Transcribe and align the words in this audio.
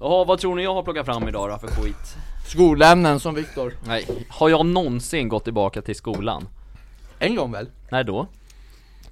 Jaha, 0.00 0.24
vad 0.24 0.38
tror 0.38 0.54
ni 0.54 0.62
jag 0.62 0.74
har 0.74 0.82
plockat 0.82 1.06
fram 1.06 1.28
idag 1.28 1.50
då 1.50 1.58
för 1.58 1.68
skit? 1.68 2.16
Skolämnen 2.46 3.20
som 3.20 3.34
Viktor. 3.34 3.72
Nej, 3.86 4.26
har 4.28 4.48
jag 4.48 4.66
någonsin 4.66 5.28
gått 5.28 5.44
tillbaka 5.44 5.82
till 5.82 5.96
skolan? 5.96 6.48
En 7.18 7.36
gång 7.36 7.52
väl? 7.52 7.70
När 7.90 8.04
då? 8.04 8.26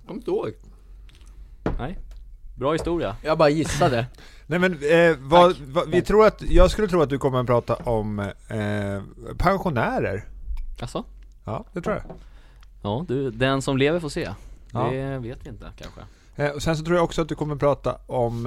Kommer 0.07 0.21
inte 0.21 0.31
ihåg. 0.31 0.53
Nej. 1.79 1.99
Bra 2.55 2.73
historia. 2.73 3.17
Jag 3.23 3.39
bara 3.39 3.49
gissade. 3.49 4.07
Nej 4.47 4.59
men 4.59 4.73
eh, 4.73 5.17
vad, 5.19 5.57
vad, 5.57 5.91
vi 5.91 6.03
tror 6.03 6.27
att, 6.27 6.43
jag 6.43 6.71
skulle 6.71 6.89
tro 6.89 7.03
att 7.03 7.11
du 7.11 7.19
kommer 7.19 7.41
att 7.41 7.47
prata 7.47 7.75
om 7.75 8.19
eh, 8.19 9.35
pensionärer. 9.39 10.25
Alltså? 10.81 11.05
Ja, 11.45 11.65
det 11.73 11.81
tror 11.81 11.95
jag. 11.95 12.05
Ja, 12.83 13.05
du, 13.09 13.31
den 13.31 13.63
som 13.63 13.79
lever 13.79 14.01
får 14.01 14.09
se. 14.09 14.31
Ja. 14.73 14.91
Det 14.91 15.19
vet 15.19 15.39
vi 15.47 15.49
inte 15.49 15.67
kanske. 15.79 16.01
Eh, 16.37 16.51
och 16.51 16.63
sen 16.63 16.77
så 16.77 16.85
tror 16.85 16.97
jag 16.97 17.05
också 17.05 17.23
att 17.23 17.29
du 17.29 17.35
kommer 17.35 17.55
att 17.55 17.61
prata 17.61 17.99
om 18.07 18.47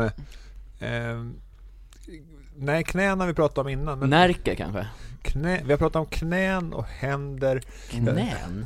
eh, 0.79 1.25
Nej, 2.55 2.84
knän 2.84 3.20
har 3.20 3.28
vi 3.28 3.34
pratat 3.34 3.58
om 3.58 3.68
innan. 3.68 3.99
Men 3.99 4.09
Närke 4.09 4.55
kanske? 4.55 4.88
knä, 5.22 5.62
vi 5.66 5.72
har 5.72 5.77
pratat 5.77 6.00
om 6.00 6.05
knän 6.05 6.73
och 6.73 6.86
händer. 6.86 7.62
Knän? 7.90 8.66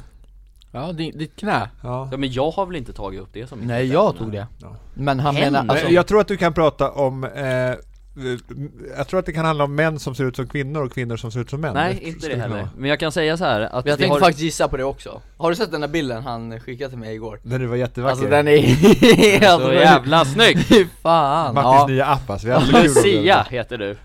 Ja, 0.71 0.91
di- 0.93 1.11
ditt 1.11 1.35
knä. 1.35 1.69
Ja. 1.83 2.07
Ja 2.11 2.17
men 2.17 2.31
jag 2.31 2.51
har 2.51 2.65
väl 2.65 2.75
inte 2.75 2.93
tagit 2.93 3.21
upp 3.21 3.29
det 3.33 3.47
som 3.47 3.59
Nej, 3.59 3.85
jag 3.87 4.17
tog 4.17 4.31
det. 4.31 4.47
Ja. 4.61 4.75
Men 4.93 5.19
han 5.19 5.35
Händer? 5.35 5.61
menar 5.61 5.73
alltså, 5.75 5.89
jag 5.89 6.07
tror 6.07 6.21
att 6.21 6.27
du 6.27 6.37
kan 6.37 6.53
prata 6.53 6.91
om 6.91 7.23
eh, 7.23 7.73
jag 8.97 9.07
tror 9.07 9.19
att 9.19 9.25
det 9.25 9.33
kan 9.33 9.45
handla 9.45 9.63
om 9.63 9.75
män 9.75 9.99
som 9.99 10.15
ser 10.15 10.23
ut 10.25 10.35
som 10.35 10.47
kvinnor 10.47 10.81
och 10.85 10.91
kvinnor 10.93 11.17
som 11.17 11.31
ser 11.31 11.39
ut 11.39 11.49
som 11.49 11.61
män. 11.61 11.73
Nej, 11.73 11.99
inte 12.01 12.27
det 12.27 12.35
heller. 12.35 12.55
vara. 12.55 12.69
Men 12.77 12.89
jag 12.89 12.99
kan 12.99 13.11
säga 13.11 13.37
så 13.37 13.43
här 13.45 13.61
att 13.61 13.71
jag 13.73 13.81
vi 13.83 13.89
tänkte 13.89 14.07
har... 14.07 14.19
faktiskt 14.19 14.43
gissa 14.43 14.67
på 14.67 14.77
det 14.77 14.83
också. 14.83 15.21
Har 15.37 15.49
du 15.49 15.55
sett 15.55 15.71
den 15.71 15.81
där 15.81 15.87
bilden 15.87 16.23
han 16.23 16.59
skickade 16.59 16.89
till 16.89 16.99
mig 16.99 17.15
igår? 17.15 17.39
Den 17.43 17.69
var 17.69 17.75
jättevacker. 17.75 18.11
Alltså 18.11 18.29
den 18.29 18.47
är 18.47 18.57
helt 18.57 19.61
Så 19.61 19.73
jävla 19.73 20.25
snygg! 20.25 20.57
Fan! 21.01 21.53
Martins 21.55 21.75
Ja. 21.81 21.87
nya 21.87 22.05
app 22.05 22.29
alltså. 22.29 22.47
Vi 22.47 22.53
hade. 22.53 22.83
Lucia 22.83 23.47
heter 23.49 23.77
du. 23.77 23.97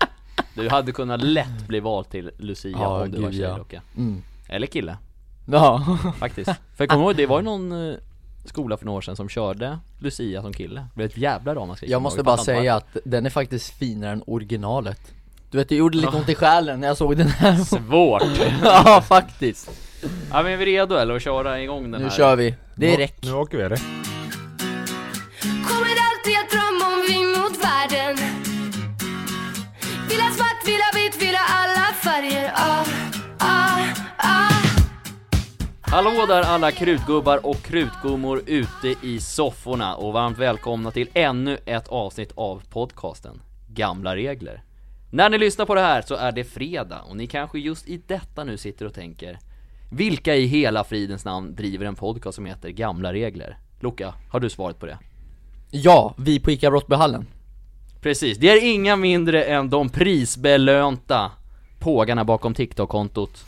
Du 0.53 0.69
hade 0.69 0.91
kunnat 0.91 1.23
lätt 1.23 1.67
bli 1.67 1.79
vald 1.79 2.09
till 2.09 2.31
Lucia 2.37 2.71
Ja, 2.79 3.03
om 3.03 3.11
du 3.11 3.21
var 3.21 3.31
tjej 3.31 3.41
ja. 3.69 3.81
Mm. 3.97 4.21
Eller 4.49 4.67
kille, 4.67 4.97
Ja. 5.45 5.97
faktiskt. 6.19 6.49
För 6.49 6.83
jag 6.83 6.89
kommer 6.89 7.03
ihåg, 7.05 7.15
det 7.15 7.25
var 7.25 7.39
ju 7.39 7.45
någon 7.45 7.89
eh, 7.89 7.95
skola 8.45 8.77
för 8.77 8.85
några 8.85 8.97
år 8.97 9.01
sedan 9.01 9.15
som 9.15 9.29
körde 9.29 9.79
Lucia 9.99 10.41
som 10.41 10.53
kille. 10.53 10.79
Det 10.79 10.95
blev 10.95 11.05
ett 11.09 11.17
jävla 11.17 11.55
ramaskri. 11.55 11.91
Jag 11.91 12.01
måste 12.01 12.23
bara 12.23 12.37
säga 12.37 12.75
att 12.75 12.97
den 13.05 13.25
är 13.25 13.29
faktiskt 13.29 13.73
finare 13.77 14.11
än 14.11 14.23
originalet. 14.27 15.13
Du 15.51 15.57
vet, 15.57 15.69
det 15.69 15.75
gjorde 15.75 15.97
lite 15.97 16.17
ont 16.17 16.29
i 16.29 16.35
själen 16.35 16.79
när 16.79 16.87
jag 16.87 16.97
såg 16.97 17.17
den 17.17 17.27
här. 17.27 17.55
Svårt! 17.55 18.23
ja, 18.63 19.03
faktiskt. 19.07 19.71
Ja 20.31 20.43
men 20.43 20.51
är 20.53 20.57
vi 20.57 20.65
redo 20.65 20.95
eller 20.95 21.15
att 21.15 21.21
köra 21.21 21.61
igång 21.61 21.91
den 21.91 22.01
Nu 22.01 22.07
här? 22.07 22.15
kör 22.17 22.35
vi. 22.35 22.55
Det 22.75 22.87
är 22.87 22.91
Nu- 22.91 22.97
räck. 23.03 23.15
Nu 23.23 23.33
åker 23.33 23.57
vi? 23.57 23.63
Kommer 23.63 24.08
Hallå 35.99 36.25
där 36.25 36.41
alla 36.41 36.71
krutgubbar 36.71 37.45
och 37.45 37.61
krutgummor 37.61 38.41
ute 38.45 38.95
i 39.01 39.19
sofforna 39.19 39.95
och 39.95 40.13
varmt 40.13 40.37
välkomna 40.37 40.91
till 40.91 41.09
ännu 41.13 41.57
ett 41.65 41.87
avsnitt 41.87 42.31
av 42.35 42.63
podcasten 42.69 43.41
Gamla 43.67 44.15
Regler. 44.15 44.63
När 45.11 45.29
ni 45.29 45.37
lyssnar 45.37 45.65
på 45.65 45.75
det 45.75 45.81
här 45.81 46.01
så 46.01 46.15
är 46.15 46.31
det 46.31 46.43
fredag 46.43 47.01
och 47.01 47.17
ni 47.17 47.27
kanske 47.27 47.59
just 47.59 47.87
i 47.87 48.01
detta 48.07 48.43
nu 48.43 48.57
sitter 48.57 48.85
och 48.85 48.93
tänker 48.93 49.39
Vilka 49.91 50.35
i 50.35 50.45
hela 50.45 50.83
fridens 50.83 51.25
namn 51.25 51.55
driver 51.55 51.85
en 51.85 51.95
podcast 51.95 52.35
som 52.35 52.45
heter 52.45 52.69
Gamla 52.69 53.13
Regler? 53.13 53.57
Luca, 53.79 54.13
har 54.29 54.39
du 54.39 54.49
svaret 54.49 54.79
på 54.79 54.85
det? 54.85 54.97
Ja, 55.71 56.13
vi 56.17 56.39
på 56.39 56.51
ICA 56.51 56.69
Brottbyhallen. 56.69 57.27
Precis, 58.01 58.37
det 58.37 58.49
är 58.49 58.73
inga 58.73 58.95
mindre 58.95 59.43
än 59.43 59.69
de 59.69 59.89
prisbelönta 59.89 61.31
pågarna 61.79 62.23
bakom 62.23 62.53
TikTok-kontot 62.53 63.45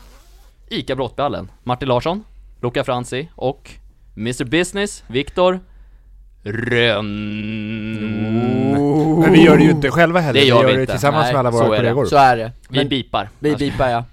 ICA 0.70 0.96
Brottballen, 0.96 1.52
Martin 1.64 1.88
Larsson, 1.88 2.24
Luca 2.62 2.84
Franzi 2.84 3.30
och 3.36 3.72
Mr 4.18 4.44
Business, 4.46 5.04
Viktor 5.08 5.60
Rönn. 6.44 7.08
Men 9.22 9.32
vi 9.34 9.44
gör 9.44 9.58
det 9.58 9.64
ju 9.64 9.72
inte 9.72 9.92
själva 9.92 10.20
heller. 10.20 10.40
Det 10.40 10.46
gör 10.46 10.60
vi 10.60 10.66
vi 10.66 10.70
gör 10.72 10.78
det 10.78 10.82
inte. 10.82 10.94
tillsammans 10.94 11.24
Nej, 11.24 11.34
med 11.34 11.40
alla 11.40 11.52
så 11.52 11.58
våra 11.58 11.68
är 11.78 11.84
det. 11.84 11.90
kollegor. 11.90 12.06
Så 12.06 12.16
är 12.16 12.38
det. 12.38 12.52
Vi 12.70 12.78
Men 12.78 12.88
bipar. 12.90 13.30
vi 13.40 13.56
bipar 13.56 13.90
ja. 13.90 14.04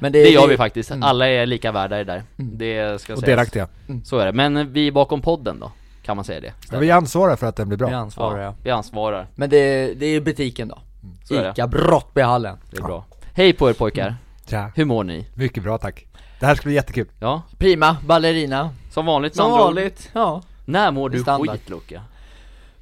Men 0.00 0.12
det, 0.12 0.22
Det 0.22 0.30
gör 0.30 0.48
vi 0.48 0.56
faktiskt, 0.56 0.90
Mm. 0.90 1.02
alla 1.02 1.28
är 1.28 1.46
lika 1.46 1.72
värda 1.72 2.00
i 2.00 2.04
det 2.04 2.12
där. 2.12 2.22
Det 2.36 3.00
ska 3.00 3.12
Och 3.12 3.18
sägas. 3.18 3.30
delaktiga. 3.30 3.68
Så 4.04 4.18
är 4.18 4.26
det, 4.26 4.32
men 4.32 4.72
vi 4.72 4.86
är 4.86 4.92
bakom 4.92 5.22
podden 5.22 5.60
då, 5.60 5.72
kan 6.02 6.16
man 6.16 6.24
säga 6.24 6.40
det? 6.40 6.52
Men 6.70 6.80
vi 6.80 6.90
ansvarar 6.90 7.36
för 7.36 7.46
att 7.46 7.56
den 7.56 7.68
blir 7.68 7.78
Vi 7.78 7.84
bra. 7.84 7.94
ansvarar 7.96 8.42
ja. 8.42 8.54
vi 8.62 8.70
ansvarar, 8.70 9.26
Men 9.34 9.50
det, 9.50 9.94
det 9.94 10.06
är 10.06 10.10
ju 10.10 10.20
butiken 10.20 10.68
då. 10.68 10.78
så 11.24 11.34
är 11.34 11.42
det. 11.44 11.50
ICA 11.50 11.66
Brottbyhallen. 11.66 12.56
Det 12.70 12.78
är 12.78 12.82
bra. 12.82 13.04
Hej 13.34 13.52
på 13.52 13.70
er 13.70 13.74
pojkar, 13.74 14.16
Tja. 14.50 14.72
hur 14.74 14.84
mår 14.84 15.04
ni? 15.04 15.26
Mycket 15.34 15.62
bra 15.62 15.78
tack. 15.78 16.06
Det 16.40 16.46
här 16.46 16.54
ska 16.54 16.64
bli 16.64 16.74
jättekul. 16.74 17.06
Ja, 17.20 17.42
Prima, 17.58 17.96
ballerina. 18.06 18.70
som 18.90 19.06
vanligt 19.06 19.36
Som 19.36 19.50
vanligt. 19.50 20.10
Ja. 20.12 20.42
När 20.64 20.90
mår 20.90 21.08
du 21.10 21.22
Standard. 21.22 21.50
skit 21.50 21.68
Luca? 21.70 22.02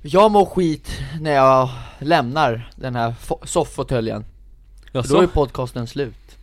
Jag 0.02 0.30
mår 0.30 0.44
skit 0.44 0.90
när 1.20 1.32
jag 1.32 1.68
lämnar 1.98 2.70
den 2.76 2.96
här 2.96 3.14
soffåtöljen. 3.44 4.24
För 4.92 5.08
då 5.08 5.20
är 5.20 5.26
podcasten 5.26 5.86
slut. 5.86 6.38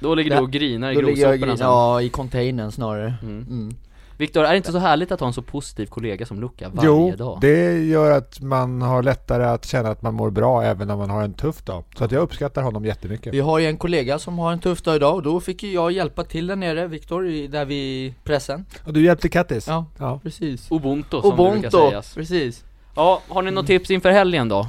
Då 0.00 0.14
ligger 0.14 0.36
du 0.36 0.42
och 0.42 0.50
grinar 0.50 0.90
i 0.90 0.94
Då 0.94 1.00
ligger 1.00 1.32
jag 1.32 1.58
sen 1.58 1.66
ja, 1.66 2.02
i 2.02 2.08
containern 2.08 2.72
snarare. 2.72 3.14
Mm. 3.22 3.46
Mm. 3.50 3.76
Viktor, 4.18 4.44
är 4.44 4.50
det 4.50 4.56
inte 4.56 4.72
så 4.72 4.78
härligt 4.78 5.12
att 5.12 5.20
ha 5.20 5.26
en 5.26 5.32
så 5.32 5.42
positiv 5.42 5.86
kollega 5.86 6.26
som 6.26 6.40
Luca 6.40 6.68
varje 6.68 6.86
Jo, 6.88 7.14
dag? 7.16 7.38
det 7.40 7.84
gör 7.84 8.10
att 8.10 8.40
man 8.40 8.82
har 8.82 9.02
lättare 9.02 9.44
att 9.44 9.64
känna 9.66 9.88
att 9.88 10.02
man 10.02 10.14
mår 10.14 10.30
bra 10.30 10.62
även 10.62 10.88
när 10.88 10.96
man 10.96 11.10
har 11.10 11.22
en 11.22 11.34
tuff 11.34 11.62
dag. 11.62 11.84
Så 11.98 12.04
att 12.04 12.12
jag 12.12 12.22
uppskattar 12.22 12.62
honom 12.62 12.84
jättemycket. 12.84 13.34
Vi 13.34 13.40
har 13.40 13.58
ju 13.58 13.66
en 13.66 13.76
kollega 13.76 14.18
som 14.18 14.38
har 14.38 14.52
en 14.52 14.58
tuff 14.58 14.82
dag 14.82 14.96
idag 14.96 15.14
och 15.14 15.22
då 15.22 15.40
fick 15.40 15.62
ju 15.62 15.72
jag 15.72 15.92
hjälpa 15.92 16.24
till 16.24 16.46
där 16.46 16.56
nere, 16.56 16.86
Viktor, 16.86 17.48
där 17.48 17.64
vid 17.64 18.14
pressen. 18.24 18.64
Och 18.84 18.92
du 18.92 19.04
hjälpte 19.04 19.28
Kattis? 19.28 19.68
Ja, 19.68 19.86
ja. 19.98 20.20
precis. 20.22 20.70
Ubuntu 20.70 21.20
som 21.20 21.30
det 21.30 21.36
brukar 21.36 21.50
Ubuntu, 21.58 21.70
sägas 21.70 22.14
precis. 22.14 22.64
Ja, 22.96 23.22
har 23.28 23.42
ni 23.42 23.50
något 23.50 23.66
tips 23.66 23.90
inför 23.90 24.10
helgen 24.10 24.48
då? 24.48 24.66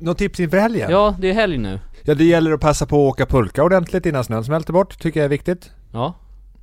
Något 0.00 0.18
tips 0.18 0.40
inför 0.40 0.58
helgen? 0.58 0.90
Ja, 0.90 1.14
det 1.18 1.30
är 1.30 1.34
helg 1.34 1.58
nu 1.58 1.80
Ja, 2.04 2.14
det 2.14 2.24
gäller 2.24 2.52
att 2.52 2.60
passa 2.60 2.86
på 2.86 2.96
att 2.96 3.12
åka 3.12 3.26
pulka 3.26 3.64
ordentligt 3.64 4.06
innan 4.06 4.24
snön 4.24 4.44
smälter 4.44 4.72
bort, 4.72 4.98
tycker 4.98 5.20
jag 5.20 5.24
är 5.24 5.28
viktigt. 5.28 5.70
Ja 5.92 6.14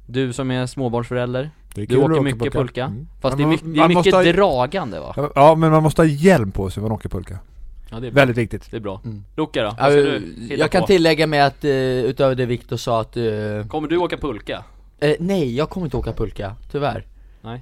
Du 0.05 0.33
som 0.33 0.51
är 0.51 0.65
småbarnsförälder 0.65 1.49
Det 1.77 1.83
är 1.83 1.87
Du 1.87 1.97
åker 1.97 2.11
åka 2.13 2.21
mycket 2.21 2.53
pulka, 2.53 2.83
Mm. 2.85 3.07
Fast 3.21 3.37
Men 3.37 3.37
det 3.37 3.43
är, 3.43 3.45
man- 3.45 3.51
mycket, 3.51 3.65
det 3.73 3.79
är 3.79 3.87
man 3.87 3.87
mycket 3.97 4.13
ha- 4.13 4.23
dragande 4.23 4.99
va? 4.99 5.29
Ja, 5.35 5.55
men 5.55 5.71
man 5.71 5.83
måste 5.83 6.01
ha 6.01 6.07
hjälm 6.07 6.51
på 6.51 6.69
sig 6.69 6.81
när 6.83 6.89
man 6.89 6.95
åker 6.95 7.09
pulka. 7.09 7.39
Ja 7.91 7.99
det 7.99 8.07
är 8.07 8.11
bra, 8.11 8.21
Väldigt 8.21 8.37
viktigt. 8.37 8.71
det 8.71 8.77
är 8.77 8.81
bra 8.81 9.01
Mm. 9.05 9.23
Luca 9.35 9.63
då, 9.63 9.71
ska 9.71 9.89
du 9.89 10.21
jag 10.57 10.71
kan 10.71 10.81
på? 10.81 10.87
tillägga 10.87 11.27
med 11.27 11.45
att, 11.47 11.65
uh, 11.65 11.71
utöver 11.71 12.35
det 12.35 12.45
Viktor 12.45 12.77
sa 12.77 13.01
att, 13.01 13.17
uh, 13.17 13.67
Kommer 13.67 13.87
du 13.87 13.97
åka 13.97 14.17
pulka? 14.17 14.63
eh, 14.99 15.15
nej 15.19 15.55
jag 15.55 15.69
kommer 15.69 15.85
inte 15.87 15.97
åka 15.97 16.13
pulka, 16.13 16.55
tyvärr. 16.71 17.05
Nej 17.41 17.61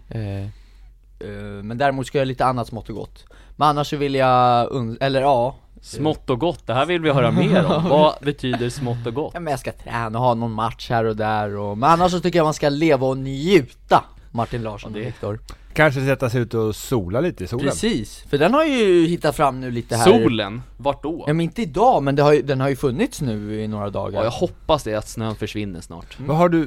men 1.64 1.78
däremot 1.78 2.08
ska 2.08 2.18
jag 2.18 2.22
göra 2.22 2.28
lite 2.30 2.46
annat 2.46 2.68
smått 2.68 2.90
och 2.90 2.96
gott. 2.96 3.26
Men 3.56 3.68
annars 3.68 3.88
så 3.90 3.98
vill 3.98 4.16
jag, 4.16 4.70
eller 5.02 5.22
ja, 5.22 5.56
Smått 5.86 6.30
och 6.30 6.40
gott, 6.40 6.68
det 6.68 6.74
här 6.74 6.86
vill 6.86 7.02
vi 7.02 7.12
höra 7.12 7.32
mer 7.32 7.66
om 7.66 7.84
Vad 7.90 8.16
betyder 8.22 8.70
smått 8.70 9.08
och 9.08 9.14
gott? 9.14 9.32
Ja, 9.34 9.40
men 9.40 9.52
jag 9.52 9.60
ska 9.60 9.72
träna 9.72 10.20
och 10.20 10.26
ha 10.26 10.34
någon 10.34 10.52
match 10.52 10.90
här 10.90 11.06
och 11.06 11.16
där 11.16 11.58
och, 11.58 11.78
Men 11.78 11.90
annars 11.90 12.12
så 12.12 12.20
tycker 12.20 12.40
jag 12.40 12.44
man 12.44 12.54
ska 12.54 12.70
leva 12.70 13.08
och 13.08 13.18
njuta 13.18 14.04
Martin 14.32 14.64
Larsson 14.64 14.92
och 14.92 15.00
det- 15.00 15.06
Viktor 15.06 15.40
Kanske 15.74 16.06
sätta 16.06 16.30
sig 16.30 16.42
ut 16.42 16.54
och 16.54 16.76
sola 16.76 17.22
lite 17.22 17.44
i 17.44 17.48
solen. 17.48 17.66
Precis, 17.66 18.26
för 18.30 18.38
den 18.38 18.54
har 18.54 18.64
ju 18.66 19.06
hittat 19.08 19.36
fram 19.36 19.60
nu 19.62 19.72
lite 19.72 19.96
här 19.96 20.04
Solen? 20.04 20.62
Vart 20.78 21.04
då? 21.04 21.24
Ja 21.28 21.34
men 21.34 21.42
inte 21.44 21.62
idag, 21.62 22.04
men 22.04 22.16
det 22.16 22.24
har 22.24 22.34
ju, 22.34 22.42
den 22.42 22.62
har 22.62 22.70
ju 22.70 22.76
funnits 22.76 23.22
nu 23.22 23.62
i 23.62 23.68
några 23.68 23.90
dagar 23.90 24.20
Ja, 24.20 24.24
jag 24.24 24.32
hoppas 24.32 24.84
det 24.84 24.96
att 24.96 25.08
snön 25.08 25.36
försvinner 25.36 25.82
snart 25.82 26.18
Vad 26.20 26.38
har 26.38 26.50
du, 26.50 26.62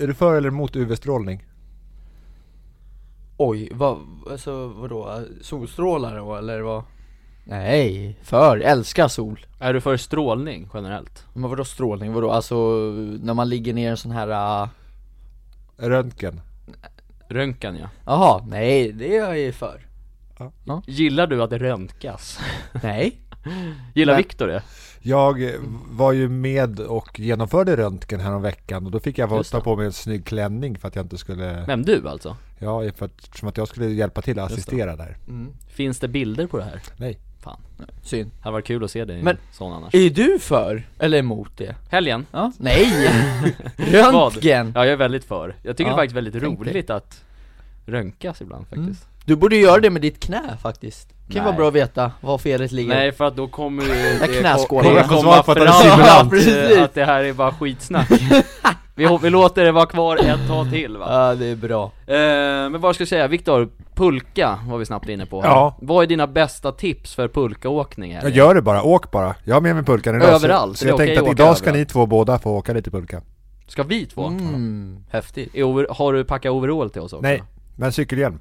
är 0.00 0.06
du 0.06 0.14
för 0.14 0.34
eller 0.34 0.48
emot 0.48 0.76
UV-strålning? 0.76 1.44
Oj, 3.36 3.68
vad, 3.72 3.98
alltså 4.30 4.68
vadå? 4.68 5.20
Solstrålar 5.42 6.16
då 6.16 6.36
eller 6.36 6.60
vad? 6.60 6.82
Nej, 7.44 8.18
för, 8.22 8.58
älskar 8.58 9.08
sol 9.08 9.46
Är 9.58 9.74
du 9.74 9.80
för 9.80 9.96
strålning 9.96 10.68
generellt? 10.74 11.26
Men 11.32 11.50
vadå 11.50 11.64
strålning, 11.64 12.12
vadå? 12.12 12.30
Alltså 12.30 12.54
när 13.22 13.34
man 13.34 13.48
ligger 13.48 13.74
ner 13.74 13.86
i 13.86 13.90
en 13.90 13.96
sån 13.96 14.10
här, 14.10 14.62
äh, 14.62 14.68
Röntgen? 15.76 16.40
Röntgen 17.28 17.76
ja 17.76 17.88
jaha, 18.06 18.44
nej 18.46 18.92
det 18.92 19.16
är 19.16 19.20
jag 19.20 19.38
ju 19.38 19.52
för 19.52 19.86
Gillar 20.86 21.26
du 21.26 21.42
att 21.42 21.50
det 21.50 21.58
röntgas? 21.58 22.40
Nej 22.82 23.18
Gillar 23.94 24.12
Men- 24.12 24.22
Viktor 24.22 24.46
det? 24.46 24.62
Jag 25.06 25.42
eh, 25.42 25.60
var 25.90 26.12
ju 26.12 26.28
med 26.28 26.80
och 26.80 27.20
genomförde 27.20 27.76
röntgen 27.76 28.20
här 28.20 28.34
om 28.34 28.42
veckan 28.42 28.86
och 28.86 28.90
då 28.90 29.00
fick 29.00 29.18
jag 29.18 29.26
vara 29.26 29.42
ta 29.42 29.58
det. 29.58 29.64
på 29.64 29.76
mig 29.76 29.86
en 29.86 29.92
snygg 29.92 30.26
klänning 30.26 30.78
för 30.78 30.88
att 30.88 30.96
jag 30.96 31.04
inte 31.04 31.18
skulle 31.18 31.64
Vem 31.66 31.82
du 31.82 32.08
alltså? 32.08 32.36
Ja, 32.58 32.82
för 32.96 33.06
att, 33.06 33.36
som 33.36 33.48
att 33.48 33.56
jag 33.56 33.68
skulle 33.68 33.86
hjälpa 33.86 34.22
till 34.22 34.38
att 34.38 34.48
det. 34.48 34.54
assistera 34.54 34.96
där 34.96 35.16
mm. 35.28 35.52
Finns 35.68 35.98
det 36.00 36.08
bilder 36.08 36.46
på 36.46 36.56
det 36.58 36.64
här? 36.64 36.80
Nej 36.96 37.18
Fan, 37.40 37.60
Synd 38.02 38.30
hade 38.40 38.52
varit 38.52 38.66
kul 38.66 38.84
att 38.84 38.90
se 38.90 39.04
dig 39.04 39.18
i 39.18 39.22
Men- 39.22 39.36
en 39.36 39.42
sån 39.52 39.72
annars 39.72 39.94
Är 39.94 40.10
du 40.10 40.38
för, 40.38 40.88
eller 40.98 41.18
emot 41.18 41.50
det? 41.56 41.74
Helgen? 41.90 42.26
Ja? 42.32 42.52
Nej! 42.58 43.10
Röntgen! 43.76 44.72
Ja 44.74 44.84
jag 44.84 44.92
är 44.92 44.96
väldigt 44.96 45.24
för. 45.24 45.56
Jag 45.62 45.76
tycker 45.76 45.90
Ja, 45.90 45.96
det 45.96 46.00
är 46.00 46.02
faktiskt 46.02 46.16
väldigt 46.16 46.42
roligt 46.42 46.90
att 46.90 47.24
röntgas 47.86 48.40
ibland 48.40 48.66
faktiskt 48.68 49.06
Du 49.24 49.36
borde 49.36 49.56
göra 49.56 49.80
det 49.80 49.90
med 49.90 50.02
ditt 50.02 50.20
knä 50.20 50.42
faktiskt 50.62 51.08
Kan 51.08 51.16
ju 51.28 51.34
Nej. 51.34 51.44
vara 51.44 51.56
bra 51.56 51.68
att 51.68 51.74
veta 51.74 52.12
var 52.20 52.38
felet 52.38 52.72
ligger 52.72 52.94
Nej 52.94 53.12
för 53.12 53.24
att 53.24 53.36
då 53.36 53.48
kommer 53.48 53.82
ju 53.82 53.88
det 53.88 55.04
komma 55.08 55.34
att 55.36 55.46
det 55.46 55.52
är 55.52 55.96
fram 55.96 56.28
att, 56.68 56.72
eh, 56.76 56.84
att 56.84 56.94
det 56.94 57.04
här 57.04 57.24
är 57.24 57.32
bara 57.32 57.52
skitsnack 57.52 58.10
vi, 58.94 59.18
vi 59.22 59.30
låter 59.30 59.64
det 59.64 59.72
vara 59.72 59.86
kvar 59.86 60.16
ett 60.16 60.48
tag 60.48 60.70
till 60.70 60.96
va? 60.96 61.06
Ja 61.10 61.34
det 61.34 61.46
är 61.46 61.56
bra 61.56 61.92
Eh, 62.06 62.70
men 62.70 62.80
vad 62.80 62.94
ska 62.94 63.02
jag 63.02 63.08
säga, 63.08 63.28
Viktor, 63.28 63.68
pulka 63.94 64.58
var 64.68 64.78
vi 64.78 64.86
snabbt 64.86 65.08
inne 65.08 65.26
på 65.26 65.42
här. 65.42 65.48
Ja. 65.48 65.76
Vad 65.80 66.02
är 66.02 66.06
dina 66.06 66.26
bästa 66.26 66.72
tips 66.72 67.14
för 67.14 67.28
pulkaåkning 67.28 68.14
här? 68.14 68.22
Jag 68.22 68.30
gör 68.30 68.54
det 68.54 68.62
bara, 68.62 68.82
åk 68.82 69.10
bara. 69.10 69.34
Jag 69.44 69.54
har 69.56 69.60
med 69.60 69.74
mig 69.74 69.84
pulkan 69.84 70.14
idag. 70.16 70.28
så- 70.28 70.34
Överallt, 70.34 70.78
Så 70.78 70.84
det 70.84 70.88
är 70.88 70.90
jag 70.90 70.98
tänkte 70.98 71.20
att 71.22 71.30
idag 71.32 71.56
ska 71.56 71.66
överallt. 71.70 71.88
ni 71.88 71.92
två 71.92 72.06
båda 72.06 72.38
få 72.38 72.50
åka 72.56 72.72
lite 72.72 72.90
pulka. 72.90 73.22
Ska 73.66 73.82
vi 73.82 74.06
två? 74.06 74.24
mm, 74.26 75.04
häftigt 75.10 75.50
I 75.54 75.62
over- 75.62 75.86
har 75.90 76.12
du 76.12 76.24
packat 76.24 76.52
overall 76.52 76.90
till 76.90 77.00
oss 77.00 77.12
också? 77.12 77.22
Nej, 77.22 77.42
men 77.76 77.92
cykelhjälm. 77.92 78.38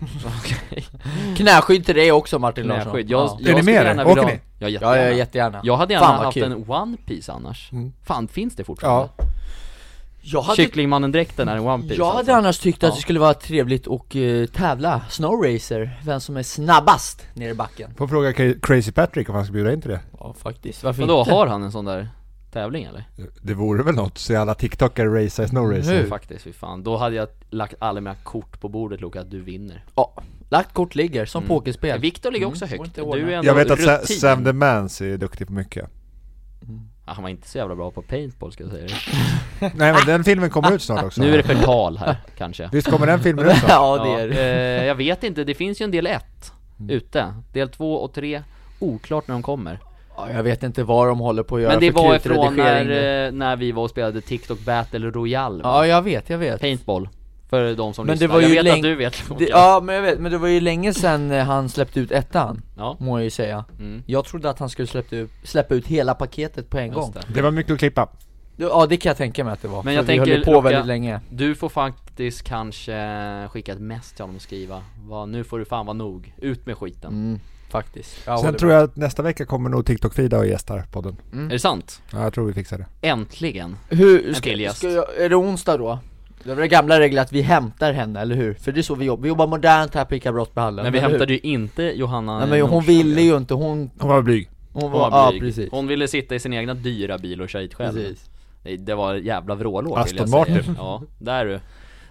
Okej, 0.38 0.86
Knäskydd 1.36 1.86
till 1.86 1.94
dig 1.94 2.12
också 2.12 2.38
Martin 2.38 2.66
Larsson 2.66 2.82
knäskydd. 2.92 3.10
Jag, 3.10 3.20
ja. 3.26 3.38
jag 3.40 3.50
Är 3.50 3.54
ni 3.54 3.62
skulle 3.62 3.62
med 3.62 3.84
gärna 3.84 4.04
det? 4.04 4.08
vilja 4.08 4.22
Åker 4.22 4.22
ha- 4.22 4.28
ni? 4.28 4.40
Ja, 4.58 4.68
ja, 4.68 4.68
jättegärna. 4.68 4.96
ja, 5.10 5.12
jättegärna 5.16 5.60
Jag 5.64 5.76
hade 5.76 5.92
gärna 5.94 6.06
Fan, 6.06 6.16
vad 6.16 6.24
haft 6.24 6.34
kul. 6.34 6.52
en 6.52 6.64
One 6.70 6.96
Piece 7.06 7.32
annars. 7.32 7.72
Mm. 7.72 7.92
Fan, 8.04 8.28
finns 8.28 8.56
det 8.56 8.64
fortfarande? 8.64 9.08
Jag 10.22 10.42
hade, 10.42 10.56
Kycklingmannen-dräkten 10.56 11.48
är 11.48 11.56
en 11.56 11.62
One 11.66 11.82
Piece 11.82 11.94
jag 11.94 12.06
hade 12.06 12.18
alltså. 12.18 12.32
annars 12.32 12.58
tyckt 12.58 12.84
att 12.84 12.88
Ja. 12.90 12.94
det 12.94 13.00
skulle 13.00 13.20
vara 13.20 13.34
trevligt 13.34 13.88
att 13.88 14.14
eh, 14.14 14.46
tävla 14.52 15.00
Snowracer, 15.10 16.00
vem 16.04 16.20
som 16.20 16.36
är 16.36 16.42
snabbast 16.42 17.22
ner 17.34 17.48
i 17.50 17.54
backen 17.54 17.94
Får 17.98 18.08
fråga 18.08 18.30
Cra- 18.32 18.60
Crazy 18.60 18.92
Patrick 18.92 19.28
om 19.28 19.34
han 19.34 19.44
ska 19.44 19.52
bjuda 19.52 19.72
in 19.72 19.80
till 19.80 19.90
det. 19.90 20.00
Ja 20.20 20.34
faktiskt, 20.42 20.84
varför 20.84 21.00
Men 21.00 21.08
då 21.08 21.18
inte? 21.20 21.32
har 21.32 21.46
han 21.46 21.62
en 21.62 21.72
sån 21.72 21.84
där 21.84 22.08
tävling 22.52 22.84
eller? 22.84 23.04
Det 23.42 23.54
vore 23.54 23.82
väl 23.82 23.94
något, 23.94 24.18
se 24.18 24.36
alla 24.36 24.54
TikTokare 24.54 25.24
racea 25.24 25.44
i 25.44 25.48
snowracer. 25.48 25.92
Nu. 25.94 26.06
Faktiskt, 26.06 26.44
fy 26.44 26.52
fan. 26.52 26.82
Då 26.82 26.96
hade 26.96 27.16
jag 27.16 27.28
lagt 27.50 27.74
alla 27.78 28.00
mina 28.00 28.14
kort 28.14 28.60
på 28.60 28.68
bordet 28.68 29.00
Luka, 29.00 29.20
att 29.20 29.30
du 29.30 29.40
vinner. 29.40 29.84
Ja, 29.94 30.14
lagt 30.48 30.74
kort 30.74 30.94
ligger, 30.94 31.26
som 31.26 31.38
Mm. 31.44 31.48
pokerspel 31.48 32.00
Viktor 32.00 32.30
ligger 32.30 32.46
Mm, 32.46 32.52
också 32.52 32.66
får 32.66 32.76
högt. 32.76 32.94
Du 32.94 33.02
är 33.02 33.36
ändå 33.36 33.48
Jag 33.50 33.54
vet 33.54 33.70
att. 33.70 34.08
Sam 34.08 34.44
the 34.44 34.52
Mans 34.52 35.00
är 35.00 35.16
duktig 35.16 35.46
på 35.46 35.52
mycket. 35.52 35.88
Ja, 37.06 37.12
han 37.12 37.22
var 37.22 37.30
inte 37.30 37.48
så 37.48 37.58
jävla 37.58 37.76
bra 37.76 37.90
på 37.90 38.02
paintball 38.02 38.52
ska 38.52 38.64
jag 38.64 38.72
säga. 38.72 38.88
Nej 39.74 39.92
men 39.92 40.06
den 40.06 40.24
filmen 40.24 40.50
kommer 40.50 40.72
ut 40.72 40.82
snart 40.82 41.04
också. 41.04 41.20
Nu 41.20 41.32
är 41.32 41.36
det 41.36 41.42
förtal 41.42 41.98
här, 41.98 42.16
kanske. 42.38 42.68
Visst 42.72 42.90
kommer 42.90 43.06
den 43.06 43.20
filmen 43.20 43.46
ut 43.46 43.56
snart? 43.56 43.64
Ja 43.70 44.04
det 44.04 44.22
är 44.22 44.28
det 44.28 44.80
eh, 44.80 44.84
jag 44.86 44.94
vet 44.94 45.24
inte, 45.24 45.44
det 45.44 45.54
finns 45.54 45.80
ju 45.80 45.84
en 45.84 45.90
del 45.90 46.06
1 46.06 46.52
ute. 46.88 47.34
Del 47.52 47.68
2 47.68 47.94
och 47.94 48.12
3, 48.12 48.42
oklart 48.78 49.28
när 49.28 49.32
de 49.34 49.42
kommer. 49.42 49.80
Ja, 50.28 50.34
Jag 50.36 50.42
vet 50.42 50.62
inte 50.62 50.84
vad 50.84 51.08
de 51.08 51.18
håller 51.18 51.42
på 51.42 51.56
att 51.56 51.62
göra 51.62 51.72
Men 51.72 51.80
det 51.80 51.92
för 51.92 51.98
var 52.00 52.14
ifrån 52.16 52.56
när, 52.56 53.26
eh, 53.26 53.32
när 53.32 53.56
vi 53.56 53.72
var 53.72 53.82
och 53.82 53.90
spelade 53.90 54.20
TikTok 54.20 54.60
Battle 54.64 54.98
Royale 55.10 55.62
va? 55.62 55.70
Ja 55.70 55.86
jag 55.86 56.02
vet, 56.02 56.30
jag 56.30 56.38
vet 56.38 56.60
Paintball. 56.60 57.08
För 57.50 57.74
de 57.74 57.94
som 57.94 58.06
Men 58.06 58.18
det 58.18 58.20
lyssnar. 58.24 58.34
var 58.34 58.40
jag 58.42 58.48
ju 58.50 58.54
vet 58.56 58.64
länge- 58.64 58.76
att 58.76 58.82
du 58.82 58.94
vet 58.94 59.28
Luka. 59.30 59.34
det, 59.44 59.48
Ja 59.50 59.80
men 59.84 59.94
jag 59.94 60.02
vet, 60.02 60.18
men 60.20 60.32
det 60.32 60.38
var 60.38 60.48
ju 60.48 60.60
länge 60.60 60.94
sedan 60.94 61.30
eh, 61.30 61.44
han 61.44 61.68
släppte 61.68 62.00
ut 62.00 62.12
ettan, 62.12 62.62
Ja. 62.76 62.96
må 63.00 63.18
jag 63.18 63.24
ju 63.24 63.30
säga 63.30 63.64
Mm. 63.78 64.02
Jag 64.06 64.24
trodde 64.24 64.50
att 64.50 64.58
han 64.58 64.68
skulle 64.70 64.88
släppa 64.88 65.16
ut, 65.16 65.30
släppa 65.44 65.74
ut 65.74 65.86
hela 65.86 66.14
paketet 66.14 66.70
på 66.70 66.78
en 66.78 66.92
gång 66.92 67.12
Just 67.16 67.28
det. 67.28 67.34
Det 67.34 67.42
var 67.42 67.50
mycket 67.50 67.72
att 67.72 67.78
klippa. 67.78 68.08
Ja 68.56 68.86
det 68.88 68.96
kan 68.96 69.10
jag 69.10 69.16
tänka 69.16 69.44
mig 69.44 69.52
att 69.52 69.62
det 69.62 69.68
var, 69.68 69.82
Men 69.82 69.94
jag 69.94 70.02
vi 70.02 70.06
tänker, 70.06 70.20
höll 70.26 70.38
ju 70.38 70.44
på 70.44 70.50
Luca, 70.50 70.60
väldigt 70.60 70.86
länge 70.86 71.20
Du 71.30 71.54
får 71.54 71.68
faktiskt 71.68 72.42
kanske 72.42 73.48
skicka 73.50 73.72
ett 73.72 73.80
mess 73.80 74.12
till 74.12 74.22
honom 74.22 74.36
och 74.36 74.42
skriva 74.42 74.82
vad, 75.08 75.28
Nu 75.28 75.44
får 75.44 75.58
du 75.58 75.64
fan 75.64 75.86
vara 75.86 75.94
nog, 75.96 76.34
ut 76.38 76.66
med 76.66 76.76
skiten 76.76 77.12
Mm, 77.12 77.40
faktiskt 77.70 78.16
jag 78.26 78.40
Sen 78.40 78.54
tror 78.54 78.72
jag 78.72 78.82
att 78.82 78.96
nästa 78.96 79.22
vecka 79.22 79.44
kommer 79.46 79.70
nog 79.70 79.84
TikTok-Frida 79.86 80.38
och 80.38 80.46
gästar 80.46 80.84
podden. 80.92 81.16
Är 81.32 81.48
det 81.48 81.58
sant? 81.58 82.02
Ja, 82.12 82.22
jag 82.22 82.32
tror 82.34 82.46
vi 82.46 82.52
fixar 82.52 82.78
det. 82.78 82.86
Äntligen! 83.08 83.76
Hur, 83.88 84.34
ska, 84.34 84.50
gäst. 84.52 84.76
ska 84.78 84.88
jag, 84.90 85.04
är 85.18 85.28
det 85.28 85.36
onsdag 85.36 85.76
då? 85.76 85.98
Det 86.44 86.54
var 86.54 86.62
det 86.62 86.68
gamla 86.68 87.00
regler 87.00 87.22
att 87.22 87.32
vi 87.32 87.42
hämtar 87.42 87.92
henne, 87.92 88.20
eller 88.20 88.34
hur? 88.36 88.54
För 88.54 88.72
det 88.72 88.80
är 88.80 88.82
så 88.82 88.94
vi 88.94 89.04
jobbar, 89.04 89.22
vi 89.22 89.28
jobbar 89.28 89.46
modernt 89.46 89.94
här 89.94 90.04
på 90.04 90.14
ICA 90.14 90.32
Brottsbehandlaren 90.32 90.84
Men 90.84 90.92
vi 90.92 90.98
hämtade 91.08 91.32
ju 91.32 91.38
inte 91.38 91.82
Johanna 91.82 92.38
Nej 92.38 92.48
men 92.48 92.60
hon 92.60 92.70
Nordström. 92.70 92.96
ville 92.96 93.22
ju 93.22 93.36
inte, 93.36 93.54
hon, 93.54 93.90
Hon 93.98 94.08
var 94.10 94.22
blyg. 94.22 94.50
hon 94.72 94.82
Hon 94.82 94.92
var, 94.92 95.10
var 95.10 95.24
ja 95.24 95.30
blyg. 95.30 95.40
precis 95.42 95.70
Hon 95.70 95.86
ville 95.86 96.08
sitta 96.08 96.34
i 96.34 96.38
sin 96.40 96.52
egna 96.52 96.74
dyra 96.74 97.18
bil 97.18 97.40
och 97.42 97.48
köra 97.48 97.62
hit 97.62 97.74
själv 97.74 97.94
Precis 97.94 98.30
det, 98.78 98.94
var 98.94 99.14
jävla 99.14 99.54
vrålår 99.54 99.98
Aston 99.98 100.28
säga. 100.28 100.38
Martin. 100.38 100.74
Ja, 100.78 101.02
där 101.18 101.44
du 101.44 101.50
Den 101.50 101.60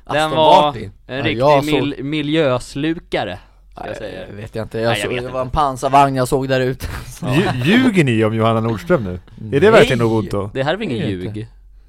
Aston 0.06 0.32
var 0.38 0.62
Martin. 0.62 0.92
en 1.08 1.18
Ja, 1.18 1.24
riktig 1.24 1.44
såg- 1.44 1.64
mil- 1.84 2.04
miljöslukare 2.04 3.40
jag 3.88 3.98
säga. 3.98 4.26
Nej, 4.28 4.36
vet 4.42 4.56
jag 4.56 4.66
inte, 4.66 4.80
jag 4.80 4.90
Nej, 4.90 5.00
jag 5.00 5.12
såg, 5.12 5.24
det 5.24 5.34
var 5.34 5.42
en 5.42 5.50
pansarvagn 5.50 6.16
jag 6.16 6.28
såg 6.28 6.48
där 6.50 6.62
ute. 6.62 6.86
Lju- 7.22 7.64
Ljuger 7.66 8.04
ni 8.04 8.24
om 8.26 8.36
Johanna 8.36 8.60
Nordström 8.60 9.04
nu? 9.04 9.20
Är 9.58 9.62
det 9.62 9.72
verkligen 9.72 10.00
något 10.00 10.20
ont 10.24 10.32
då? 10.32 10.50
Det 10.54 10.64
här 10.64 10.74
är 10.74 10.78
väl 10.78 10.92
ingen 10.92 11.10
ljug? 11.10 11.26
inte. 11.38 11.48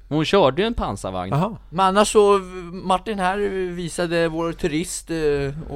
Hon 0.09 0.25
körde 0.25 0.61
ju 0.61 0.67
en 0.67 0.73
pansarvagn. 0.73 1.31
Jaha. 1.35 1.55
Men 1.69 1.85
annars 1.85 2.11
så, 2.11 2.39
Martin 2.71 3.19
här 3.19 3.37
visade 3.75 4.27
vår 4.27 4.51
turist 4.53 5.09
eh, 5.09 5.17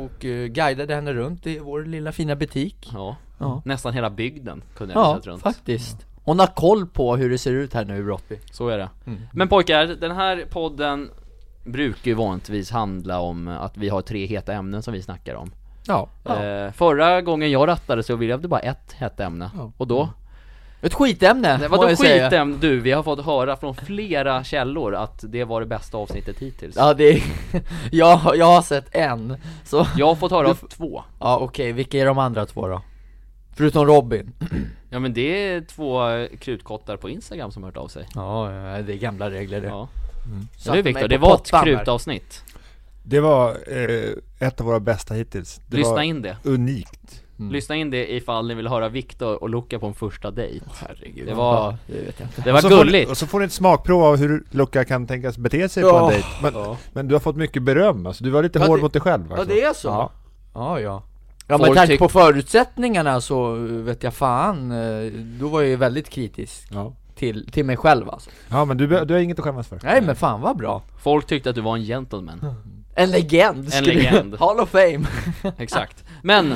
och 0.01 0.25
eh, 0.25 0.47
guidade 0.47 0.95
henne 0.95 1.13
runt 1.13 1.47
i 1.47 1.59
vår 1.59 1.83
lilla 1.85 2.11
fina 2.11 2.35
butik. 2.35 2.89
Ja, 2.93 3.15
Ja, 3.37 3.61
nästan 3.65 3.93
hela 3.93 4.09
bygden 4.09 4.63
kunde 4.77 4.93
jag 4.93 5.03
ja 5.03 5.13
visat 5.13 5.27
runt. 5.27 5.41
faktiskt. 5.41 5.97
Hon 6.23 6.39
har 6.39 6.47
koll 6.47 6.85
på 6.87 7.15
hur 7.15 7.29
det 7.29 7.37
ser 7.37 7.51
ut 7.53 7.73
här 7.73 7.85
nu 7.85 7.97
i 7.97 8.03
Brottby 8.03 8.35
Så 8.51 8.67
är 8.67 8.77
det. 8.77 8.89
Mm. 9.05 9.21
Men 9.33 9.47
pojkar, 9.47 9.85
den 9.85 10.11
här 10.11 10.45
podden 10.49 11.09
brukar 11.65 12.07
ju 12.11 12.13
vanligtvis 12.13 12.71
handla 12.71 13.19
om 13.19 13.47
att 13.47 13.77
vi 13.77 13.89
har 13.89 14.01
tre 14.01 14.25
heta 14.25 14.53
ämnen 14.53 14.83
som 14.83 14.93
vi 14.93 15.01
snackar 15.01 15.35
om 15.35 15.51
Ja. 15.87 16.09
Ja. 16.23 16.43
eh, 16.43 16.71
Förra 16.71 17.21
gången 17.21 17.51
jag 17.51 17.67
rattade 17.67 18.03
så 18.03 18.15
ville 18.15 18.31
jag 18.33 18.41
bara 18.41 18.59
ett 18.59 18.93
hett 18.93 19.19
ämne 19.19 19.51
Ja. 19.57 19.71
Och 19.77 19.87
då, 19.87 20.09
Ett 20.81 20.93
skitämne, 20.93 21.57
det 21.57 21.67
vadå 21.67 21.89
jag 21.89 21.97
säga. 21.97 22.23
skitämne? 22.29 22.57
Du, 22.61 22.79
vi 22.79 22.91
har 22.91 23.03
fått 23.03 23.25
höra 23.25 23.55
från 23.57 23.75
flera 23.75 24.43
källor 24.43 24.95
att 24.95 25.23
det 25.27 25.43
var 25.43 25.59
det 25.59 25.65
bästa 25.67 25.97
avsnittet 25.97 26.39
hittills 26.39 26.75
Ja 26.75 26.93
det 26.93 27.03
är, 27.13 27.21
jag, 27.91 28.19
jag 28.35 28.45
har 28.45 28.61
sett 28.61 28.95
en, 28.95 29.37
så, 29.65 29.87
Jag 29.97 30.07
har 30.07 30.15
fått 30.15 30.31
höra 30.31 30.43
Du 30.43 30.49
av 30.49 30.55
två 30.55 31.03
ja 31.19 31.37
okej, 31.37 31.71
vilka 31.71 31.97
är 31.97 32.05
de 32.05 32.17
andra 32.17 32.45
två 32.45 32.67
då? 32.67 32.81
Förutom 33.55 33.85
Robin? 33.85 34.31
Ja 34.89 34.99
men 34.99 35.13
det 35.13 35.21
är 35.53 35.61
två 35.61 35.99
krutkottar 36.39 36.97
på 36.97 37.09
Instagram 37.09 37.51
som 37.51 37.63
har 37.63 37.67
hört 37.71 37.77
av 37.77 37.87
sig 37.87 38.07
Ja, 38.15 38.51
ja, 38.53 38.81
det 38.81 38.93
är 38.93 38.97
gamla 38.97 39.29
regler 39.29 39.61
det 39.61 39.67
Ja 39.67 39.87
Eller 40.65 40.75
hur 40.75 40.83
mig 40.83 40.93
Viktor? 40.93 41.07
Det 41.07 41.17
var 41.17 41.35
ett 41.35 41.63
krutavsnitt 41.63 42.43
Det 43.07 43.19
var 43.19 43.49
eh, 43.49 44.47
ett 44.47 44.59
av 44.61 44.65
våra 44.67 44.79
bästa 44.79 45.13
hittills. 45.13 45.61
Det 45.67 45.77
Lyssna 45.77 45.93
var 45.93 46.01
in 46.01 46.21
det 46.21 46.37
unikt. 46.43 47.21
Mm. 47.39 47.51
Lyssna 47.51 47.75
in 47.75 47.89
det 47.89 48.13
ifall 48.13 48.47
ni 48.47 48.53
vill 48.53 48.67
höra 48.67 48.89
Viktor 48.89 49.43
och 49.43 49.49
Luca 49.49 49.79
på 49.79 49.87
en 49.87 49.93
första 49.93 50.31
dejt 50.31 50.65
Herregud 50.81 51.27
Det 51.27 51.33
var- 51.33 51.55
ja, 51.55 51.77
det 51.87 51.93
vet 51.93 52.19
jag 52.19 52.27
inte 52.29 52.41
Det 52.41 52.51
var 52.51 52.57
Och 52.57 52.61
så 52.61 52.69
får 52.69 52.75
ni- 52.77 52.83
gulligt 52.91 53.09
Och 53.11 53.17
så 53.17 53.27
får 53.27 53.39
ni 53.39 53.45
ett 53.45 53.51
smakprov 53.51 54.03
av 54.03 54.15
hur 54.17 54.43
Luca 54.51 54.85
kan 54.85 55.07
tänkas 55.07 55.37
bete 55.37 55.69
sig 55.69 55.83
på 55.83 55.89
Ja. 55.89 56.03
en 56.05 56.09
dejt. 56.11 56.27
Men, 56.41 56.75
men 56.93 57.07
du 57.07 57.15
har 57.15 57.19
fått 57.19 57.35
mycket 57.35 57.63
beröm, 57.63 58.05
alltså 58.05 58.23
du 58.23 58.29
var 58.29 58.43
lite 58.43 58.59
Ja, 58.59 58.65
hård 58.65 58.77
det- 58.79 58.81
mot 58.83 58.93
dig 58.93 59.01
själv 59.01 59.23
Ja 59.29 59.35
alltså. 59.37 59.49
det 59.55 59.61
är 59.61 59.73
så? 59.73 59.87
Ja. 59.87 60.11
Ja 60.53 60.79
ja 60.79 61.03
Ja 61.47 61.57
Folk 61.57 61.75
tanke 61.75 61.93
tyck- 61.93 61.99
på 61.99 62.09
förutsättningarna 62.09 63.21
så 63.21 63.53
vet 63.69 64.03
jag 64.03 64.13
fan, 64.13 64.71
eh, 64.71 65.11
då 65.39 65.47
var 65.47 65.61
jag 65.61 65.69
ju 65.69 65.75
väldigt 65.75 66.09
kritisk 66.09 66.67
Ja. 66.71 66.93
till, 67.15 67.51
till 67.51 67.65
mig 67.65 67.77
själv 67.77 68.09
alltså 68.09 68.29
ja 68.49 68.65
men 68.65 68.77
du, 68.77 68.87
du 68.87 69.13
har 69.13 69.21
inget 69.21 69.39
att 69.39 69.45
skämmas 69.45 69.67
för. 69.67 69.79
Nej 69.83 70.01
men 70.01 70.15
fan 70.15 70.41
vad 70.41 70.57
bra 70.57 70.81
Folk 71.03 71.25
tyckte 71.27 71.49
att 71.49 71.55
du 71.55 71.61
var 71.61 71.75
en 71.77 71.83
gentleman 71.83 72.55
En 72.95 73.11
legend! 73.11 73.73
skulle- 73.73 73.93
legend. 73.93 74.35
Hall 74.39 74.59
of 74.59 74.69
fame! 74.69 75.05
Exakt. 75.57 76.03
Men, 76.23 76.55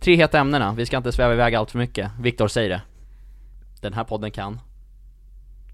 tre 0.00 0.16
heta 0.16 0.38
ämnena, 0.38 0.72
vi 0.74 0.86
ska 0.86 0.96
inte 0.96 1.12
sväva 1.12 1.32
iväg 1.34 1.54
allt 1.54 1.70
för 1.70 1.78
mycket. 1.78 2.10
Viktor, 2.20 2.48
säg 2.48 2.68
det. 2.68 2.82
Den 3.80 3.92
här 3.92 4.04
podden 4.04 4.30
kan 4.30 4.60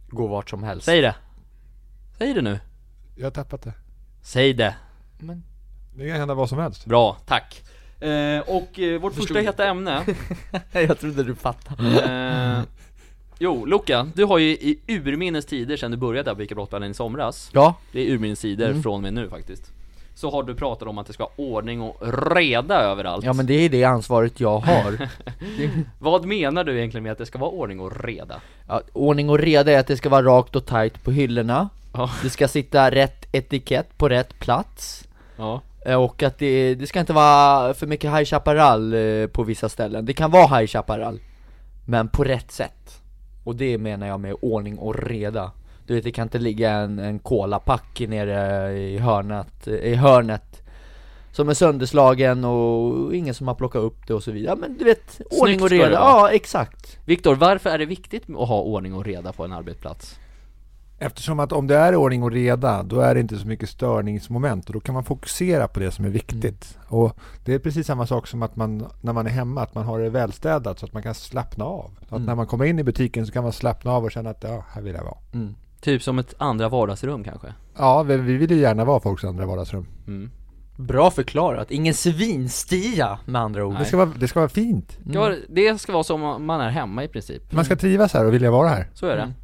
Gå 0.08 0.26
vart 0.26 0.50
som 0.50 0.62
helst. 0.62 0.84
Säg 0.86 1.00
det. 1.00 1.14
Säg 2.18 2.34
det 2.34 2.42
nu. 2.42 2.60
Jag 3.16 3.26
har 3.26 3.30
tappat 3.30 3.62
det. 3.62 3.72
Säg 4.22 4.52
det. 4.54 4.74
Men, 5.18 5.42
Det 5.96 6.08
kan 6.08 6.16
hända 6.18 6.34
vad 6.34 6.48
som 6.48 6.58
helst. 6.58 6.86
Bra, 6.86 7.16
tack. 7.26 7.62
Eh, 8.00 8.40
Och 8.40 8.78
eh, 8.78 9.00
vårt 9.00 9.14
första 9.14 9.38
heta 9.38 9.66
ämne. 9.68 10.02
Jag 10.72 10.98
trodde 10.98 11.22
du 11.24 11.34
fattade. 11.34 12.02
Eh, 12.04 12.62
Jo, 13.42 13.66
Luca, 13.66 14.06
du 14.14 14.24
har 14.24 14.38
ju 14.38 14.46
i 14.50 14.78
urminnes 14.88 15.46
tider 15.46 15.76
sedan 15.76 15.90
du 15.90 15.96
började 15.96 16.34
på 16.34 16.42
Ica 16.42 16.54
Brottballen 16.54 16.90
i 16.90 16.94
somras. 16.94 17.50
Ja, 17.54 17.74
Det 17.92 18.00
är 18.00 18.12
urminnes 18.14 18.40
tider 18.40 18.70
Mm. 18.70 18.82
från 18.82 18.94
och 18.94 19.00
med 19.02 19.14
nu 19.14 19.28
faktiskt 19.28 19.72
Så 20.20 20.30
har 20.30 20.42
du 20.42 20.54
pratat 20.54 20.88
om 20.88 20.98
att 20.98 21.06
det 21.06 21.12
ska 21.12 21.22
vara 21.22 21.32
ordning 21.50 21.80
och 21.80 21.96
reda 22.36 22.80
överallt. 22.80 23.24
Ja 23.24 23.32
men 23.32 23.46
det 23.46 23.54
är 23.54 23.68
det 23.68 23.84
ansvaret 23.84 24.40
jag 24.40 24.58
har. 24.58 25.08
Vad 25.98 26.24
menar 26.24 26.64
du 26.64 26.78
egentligen 26.78 27.02
med 27.02 27.12
att 27.12 27.18
det 27.18 27.26
ska 27.26 27.38
vara 27.38 27.50
ordning 27.50 27.80
och 27.80 28.04
reda? 28.04 28.40
ja, 28.68 28.80
Ordning 28.92 29.30
och 29.30 29.38
reda 29.38 29.72
är 29.72 29.78
att 29.78 29.86
det 29.86 29.96
ska 29.96 30.08
vara 30.08 30.22
rakt 30.22 30.56
och 30.56 30.66
tight 30.66 31.04
på 31.04 31.10
hyllorna. 31.10 31.68
Ja, 31.92 32.10
Det 32.22 32.30
ska 32.30 32.48
sitta 32.48 32.90
rätt 32.90 33.26
etikett 33.32 33.98
på 33.98 34.08
rätt 34.08 34.38
plats. 34.38 35.08
Ja, 35.36 35.60
Eh, 35.86 35.94
Och 36.02 36.22
att 36.22 36.38
det, 36.38 36.74
det 36.74 36.86
ska 36.86 37.00
inte 37.00 37.12
vara 37.12 37.74
för 37.74 37.86
mycket 37.86 38.10
High 38.10 38.24
Chaparral 38.24 38.94
eh, 38.94 39.26
på 39.26 39.42
vissa 39.42 39.68
ställen. 39.68 40.06
Det 40.06 40.12
kan 40.12 40.30
vara 40.30 40.58
High 40.58 40.66
Chaparral 40.66 41.20
Men 41.86 42.08
på 42.08 42.24
rätt 42.24 42.52
sätt. 42.52 43.00
Och 43.44 43.56
det 43.56 43.78
menar 43.78 44.06
jag 44.06 44.20
med 44.20 44.36
ordning 44.40 44.78
och 44.78 45.02
reda 45.08 45.50
Du 45.90 45.94
vet 45.94 46.04
det 46.04 46.12
kan 46.12 46.22
inte 46.22 46.38
ligga 46.38 46.70
en, 46.72 46.98
en 46.98 47.18
colapack 47.18 48.00
nere 48.08 48.72
i 48.78 48.98
hörnet, 48.98 49.68
i 49.68 49.94
hörnet 49.94 50.62
Som 51.32 51.48
är 51.48 51.54
sönderslagen 51.54 52.44
och 52.44 53.14
ingen 53.14 53.34
som 53.34 53.48
har 53.48 53.54
plockat 53.54 53.82
upp 53.82 54.06
det 54.06 54.14
och 54.14 54.22
så 54.22 54.30
vidare 54.30 54.56
Men 54.56 54.76
du 54.78 54.84
vet, 54.84 55.20
ordning 55.30 55.62
och 55.62 55.70
reda, 55.70 55.90
ja 55.90 56.30
exakt 56.30 56.98
Viktor, 57.04 57.34
varför 57.34 57.70
är 57.70 57.78
det 57.78 57.86
viktigt 57.86 58.30
att 58.30 58.48
ha 58.48 58.60
ordning 58.60 58.94
och 58.94 59.04
reda 59.04 59.32
på 59.32 59.44
en 59.44 59.52
arbetsplats? 59.52 60.18
Eftersom 60.98 61.40
att 61.40 61.52
om 61.52 61.66
det 61.66 61.76
är 61.76 61.96
ordning 61.96 62.22
och 62.22 62.32
reda, 62.32 62.82
då 62.82 63.00
är 63.00 63.14
det 63.14 63.20
inte 63.20 63.38
så 63.38 63.46
mycket 63.46 63.68
störningsmoment 63.68 64.66
och 64.66 64.72
då 64.72 64.80
kan 64.80 64.94
man 64.94 65.04
fokusera 65.04 65.68
på 65.68 65.80
det 65.80 65.90
som 65.90 66.04
är 66.04 66.08
viktigt. 66.08 66.78
Och 66.88 67.16
det 67.44 67.54
är 67.54 67.58
precis 67.58 67.86
samma 67.86 68.06
sak 68.06 68.26
som 68.26 68.42
att 68.42 68.56
man, 68.56 68.86
när 69.00 69.12
man 69.12 69.26
är 69.26 69.30
hemma, 69.30 69.62
att 69.62 69.74
man 69.74 69.84
har 69.84 69.98
det 69.98 70.10
välstädat 70.10 70.78
så 70.78 70.86
att 70.86 70.92
man 70.92 71.02
kan 71.02 71.14
slappna 71.14 71.64
av. 71.64 71.90
Så 71.98 72.04
att 72.04 72.12
Mm. 72.12 72.26
när 72.26 72.34
man 72.34 72.46
kommer 72.46 72.64
in 72.64 72.78
i 72.78 72.84
butiken 72.84 73.26
så 73.26 73.32
kan 73.32 73.42
man 73.42 73.52
slappna 73.52 73.92
av 73.92 74.04
och 74.04 74.12
känna 74.12 74.30
att 74.30 74.42
ja, 74.42 74.64
här 74.72 74.82
vill 74.82 74.94
jag 74.94 75.04
vara. 75.04 75.18
Mm. 75.34 75.54
Typ 75.80 76.02
som 76.02 76.18
ett 76.18 76.34
andra 76.38 76.68
vardagsrum 76.68 77.24
kanske 77.24 77.46
Ja, 77.78 78.02
vi, 78.02 78.16
vi 78.16 78.36
vill 78.36 78.50
ju 78.50 78.56
gärna 78.56 78.84
vara 78.84 79.00
folks 79.00 79.24
andra 79.24 79.46
vardagsrum. 79.46 79.86
mm. 80.06 80.30
Bra 80.76 81.10
förklarat, 81.10 81.70
ingen 81.70 81.94
svinstia 81.94 83.18
med 83.26 83.40
andra 83.42 83.64
ord 83.66 83.78
Det 83.78 83.84
ska, 83.84 83.96
vara, 83.96 84.10
det 84.16 84.28
ska 84.28 84.40
vara 84.40 84.48
fint. 84.48 84.98
ja, 85.12 85.34
Det 85.48 85.80
ska 85.80 85.92
vara 85.92 86.04
som 86.04 86.46
man 86.46 86.60
är 86.60 86.68
hemma 86.70 87.04
i 87.04 87.08
princip 87.08 87.52
Man 87.52 87.64
ska 87.64 87.76
trivas 87.76 88.14
här 88.14 88.26
och 88.26 88.34
vilja 88.34 88.50
vara 88.50 88.68
här. 88.68 88.86
Så 88.94 89.06
är 89.06 89.16
det 89.16 89.22
Mm. 89.22 89.34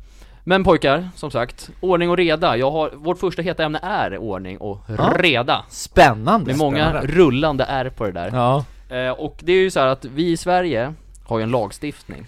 Men 0.49 0.65
pojkar, 0.65 1.09
som 1.15 1.31
sagt, 1.31 1.71
ordning 1.81 2.11
och 2.11 2.17
reda. 2.17 2.57
Jag 2.57 2.71
har, 2.71 2.91
vårt 2.91 3.19
första 3.19 3.43
heta 3.43 3.65
ämne 3.65 3.79
är 3.83 4.19
ordning 4.19 4.59
och 4.59 4.79
Ja. 4.99 5.13
reda 5.19 5.65
Spännande! 5.69 6.47
Med 6.47 6.57
många 6.59 6.85
Spännande. 6.89 7.13
rullande 7.13 7.65
R 7.69 7.93
på 7.97 8.05
det 8.07 8.13
där 8.13 8.31
Ja, 8.33 8.65
Eh, 8.89 9.11
och 9.11 9.37
det 9.43 9.53
är 9.53 9.57
ju 9.61 9.71
så 9.71 9.81
här 9.81 9.87
att 9.87 10.05
vi 10.05 10.31
i 10.31 10.37
Sverige 10.37 10.95
har 11.25 11.39
ju 11.39 11.43
en 11.43 11.51
lagstiftning 11.51 12.27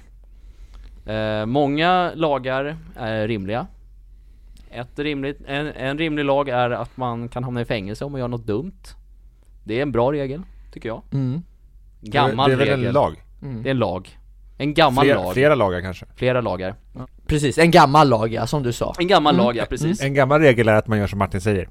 eh, 1.07 1.47
Många 1.47 2.13
lagar 2.15 2.77
är 2.97 3.29
rimliga 3.29 3.67
Ett 4.71 4.99
rimligt, 4.99 5.39
en, 5.47 5.67
en 5.67 5.99
rimlig 5.99 6.25
lag 6.25 6.49
är 6.49 6.71
att 6.71 6.97
man 6.97 7.29
kan 7.29 7.45
hamna 7.45 7.61
i 7.61 7.65
fängelse 7.65 8.05
om 8.05 8.13
man 8.13 8.21
gör 8.21 8.29
något 8.29 8.47
dumt. 8.47 8.73
Det 9.65 9.79
är 9.79 9.83
en 9.83 9.93
bra 9.93 10.13
regel, 10.13 10.43
tycker 10.73 10.89
jag. 10.89 11.03
Mm. 11.13 11.43
Gammal 12.01 12.49
det 12.51 12.55
är 12.55 12.59
väl 12.59 12.69
regel 12.69 12.87
en 12.87 12.93
lag? 12.93 13.23
Det 13.41 13.69
är 13.69 13.71
en 13.71 13.79
lag. 13.79 14.19
En 14.59 14.75
gammal 14.75 15.05
Flera, 15.05 15.23
lag, 15.23 15.35
flera 15.35 15.55
lagar 15.55 15.81
kanske. 15.81 16.07
flera 16.17 16.41
lagar. 16.41 16.75
Precis, 17.27 17.59
en 17.59 17.71
gammal 17.71 18.09
lag 18.09 18.33
ja, 18.33 18.47
som 18.47 18.63
du 18.63 18.73
sa. 18.73 18.95
En 18.99 19.09
gammal 19.09 19.37
lag 19.37 19.57
ja, 19.57 19.65
precis. 19.69 20.03
En 20.03 20.15
gammal 20.15 20.41
regel 20.41 20.69
är 20.69 20.75
att 20.75 20.87
man 20.87 20.99
gör 20.99 21.07
som 21.07 21.19
Martin 21.19 21.41
säger. 21.41 21.69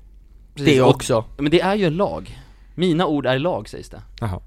Precis, 0.56 0.74
Det 0.76 0.82
och- 0.82 0.90
också. 0.90 1.26
Men 1.38 1.52
det 1.52 1.62
är 1.62 1.76
ju 1.76 1.86
en 1.86 1.94
lag. 1.96 2.40
Mina 2.76 3.06
ord 3.08 3.26
är 3.26 3.40
lag 3.40 3.70
sägs 3.70 3.90
det. 3.90 4.02
Jaha. 4.22 4.40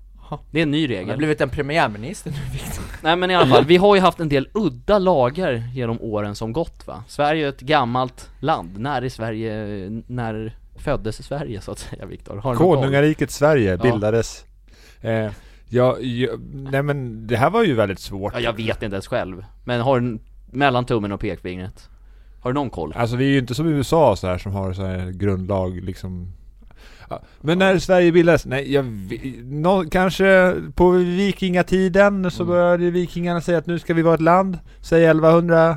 Det 0.51 0.59
är 0.59 0.63
en 0.63 0.71
ny 0.71 0.87
Han 0.87 0.97
har 0.97 1.03
regel 1.03 1.17
blivit 1.17 1.41
en 1.41 1.51
premiärminister 1.51 2.31
nu 2.31 2.37
Victor 2.53 2.85
Nej 3.03 3.17
men 3.17 3.31
i 3.31 3.35
alla 3.35 3.47
fall, 3.47 3.65
vi 3.65 3.77
har 3.77 3.95
ju 3.95 4.01
haft 4.01 4.21
en 4.21 4.29
del 4.29 4.49
udda 4.55 4.99
lagar 4.99 5.63
genom 5.75 6.01
åren 6.01 6.35
som 6.35 6.53
gått 6.53 6.87
va 6.87 7.05
Sverige 7.09 7.45
är 7.45 7.49
ett 7.49 7.61
gammalt 7.61 8.31
land, 8.41 8.79
när 8.79 9.05
i 9.05 9.11
Sverige, 9.11 9.53
när 10.07 10.57
föddes 10.77 11.27
Sverige 11.27 11.61
så 11.61 11.73
att 11.73 11.79
säga 11.79 12.07
Viktor? 12.07 12.55
Konungariket 12.55 13.31
Sverige 13.31 13.71
Ja. 13.71 13.77
bildades. 13.77 14.45
Eh, 15.01 15.31
ja, 15.69 15.99
ja, 16.01 16.29
nej 16.53 16.83
men 16.83 17.27
det 17.27 17.37
här 17.37 17.51
var 17.51 17.65
ju 17.65 17.75
väldigt 17.75 18.01
svårt. 18.01 18.33
Ja, 18.35 18.41
jag 18.41 18.53
vet 18.53 18.83
inte 18.83 18.95
ens 18.95 19.07
själv, 19.07 19.45
men 19.65 19.81
har 19.81 20.01
du 20.01 20.19
mellan 20.51 20.85
tummen 20.85 21.13
och 21.13 21.21
pekfingret? 21.21 21.89
Har 22.41 22.51
du 22.51 22.55
någon 22.55 22.71
koll? 22.71 22.93
Alltså 22.97 23.17
vi 23.17 23.25
är 23.25 23.31
ju 23.31 23.39
inte 23.39 23.55
som 23.55 23.67
USA 23.67 24.17
så 24.17 24.27
här 24.27 24.39
som 24.39 24.53
har 24.53 24.73
så 24.73 24.83
här 24.83 25.11
grundlag 25.11 25.81
liksom. 25.85 26.33
Men 27.41 27.59
när 27.59 27.79
Sverige 27.79 28.13
bildades? 28.13 28.47
Nej 28.47 28.73
jag 28.73 28.85
nå, 29.45 29.85
Kanske 29.91 30.55
på 30.75 30.91
vikingatiden 30.91 32.31
så 32.31 32.43
Mm. 32.43 32.55
började 32.55 32.91
vikingarna 32.91 33.41
säga 33.41 33.59
att 33.59 33.67
nu 33.67 33.79
ska 33.79 33.95
vi 33.95 34.03
vara 34.03 34.15
ett 34.15 34.21
land 34.21 34.59
Säg 34.81 35.05
1101 35.05 35.77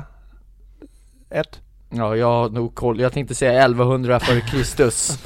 Ja, 1.96 2.16
jag 2.16 2.26
har 2.26 2.48
nog 2.48 2.74
koll, 2.74 3.00
jag 3.00 3.12
tänkte 3.12 3.34
säga 3.34 3.52
1100 3.64 4.20
före 4.20 4.40
Kristus 4.40 5.18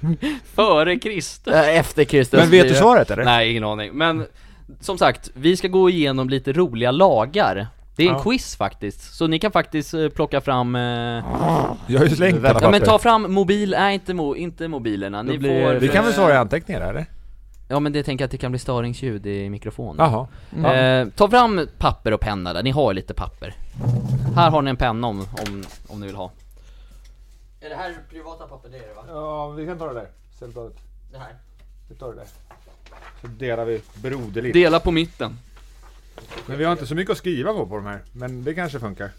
Före 0.54 0.98
Kristus? 0.98 1.54
Äh, 1.54 1.78
Efter 1.78 2.04
Kristus 2.04 2.40
Men 2.40 2.50
vet 2.50 2.68
du 2.68 2.74
svaret 2.74 3.10
eller? 3.10 3.24
Nej, 3.24 3.50
ingen 3.50 3.64
aning, 3.64 3.92
men 3.92 4.24
som 4.80 4.98
sagt, 4.98 5.30
vi 5.34 5.56
ska 5.56 5.68
gå 5.68 5.90
igenom 5.90 6.28
lite 6.28 6.52
roliga 6.52 6.90
lagar 6.90 7.66
Det 7.96 8.02
är 8.04 8.08
en 8.08 8.14
Ja. 8.16 8.22
quiz 8.22 8.56
faktiskt, 8.56 9.14
så 9.14 9.26
ni 9.26 9.38
kan 9.38 9.52
faktiskt 9.52 9.94
eh, 9.94 10.08
plocka 10.08 10.40
fram 10.40 10.74
eh... 10.76 10.80
Jag 11.86 11.98
har 11.98 12.04
ju 12.04 12.16
slängt 12.16 12.36
alla 12.44 12.48
Ja 12.48 12.70
men 12.70 12.80
papper. 12.80 12.86
ta 12.86 12.98
fram 12.98 13.32
mobil, 13.34 13.70
nej 13.78 13.94
inte, 13.94 14.14
mo, 14.14 14.34
inte 14.36 14.68
mobilerna, 14.68 15.22
ni 15.22 15.38
får 15.40 15.72
det- 15.72 15.78
Vi 15.78 15.88
kan 15.88 16.04
väl 16.04 16.14
svara 16.14 16.34
i 16.34 16.36
anteckningar 16.36 16.80
eller? 16.80 17.06
Ja 17.68 17.80
men 17.80 17.92
det 17.92 18.02
tänker 18.02 18.22
jag 18.22 18.26
att 18.26 18.30
det 18.32 18.38
kan 18.38 18.52
bli 18.52 18.58
störningsljud 18.58 19.26
i 19.26 19.50
mikrofonen 19.50 20.06
Jaha 20.10 20.26
Ja. 20.62 20.74
eh, 20.74 21.08
Ta 21.08 21.28
fram 21.30 21.66
papper 21.78 22.12
och 22.12 22.20
penna 22.20 22.52
där, 22.52 22.62
ni 22.62 22.70
har 22.70 22.90
ju 22.92 22.94
lite 22.94 23.14
papper 23.14 23.54
Här 24.36 24.50
har 24.50 24.62
ni 24.62 24.70
en 24.70 24.76
penna 24.76 25.06
om, 25.06 25.20
om, 25.20 25.64
om 25.88 26.00
ni 26.00 26.06
vill 26.06 26.16
ha 26.16 26.30
Är 27.60 27.68
det 27.68 27.74
här 27.76 27.94
privata 28.10 28.46
papper? 28.46 28.68
Det 28.68 28.76
är 28.76 28.80
det 28.88 28.94
va? 28.94 29.02
Ja, 29.08 29.48
vi 29.48 29.66
kan 29.66 29.78
ta 29.78 29.86
det 29.88 29.94
där 29.94 30.06
Ställbladet 30.36 30.76
Det 31.12 31.18
här? 31.18 31.34
Vi 31.88 31.94
tar 31.94 32.08
det 32.08 32.14
där 32.14 32.26
Så 33.20 33.26
delar 33.26 33.64
vi 33.64 33.80
broderligt 33.94 34.54
Dela 34.54 34.80
på 34.80 34.90
mitten 34.90 35.38
Men 36.46 36.58
vi 36.58 36.64
har 36.64 36.72
inte 36.72 36.86
så 36.86 36.94
mycket 36.94 37.12
att 37.12 37.18
skriva 37.18 37.52
på 37.52 37.66
på 37.66 37.76
de 37.76 37.86
här 37.86 38.00
Men 38.12 38.44
det 38.44 38.54
kanske 38.54 38.78
funkar 38.78 39.10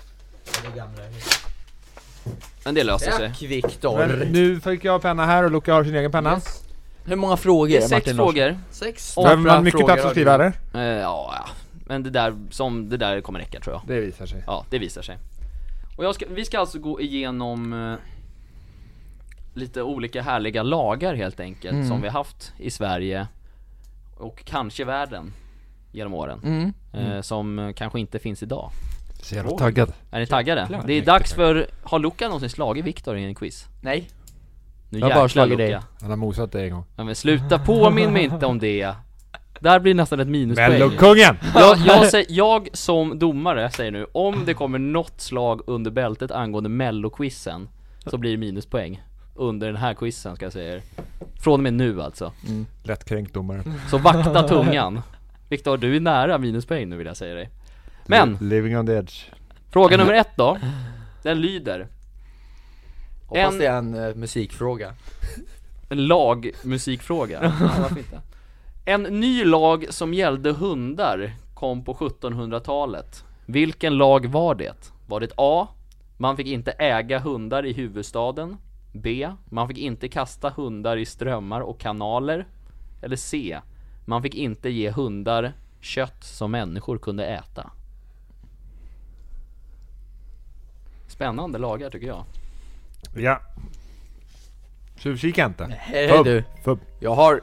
Men 2.65 2.75
det 2.75 2.83
löser 2.83 3.11
sig 3.11 3.29
Tack 3.29 3.41
Viktor! 3.41 3.97
Men 3.97 4.19
nu 4.19 4.59
fick 4.59 4.83
jag 4.85 5.01
penna 5.01 5.25
här 5.25 5.43
och 5.43 5.51
Luca 5.51 5.73
har 5.73 5.83
sin 5.83 5.95
egen 5.95 6.11
penna 6.11 6.33
Yes. 6.33 6.63
Hur 7.05 7.15
många 7.15 7.37
frågor? 7.37 7.67
Det 7.67 7.77
är 7.77 7.81
sex 7.81 7.91
Martin 7.91 8.15
Larsson? 8.17 8.33
frågor, 8.33 8.57
Sex? 8.71 9.15
Behöver 9.15 9.37
man 9.43 9.63
mycket 9.63 9.85
plats 9.85 10.05
att 10.05 10.11
skriva 10.11 10.33
eller? 10.33 10.53
eh, 10.73 10.81
ja, 10.81 11.33
ja 11.37 11.49
Men 11.85 12.03
det 12.03 12.09
där, 12.09 12.35
som, 12.49 12.89
det 12.89 12.97
där 12.97 13.21
kommer 13.21 13.39
räcka 13.39 13.59
tror 13.59 13.75
jag 13.75 13.81
Det 13.87 14.01
visar 14.01 14.25
sig 14.25 14.43
Ja, 14.47 14.65
det 14.69 14.79
visar 14.79 15.01
sig 15.01 15.17
Och 15.97 16.05
jag 16.05 16.15
ska, 16.15 16.25
vi 16.29 16.45
ska 16.45 16.59
alltså 16.59 16.79
gå 16.79 17.01
igenom 17.01 17.73
eh, 17.73 17.95
Lite 19.53 19.81
olika 19.81 20.21
härliga 20.21 20.63
lagar 20.63 21.13
helt 21.15 21.39
enkelt 21.39 21.73
Mm. 21.73 21.87
som 21.87 22.01
vi 22.01 22.09
haft 22.09 22.53
i 22.57 22.71
Sverige 22.71 23.27
Och 24.17 24.41
kanske 24.45 24.85
världen 24.85 25.33
Genom 25.93 26.13
åren 26.13 26.39
Mm. 26.43 27.11
eh, 27.11 27.21
Som 27.21 27.73
kanske 27.75 27.99
inte 27.99 28.19
finns 28.19 28.43
idag. 28.43 28.69
Så 29.21 29.35
jävla 29.35 29.51
taggad. 29.57 29.93
Är 30.11 30.19
ni 30.19 30.27
taggade? 30.27 30.61
Jävlar, 30.61 30.83
det 30.87 30.93
är 30.93 31.01
dags 31.05 31.33
för, 31.33 31.67
har 31.83 31.99
Luca 31.99 32.25
någonsin 32.25 32.49
slagit 32.49 32.85
Viktor 32.85 33.17
i 33.17 33.23
en 33.25 33.35
quiz? 33.35 33.65
Nej. 33.81 34.09
Nu 34.89 34.99
Jag 34.99 35.05
har 35.05 35.09
bara 35.09 35.15
jäklar 35.15 35.27
slagit 35.27 35.57
Luca 35.59 35.63
dig. 35.71 35.79
Han 36.01 36.09
har 36.09 36.17
mosat 36.17 36.51
dig 36.51 36.65
en 36.65 36.73
gång. 36.73 36.83
Ja, 36.95 37.03
men 37.03 37.15
sluta 37.15 37.59
påminn 37.59 38.13
mig 38.13 38.23
inte 38.23 38.45
om 38.45 38.59
det. 38.59 38.93
Där 39.59 39.79
blir 39.79 39.93
nästan 39.93 40.19
ett 40.19 40.27
minuspoäng. 40.27 40.71
Mellokungen! 40.71 41.37
jag, 41.55 41.77
jag, 41.77 42.07
säger, 42.09 42.25
jag 42.29 42.69
som 42.73 43.19
domare 43.19 43.71
säger 43.71 43.91
nu, 43.91 44.05
om 44.13 44.43
det 44.45 44.53
kommer 44.53 44.79
något 44.79 45.21
slag 45.21 45.61
under 45.67 45.91
bältet 45.91 46.31
angående 46.31 46.69
melloquizen 46.69 47.69
Så 48.05 48.17
blir 48.17 48.31
det 48.31 48.37
minuspoäng 48.37 49.01
Under 49.35 49.67
den 49.67 49.75
här 49.75 49.93
quizen 49.93 50.35
ska 50.35 50.45
jag 50.45 50.53
säga 50.53 50.73
er. 50.75 50.81
Från 51.39 51.53
och 51.53 51.59
med 51.59 51.73
nu 51.73 52.01
alltså. 52.01 52.31
Lättkränkt 52.83 53.33
domare. 53.33 53.63
Så 53.89 53.97
vakta 53.97 54.43
tungan 54.47 55.01
Viktor, 55.53 55.77
du 55.77 55.95
är 55.95 55.99
nära 55.99 56.37
minuspoäng 56.37 56.89
nu 56.89 56.97
vill 56.97 57.07
jag 57.07 57.17
säga 57.17 57.35
dig 57.35 57.49
Men, 58.05 58.37
Living 58.41 58.77
on 58.77 58.85
the 58.85 58.93
edge 58.93 59.29
fråga 59.69 59.97
nummer 59.97 60.13
ett 60.13 60.37
då 60.37 60.57
Den 61.23 61.41
lyder 61.41 61.87
Hoppas 63.27 63.53
En- 63.53 63.59
det 63.59 63.65
är 63.65 63.77
en 63.77 63.93
eh, 64.09 64.15
musikfråga 64.15 64.93
En 65.89 66.07
lagmusikfråga 66.07 67.39
ja, 67.43 67.51
varför 67.81 67.97
inte? 67.97 68.21
En 68.85 69.03
ny 69.03 69.45
lag 69.45 69.85
som 69.89 70.13
gällde 70.13 70.51
hundar 70.51 71.33
kom 71.53 71.85
på 71.85 71.93
1700-talet 71.93 73.23
Vilken 73.45 73.97
lag 73.97 74.25
var 74.25 74.55
det? 74.55 74.91
Var 75.07 75.19
det 75.19 75.31
A. 75.37 75.67
Man 76.17 76.37
fick 76.37 76.47
inte 76.47 76.71
äga 76.71 77.19
hundar 77.19 77.65
i 77.65 77.73
huvudstaden 77.73 78.57
B. 78.93 79.29
Man 79.49 79.67
fick 79.67 79.77
inte 79.77 80.07
kasta 80.07 80.49
hundar 80.49 80.97
i 80.97 81.05
strömmar 81.05 81.61
och 81.61 81.79
kanaler 81.79 82.47
Eller 83.01 83.15
C. 83.15 83.59
Man 84.05 84.21
fick 84.21 84.35
inte 84.35 84.69
ge 84.69 84.89
hundar 84.91 85.53
kött 85.81 86.23
som 86.23 86.51
människor 86.51 86.97
kunde 86.97 87.25
äta. 87.25 87.71
Spännande 91.07 91.57
lagar 91.57 91.89
tycker 91.89 92.07
jag. 92.07 92.23
Ja. 93.15 93.41
Tjuvkika 94.97 95.45
inte. 95.45 95.75
Hej 95.79 96.09
Fubb, 96.09 96.25
du, 96.25 96.43
fubb. 96.63 96.79
jag 96.99 97.15
har 97.15 97.41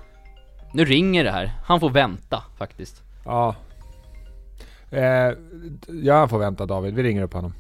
Nu 0.72 0.84
ringer 0.84 1.24
det 1.24 1.30
här, 1.30 1.52
han 1.64 1.80
får 1.80 1.90
vänta 1.90 2.44
faktiskt. 2.56 3.02
Ja. 3.24 3.54
Eh, 4.90 5.32
Ja, 6.02 6.18
han 6.18 6.28
får 6.28 6.38
vänta 6.38 6.66
David, 6.66 6.94
vi 6.94 7.02
ringer 7.02 7.22
upp 7.22 7.32
honom. 7.32 7.54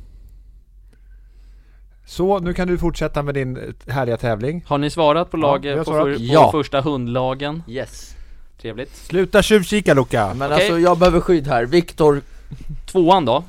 Så, 2.06 2.38
nu 2.38 2.54
kan 2.54 2.68
du 2.68 2.78
fortsätta 2.78 3.22
med 3.22 3.34
din 3.34 3.74
härliga 3.86 4.16
tävling. 4.16 4.64
Har 4.66 4.78
ni 4.78 4.90
svarat 4.90 5.30
på 5.30 5.36
Ja, 5.36 5.40
laget 5.40 5.76
har 5.76 5.84
på, 5.84 5.90
svarat. 5.90 6.04
för, 6.06 6.14
på 6.14 6.32
Ja. 6.34 6.50
första 6.52 6.80
hundlagen? 6.80 7.62
Yes 7.68 8.16
Trevligt 8.60 8.96
Sluta 8.96 9.42
tjuvkika 9.42 9.94
Luca! 9.94 10.34
Men 10.34 10.52
Okej. 10.52 10.64
alltså 10.64 10.78
jag 10.78 10.98
behöver 10.98 11.20
skydd 11.20 11.46
här, 11.46 11.66
Viktor 11.66 12.22
Tvåan 12.86 13.24
då 13.24 13.44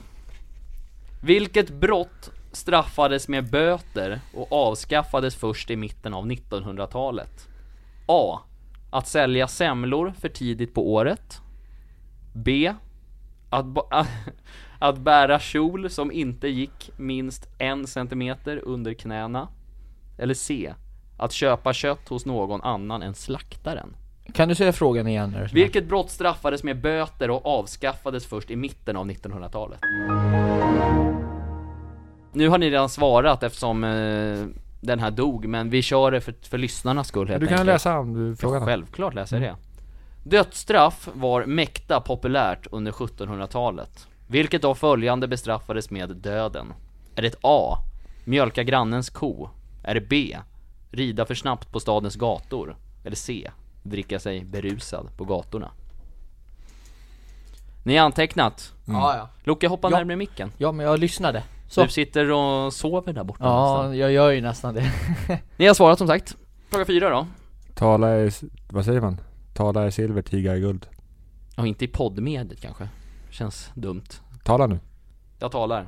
Vilket 1.22 1.70
brott 1.70 2.32
straffades 2.52 3.28
med 3.28 3.50
böter 3.50 4.20
och 4.34 4.52
avskaffades 4.52 5.36
först 5.36 5.70
i 5.70 5.76
mitten 5.76 6.14
av 6.14 6.26
1900-talet? 6.26 7.48
A. 8.08 8.40
Att 8.92 9.08
sälja 9.08 9.48
semlor 9.48 10.14
för 10.20 10.30
tidigt 10.30 10.74
på 10.74 10.94
året 10.94 11.42
B. 12.34 12.74
Att, 13.50 13.66
ba- 13.66 14.06
att 14.80 14.98
bära 14.98 15.40
kjol 15.40 15.90
som 15.90 16.12
inte 16.12 16.48
gick 16.48 16.92
minst 16.98 17.50
en 17.58 17.88
centimeter 17.88 18.62
under 18.66 18.94
knäna 18.94 19.48
Eller 20.18 20.34
C. 20.34 20.74
Att 21.18 21.32
köpa 21.32 21.74
kött 21.74 22.10
hos 22.10 22.26
någon 22.26 22.62
annan 22.62 23.02
än 23.02 23.16
slaktaren 23.16 23.96
Kan 24.34 24.50
du 24.50 24.56
säga 24.56 24.74
frågan 24.74 25.08
igen? 25.08 25.34
Här? 25.34 25.50
Vilket 25.54 25.88
brott 25.88 26.10
straffades 26.12 26.64
med 26.64 26.82
böter 26.82 27.30
och 27.30 27.46
avskaffades 27.46 28.26
först 28.26 28.52
i 28.52 28.56
mitten 28.56 28.98
av 28.98 29.10
1900-talet? 29.10 29.80
nu 32.34 32.50
har 32.50 32.58
ni 32.58 32.70
redan 32.70 32.90
svarat 32.90 33.44
eftersom 33.44 33.84
eh, 33.84 34.46
den 34.82 35.00
här 35.00 35.12
dog, 35.12 35.46
men 35.48 35.70
vi 35.70 35.82
kör 35.82 36.12
det 36.12 36.22
för, 36.22 36.34
för 36.50 36.58
lyssnarnas 36.58 37.08
skull 37.08 37.28
helt 37.28 37.40
Du 37.42 37.48
kan 37.48 37.54
enkelt. 37.54 37.68
läsa 37.68 38.00
om 38.00 38.14
du 38.14 38.30
Ja, 38.30 38.36
frågan. 38.36 38.66
självklart 38.66 39.14
läser 39.14 39.40
jag 39.42 39.44
det. 39.44 39.56
Dödsstraff 40.38 41.10
var 41.14 41.46
mäkta 41.46 42.02
populärt 42.02 42.68
under 42.72 42.92
1700-talet. 42.92 44.08
Vilket 44.28 44.64
av 44.64 44.76
följande 44.76 45.28
bestraffades 45.28 45.90
med 45.90 46.10
döden? 46.16 46.74
Är 47.16 47.22
det 47.22 47.36
A. 47.42 47.78
Mjölka 48.26 48.64
grannens 48.64 49.10
ko? 49.10 49.50
Är 49.84 49.94
det 49.96 50.02
B. 50.02 50.38
Rida 50.92 51.26
för 51.26 51.36
snabbt 51.36 51.72
på 51.72 51.80
stadens 51.80 52.16
gator? 52.16 52.76
Eller 53.06 53.16
C. 53.16 53.52
Dricka 53.84 54.20
sig 54.20 54.46
berusad 54.46 55.08
på 55.18 55.26
gatorna? 55.26 55.72
Ni 57.84 57.98
har 57.98 58.06
antecknat? 58.06 58.74
Ja, 58.86 59.16
ja. 59.18 59.30
Luca, 59.44 59.68
hoppa 59.68 59.90
Ja. 59.92 59.98
närmare 59.98 60.16
micken. 60.18 60.52
Ja, 60.58 60.72
men 60.72 60.86
jag 60.86 61.00
lyssnade. 61.00 61.44
Så. 61.68 61.84
Du 61.84 61.90
sitter 61.90 62.32
och 62.32 62.74
sover 62.74 63.14
där 63.14 63.24
borta. 63.24 63.44
Ja, 63.44 63.96
jag 63.96 64.12
gör 64.12 64.32
ju 64.32 64.42
nästan 64.42 64.74
det. 64.74 64.92
Ni 65.58 65.68
har 65.68 65.74
svarat 65.74 65.98
som 65.98 66.08
sagt. 66.08 66.36
Fråga 66.70 66.86
fyra 66.86 67.10
då. 67.10 67.28
Tala 67.76 68.10
är, 68.10 68.34
vad 68.74 68.86
säger 68.86 69.02
man? 69.02 69.22
Tala 69.54 69.84
är 69.84 69.90
silver, 69.92 70.22
tiga 70.22 70.54
är 70.54 70.58
guld. 70.58 70.88
Och 71.58 71.68
inte 71.68 71.86
i 71.86 71.88
poddmediet 71.88 72.62
kanske. 72.62 72.90
Känns 73.30 73.72
dumt. 73.74 74.04
Tala 74.44 74.68
nu. 74.68 74.80
Jag 75.40 75.52
talar. 75.52 75.88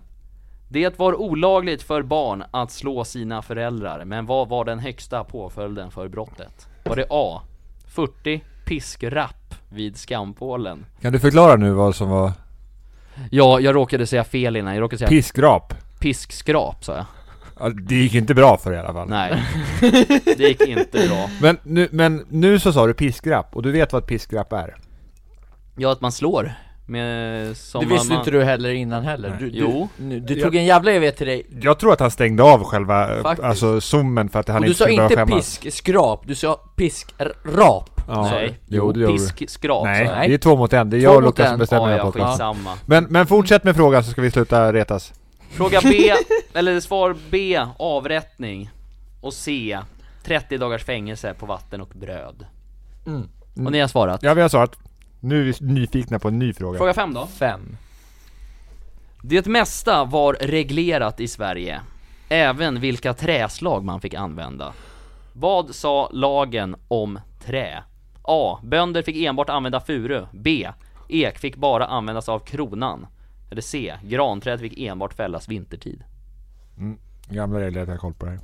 Det 0.69 0.99
var 0.99 1.15
olagligt 1.15 1.83
för 1.83 2.01
barn 2.01 2.43
att 2.51 2.71
slå 2.71 3.03
sina 3.03 3.41
föräldrar, 3.41 4.05
men 4.05 4.25
vad 4.25 4.49
var 4.49 4.65
den 4.65 4.79
högsta 4.79 5.23
påföljden 5.23 5.91
för 5.91 6.07
brottet? 6.07 6.67
Var 6.85 6.95
det 6.95 7.05
A. 7.09 7.41
40 7.93 8.41
piskrapp 8.65 9.55
vid 9.69 9.97
skampålen? 9.97 10.85
Kan 11.01 11.13
du 11.13 11.19
förklara 11.19 11.55
nu 11.55 11.71
vad 11.71 11.95
som 11.95 12.09
var 12.09 12.31
Ja, 13.31 13.59
jag 13.59 13.75
råkade 13.75 14.07
säga 14.07 14.23
fel 14.23 14.55
innan, 14.55 14.73
jag 14.75 14.81
råkade 14.81 14.97
säga 14.97 15.09
piskrap? 15.09 15.73
piskskrap 15.99 16.85
sa 16.85 16.95
jag. 16.95 17.05
Ja, 17.59 17.69
det 17.69 17.95
gick 17.95 18.13
inte 18.15 18.33
bra 18.33 18.57
för 18.57 18.71
dig 18.71 18.79
i 18.79 18.83
alla 18.83 18.93
fall. 18.93 19.09
Nej, 19.09 19.43
det 20.37 20.39
gick 20.39 20.61
inte 20.61 21.07
bra. 21.07 21.29
Men 21.41 21.57
nu, 21.63 21.87
men 21.91 22.25
nu 22.29 22.59
så 22.59 22.73
sa 22.73 22.87
du 22.87 22.93
piskrapp, 22.93 23.55
och 23.55 23.63
du 23.63 23.71
vet 23.71 23.93
vad 23.93 24.01
ett 24.03 24.09
piskrapp 24.09 24.53
är? 24.53 24.75
Ja, 25.75 25.91
att 25.91 26.01
man 26.01 26.11
slår 26.11 26.53
med 26.85 27.45
Det 27.79 27.85
visste 27.85 28.07
man, 28.09 28.17
inte 28.19 28.31
du 28.31 28.43
heller 28.43 28.69
innan 28.73 29.03
heller. 29.03 29.35
Du, 29.39 29.49
du, 29.49 29.57
Jo. 29.59 29.89
nu- 29.97 30.19
du 30.19 30.41
tog 30.41 30.55
en 30.55 30.65
jävla 30.65 30.91
evighet 30.91 31.17
till 31.17 31.27
dig. 31.27 31.45
Jag 31.61 31.79
tror 31.79 31.93
att 31.93 31.99
han 31.99 32.11
stängde 32.11 32.43
av 32.43 32.63
själva, 32.63 33.21
Faktiskt. 33.23 33.45
alltså 33.45 33.81
zoomen 33.81 34.29
för 34.29 34.39
att 34.39 34.47
han 34.47 34.57
Och 34.57 34.61
du 34.61 34.67
inte 34.67 34.77
sa 34.77 34.83
skulle 34.83 34.97
börja 34.97 35.05
inte 35.09 35.15
skämmas. 35.15 35.59
piskskrap, 35.59 36.21
du 36.27 36.35
sa 36.35 36.55
piskrap. 36.75 37.89
Ja. 38.07 38.21
Nej, 38.31 38.59
Jo, 38.67 38.91
det 38.91 38.99
du. 38.99 39.07
piskskrap 39.07 39.83
Nej, 39.83 39.97
sa 40.07 40.11
jag. 40.11 40.17
Nej. 40.19 40.27
det 40.27 40.33
är 40.33 40.37
två 40.37 40.55
mot 40.55 40.73
en. 40.73 40.89
Det 40.89 40.97
är 40.97 40.99
Två 40.99 41.03
jag 41.05 41.15
och 41.15 41.23
Lukas 41.23 41.49
som 41.49 41.59
bestämmer 41.59 41.83
Ja, 41.83 41.89
den 41.89 41.97
ja, 41.97 42.03
här 42.03 42.11
podcasten. 42.11 42.55
Men, 42.85 43.03
men 43.03 43.27
fortsätt 43.27 43.63
med 43.63 43.75
frågan 43.75 44.03
så 44.03 44.11
ska 44.11 44.21
vi 44.21 44.31
sluta 44.31 44.73
retas. 44.73 45.13
Fråga 45.51 45.79
B, 45.83 46.11
eller 46.53 46.79
svar 46.79 47.15
B, 47.29 47.59
avrättning. 47.79 48.69
Och 49.21 49.33
C, 49.33 49.79
30 50.25 50.57
dagars 50.57 50.83
fängelse 50.83 51.33
på 51.33 51.45
vatten 51.45 51.81
och 51.81 51.89
bröd. 51.93 52.45
Mm. 53.07 53.29
Och 53.65 53.71
ni 53.71 53.79
har 53.79 53.87
svarat? 53.87 54.23
Ja, 54.23 54.33
vi 54.33 54.41
har 54.41 54.49
svarat. 54.49 54.75
Nu 55.23 55.39
är 55.39 55.43
vi 55.43 55.73
nyfikna 55.73 56.19
på 56.19 56.27
en 56.27 56.39
ny 56.39 56.53
fråga. 56.53 56.77
Fråga 56.77 56.93
5 56.93 57.13
då. 57.13 57.27
Fem. 57.27 57.77
Det 59.21 59.45
mesta 59.45 60.05
var 60.05 60.33
reglerat 60.33 61.19
i 61.19 61.27
Sverige, 61.27 61.81
även 62.29 62.79
vilka 62.79 63.13
träslag 63.13 63.83
man 63.83 64.01
fick 64.01 64.13
använda. 64.13 64.73
Vad 65.33 65.75
sa 65.75 66.09
lagen 66.13 66.75
om 66.87 67.19
trä? 67.45 67.83
A. 68.21 68.59
Bönder 68.63 69.01
fick 69.01 69.15
enbart 69.15 69.49
använda 69.49 69.79
furu. 69.79 70.25
B. 70.31 70.69
Ek 71.09 71.39
fick 71.39 71.55
bara 71.55 71.85
användas 71.85 72.29
av 72.29 72.39
kronan. 72.39 73.07
Eller 73.51 73.61
C. 73.61 73.93
Granträd 74.03 74.59
fick 74.59 74.79
enbart 74.79 75.13
fällas 75.13 75.49
vintertid. 75.49 76.03
Gamla 77.29 77.59
regler 77.59 77.81
att 77.81 77.87
jag 77.87 77.93
har 77.95 77.99
koll 77.99 78.13
på 78.13 78.25
det 78.25 78.31
här. 78.31 78.39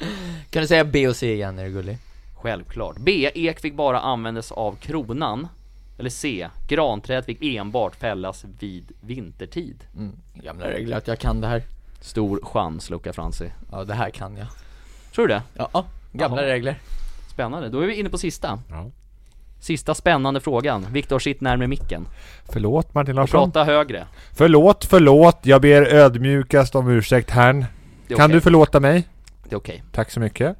Kan 0.50 0.62
du 0.62 0.66
säga 0.68 0.84
B 0.84 1.08
och 1.08 1.16
C 1.16 1.32
igen, 1.34 1.58
är 1.58 1.64
du 1.64 1.70
gullig? 1.70 1.98
Självklart. 2.42 2.96
B. 2.98 3.30
Ek 3.34 3.60
fick 3.60 3.74
bara 3.74 4.00
användas 4.00 4.52
av 4.52 4.76
kronan. 4.76 5.48
Eller 5.98 6.10
C. 6.10 6.48
Granträd 6.68 7.24
fick 7.24 7.38
enbart 7.44 7.96
fällas 7.96 8.44
vid 8.60 8.92
vintertid. 9.00 9.84
Mm. 9.96 10.12
Gamla 10.34 10.68
regler 10.70 10.96
att 10.96 11.08
jag 11.08 11.18
kan 11.18 11.40
det 11.40 11.46
här. 11.46 11.62
Stor 12.00 12.40
chans, 12.42 12.90
Luca 12.90 13.12
Franzi. 13.12 13.50
Ja, 13.72 13.84
det 13.84 13.94
här 13.94 14.10
kan 14.10 14.36
jag. 14.36 14.46
Tror 15.14 15.28
du 15.28 15.34
det? 15.34 15.42
Ja, 15.54 15.68
ja. 15.72 15.84
gamla 16.12 16.42
Jaha. 16.42 16.46
regler. 16.50 16.78
Spännande. 17.32 17.68
Då 17.68 17.80
är 17.80 17.86
vi 17.86 17.94
inne 17.94 18.08
på 18.08 18.18
sista. 18.18 18.58
Ja. 18.70 18.90
Sista 19.60 19.94
spännande 19.94 20.40
frågan. 20.40 20.86
Viktor, 20.92 21.18
sitt 21.18 21.40
närmare 21.40 21.68
micken. 21.68 22.08
Förlåt 22.52 22.94
Martin 22.94 23.10
Och 23.18 23.22
Larsson. 23.22 23.52
prata 23.52 23.64
högre. 23.64 24.06
Förlåt, 24.32 24.84
förlåt. 24.84 25.38
Jag 25.42 25.62
ber 25.62 25.82
ödmjukast 25.94 26.74
om 26.74 26.88
ursäkt 26.88 27.30
herrn. 27.30 27.64
Kan 28.08 28.16
okej. 28.16 28.28
du 28.28 28.40
förlåta 28.40 28.80
mig? 28.80 29.08
Det 29.44 29.54
är 29.54 29.58
okej. 29.58 29.82
Tack 29.92 30.10
så 30.10 30.20
mycket. 30.20 30.56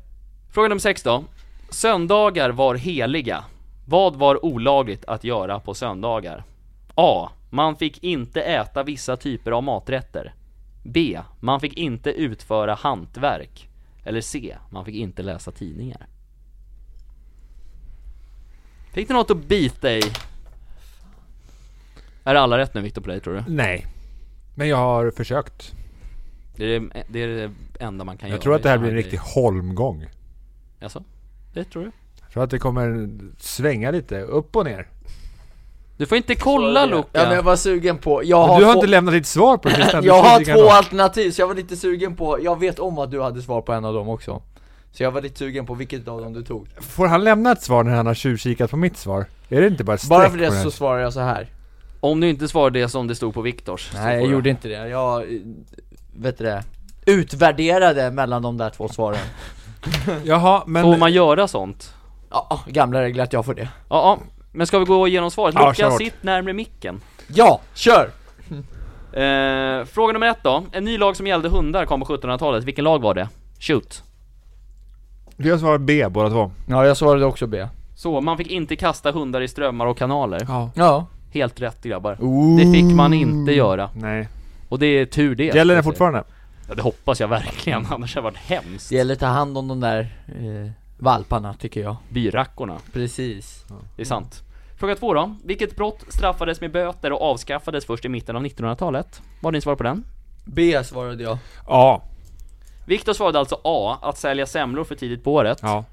Fråga 0.50 0.68
nummer 0.68 0.80
sex 0.80 1.02
då. 1.02 1.24
Söndagar 1.68 2.50
var 2.50 2.74
heliga. 2.74 3.44
Vad 3.86 4.16
var 4.16 4.44
olagligt 4.44 5.04
att 5.04 5.24
göra 5.24 5.60
på 5.60 5.74
söndagar? 5.74 6.44
A. 6.94 7.30
Man 7.50 7.76
fick 7.76 8.04
inte 8.04 8.42
äta 8.42 8.82
vissa 8.82 9.16
typer 9.16 9.50
av 9.50 9.62
maträtter. 9.62 10.34
B. 10.82 11.20
Man 11.40 11.60
fick 11.60 11.72
inte 11.72 12.10
utföra 12.10 12.74
hantverk. 12.74 13.68
Eller 14.04 14.20
C. 14.20 14.56
Man 14.70 14.84
fick 14.84 14.94
inte 14.94 15.22
läsa 15.22 15.50
tidningar. 15.50 16.06
Fick 18.92 19.08
du 19.08 19.14
något 19.14 19.30
att 19.30 19.44
bita 19.44 19.92
i? 19.92 20.02
Är 22.24 22.34
alla 22.34 22.58
rätt 22.58 22.74
nu 22.74 22.80
Viktor 22.80 23.02
på 23.02 23.08
dig 23.08 23.20
tror 23.20 23.34
du? 23.34 23.44
Nej. 23.48 23.86
Men 24.54 24.68
jag 24.68 24.76
har 24.76 25.10
försökt. 25.10 25.72
Det 26.56 26.64
är 26.64 26.80
det, 26.80 27.04
det, 27.08 27.22
är 27.22 27.28
det 27.28 27.50
enda 27.80 28.04
man 28.04 28.16
kan 28.16 28.28
göra 28.28 28.36
Jag 28.36 28.42
tror 28.42 28.54
att 28.54 28.62
det 28.62 28.68
här 28.68 28.78
blir 28.78 28.90
en 28.90 28.96
riktig 28.96 29.18
holmgång. 29.18 30.06
Jaså? 30.80 31.04
Det 31.58 31.64
tror 31.64 31.82
du? 31.82 31.90
Jag 32.22 32.32
tror 32.32 32.44
att 32.44 32.50
det 32.50 32.58
kommer 32.58 33.08
svänga 33.38 33.90
lite, 33.90 34.20
upp 34.20 34.56
och 34.56 34.64
ner. 34.64 34.88
Du 35.96 36.06
får 36.06 36.16
inte 36.16 36.34
kolla 36.34 36.86
Luca! 36.86 37.08
Ja 37.12 37.22
men 37.24 37.32
jag 37.36 37.42
var 37.42 37.56
sugen 37.56 37.98
på, 37.98 38.24
jag 38.24 38.40
Men 38.40 38.48
har 38.50 38.60
du 38.60 38.64
har 38.66 38.72
två, 38.72 38.78
inte 38.78 38.90
lämnat 38.90 39.14
ditt 39.14 39.26
svar 39.26 39.56
på. 39.56 39.68
Du 39.68 39.74
jag 40.06 40.22
har 40.22 40.44
två 40.44 40.52
bra. 40.62 40.72
alternativ 40.72 41.30
så 41.30 41.42
jag 41.42 41.46
var 41.48 41.54
lite 41.54 41.76
sugen 41.76 42.16
på, 42.16 42.38
jag 42.42 42.60
vet 42.60 42.78
om 42.78 42.98
att 42.98 43.10
du 43.10 43.22
hade 43.22 43.42
svar 43.42 43.60
på 43.62 43.72
en 43.72 43.84
av 43.84 43.94
dem 43.94 44.08
också 44.08 44.42
Så 44.92 45.02
jag 45.02 45.10
var 45.10 45.22
lite 45.22 45.38
sugen 45.38 45.66
på 45.66 45.74
vilket 45.74 46.08
av 46.08 46.20
dem 46.20 46.32
du 46.32 46.42
tog 46.44 46.68
Får 46.80 47.06
han 47.06 47.24
lämna 47.24 47.52
ett 47.52 47.62
svar 47.62 47.84
när 47.84 47.94
han 47.94 48.06
har 48.06 48.14
tjuvkikat 48.14 48.70
på 48.70 48.76
mitt 48.76 48.96
svar? 48.96 49.24
Är 49.48 49.60
det 49.60 49.66
inte 49.66 49.84
bara 49.84 49.94
ett 49.96 50.08
Bara 50.08 50.30
för 50.30 50.38
det 50.38 50.52
så 50.52 50.70
svarar 50.70 50.98
jag 50.98 51.12
så 51.12 51.20
här 51.20 51.46
Om 52.00 52.20
du 52.20 52.28
inte 52.28 52.48
svarar 52.48 52.70
det 52.70 52.88
som 52.88 53.06
det 53.06 53.14
stod 53.14 53.34
på 53.34 53.42
Viktors 53.42 53.90
Nej 53.94 54.18
jag 54.18 54.28
du- 54.28 54.32
gjorde 54.32 54.50
inte 54.50 54.68
det, 54.68 54.88
jag, 54.88 55.22
eh, 55.22 55.40
vet 56.16 56.38
du 56.38 56.44
det 56.44 56.64
Utvärderade 57.06 58.10
mellan 58.10 58.42
de 58.42 58.56
där 58.56 58.70
två 58.70 58.88
svaren 58.88 59.18
Jaha, 60.24 60.62
men... 60.66 60.82
Får 60.82 60.96
man 60.96 61.12
göra 61.12 61.48
sånt? 61.48 61.94
Ja, 62.30 62.60
gamla 62.66 63.02
regler 63.02 63.24
att 63.24 63.32
jag 63.32 63.44
får 63.44 63.54
det 63.54 63.62
Ja, 63.62 63.68
ja, 63.88 64.18
men 64.52 64.66
ska 64.66 64.78
vi 64.78 64.84
gå 64.84 65.08
igenom 65.08 65.30
svaret? 65.30 65.54
Ja, 65.58 65.74
hårt. 65.90 65.98
sitt 65.98 66.22
närmare 66.22 66.52
micken 66.52 67.00
Ja, 67.28 67.60
kör! 67.74 68.10
eh, 69.12 69.84
Fråga 69.84 70.12
nummer 70.12 70.26
ett 70.26 70.42
då, 70.42 70.64
en 70.72 70.84
ny 70.84 70.98
lag 70.98 71.16
som 71.16 71.26
gällde 71.26 71.48
hundar 71.48 71.86
kom 71.86 72.00
på 72.00 72.06
1700-talet, 72.06 72.64
vilken 72.64 72.84
lag 72.84 73.02
var 73.02 73.14
det? 73.14 73.28
Shoot 73.60 74.02
Vi 75.36 75.50
har 75.50 75.58
svarat 75.58 75.80
B 75.80 76.08
båda 76.08 76.30
två. 76.30 76.50
Ja 76.68 76.86
jag 76.86 76.96
svarade 76.96 77.24
också 77.26 77.46
B 77.46 77.66
Så, 77.96 78.20
man 78.20 78.36
fick 78.36 78.50
inte 78.50 78.76
kasta 78.76 79.12
hundar 79.12 79.40
i 79.40 79.48
strömmar 79.48 79.86
och 79.86 79.98
kanaler 79.98 80.44
Ja. 80.48 80.70
Ja 80.74 81.06
Helt 81.32 81.60
rätt 81.60 81.82
grabbar 81.82 82.18
Det 82.58 82.72
fick 82.72 82.96
man 82.96 83.14
inte 83.14 83.52
göra, 83.52 83.90
Nej. 83.94 84.28
och 84.68 84.78
det 84.78 84.86
är 84.86 85.06
tur 85.06 85.34
det 85.34 85.44
Gäller 85.44 85.58
den 85.58 85.66
säga. 85.66 85.82
fortfarande? 85.82 86.24
Ja 86.68 86.74
det 86.74 86.82
hoppas 86.82 87.20
jag 87.20 87.28
verkligen, 87.28 87.86
annars 87.90 88.14
hade 88.14 88.28
det 88.28 88.30
varit 88.30 88.36
hemskt. 88.36 88.88
Det 88.88 88.96
gäller 88.96 89.14
att 89.14 89.20
ta 89.20 89.26
hand 89.26 89.58
om 89.58 89.68
de 89.68 89.80
där 89.80 90.00
eh, 90.26 90.70
valparna 90.98 91.54
tycker 91.54 91.80
jag. 91.80 91.96
Byrackorna, 92.08 92.78
Precis. 92.92 93.64
Det 93.96 94.02
är 94.02 94.06
sant. 94.06 94.42
Fråga 94.78 94.94
två 94.94 95.14
då, 95.14 95.36
vilket 95.44 95.76
brott 95.76 96.04
straffades 96.08 96.60
med 96.60 96.72
böter 96.72 97.12
och 97.12 97.22
avskaffades 97.22 97.86
först 97.86 98.04
i 98.04 98.08
mitten 98.08 98.36
av 98.36 98.44
1900-talet? 98.44 99.22
Vad 99.40 99.44
har 99.44 99.52
ni 99.52 99.60
svar 99.60 99.76
på 99.76 99.82
den? 99.82 100.04
B 100.44 100.84
svarade 100.84 101.22
jag. 101.22 101.38
Ja. 101.66 102.02
Viktor 102.86 103.12
svarade 103.12 103.38
alltså 103.38 103.60
A, 103.64 103.98
att 104.02 104.18
sälja 104.18 104.46
semlor 104.46 104.84
för 104.84 104.94
tidigt 104.94 105.24
på 105.24 105.34
året. 105.34 105.58
Ja. 105.62 105.84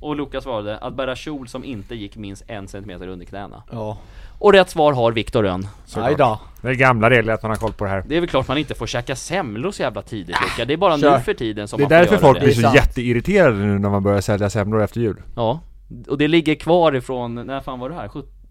Och 0.00 0.16
Lukas 0.16 0.44
svarade 0.44 0.78
att 0.78 0.94
bära 0.94 1.16
kjol 1.16 1.48
som 1.48 1.64
inte 1.64 1.94
gick 1.94 2.16
minst 2.16 2.42
en 2.46 2.68
centimeter 2.68 3.08
under 3.08 3.26
knäna 3.26 3.62
Ja 3.72 3.98
Och 4.38 4.52
rätt 4.52 4.70
svar 4.70 4.92
har 4.92 5.12
Viktor 5.12 5.42
Rönn 5.42 5.66
Aj 5.96 6.14
då 6.18 6.40
Det 6.62 6.68
är 6.68 6.74
gamla 6.74 7.10
regler 7.10 7.32
att 7.32 7.42
man 7.42 7.50
har 7.50 7.56
koll 7.56 7.72
på 7.72 7.84
det 7.84 7.90
här. 7.90 8.04
Det 8.06 8.16
är 8.16 8.20
väl 8.20 8.28
klart 8.28 8.48
man 8.48 8.58
inte 8.58 8.74
får 8.74 8.86
käka 8.86 9.16
semlor 9.16 9.70
så 9.72 9.82
jävla 9.82 10.02
tidigt 10.02 10.36
Luka, 10.42 10.64
det 10.64 10.72
är 10.72 10.76
bara 10.76 10.98
Kör. 10.98 11.16
nu 11.18 11.24
för 11.24 11.34
tiden 11.34 11.68
som 11.68 11.78
Det 11.78 11.82
är 11.84 11.84
man 11.84 11.88
får 11.90 11.96
därför 11.96 12.12
göra 12.14 12.20
folk 12.20 12.38
det 12.40 12.44
blir 12.44 12.54
så 12.54 12.60
Det 12.60 12.66
är 12.66 12.70
sant. 12.70 12.86
jätteirriterade 12.86 13.56
nu 13.58 13.78
när 13.78 13.90
man 13.90 14.02
börjar 14.02 14.20
sälja 14.20 14.50
semlor 14.50 14.82
efter 14.82 15.00
jul. 15.00 15.22
Ja, 15.36 15.60
och 16.08 16.18
det 16.18 16.28
ligger 16.28 16.54
kvar 16.54 16.96
ifrån, 16.96 17.34
när 17.34 17.60
fan 17.60 17.78
var 17.78 17.88
det 17.88 17.94
här? 17.94 18.10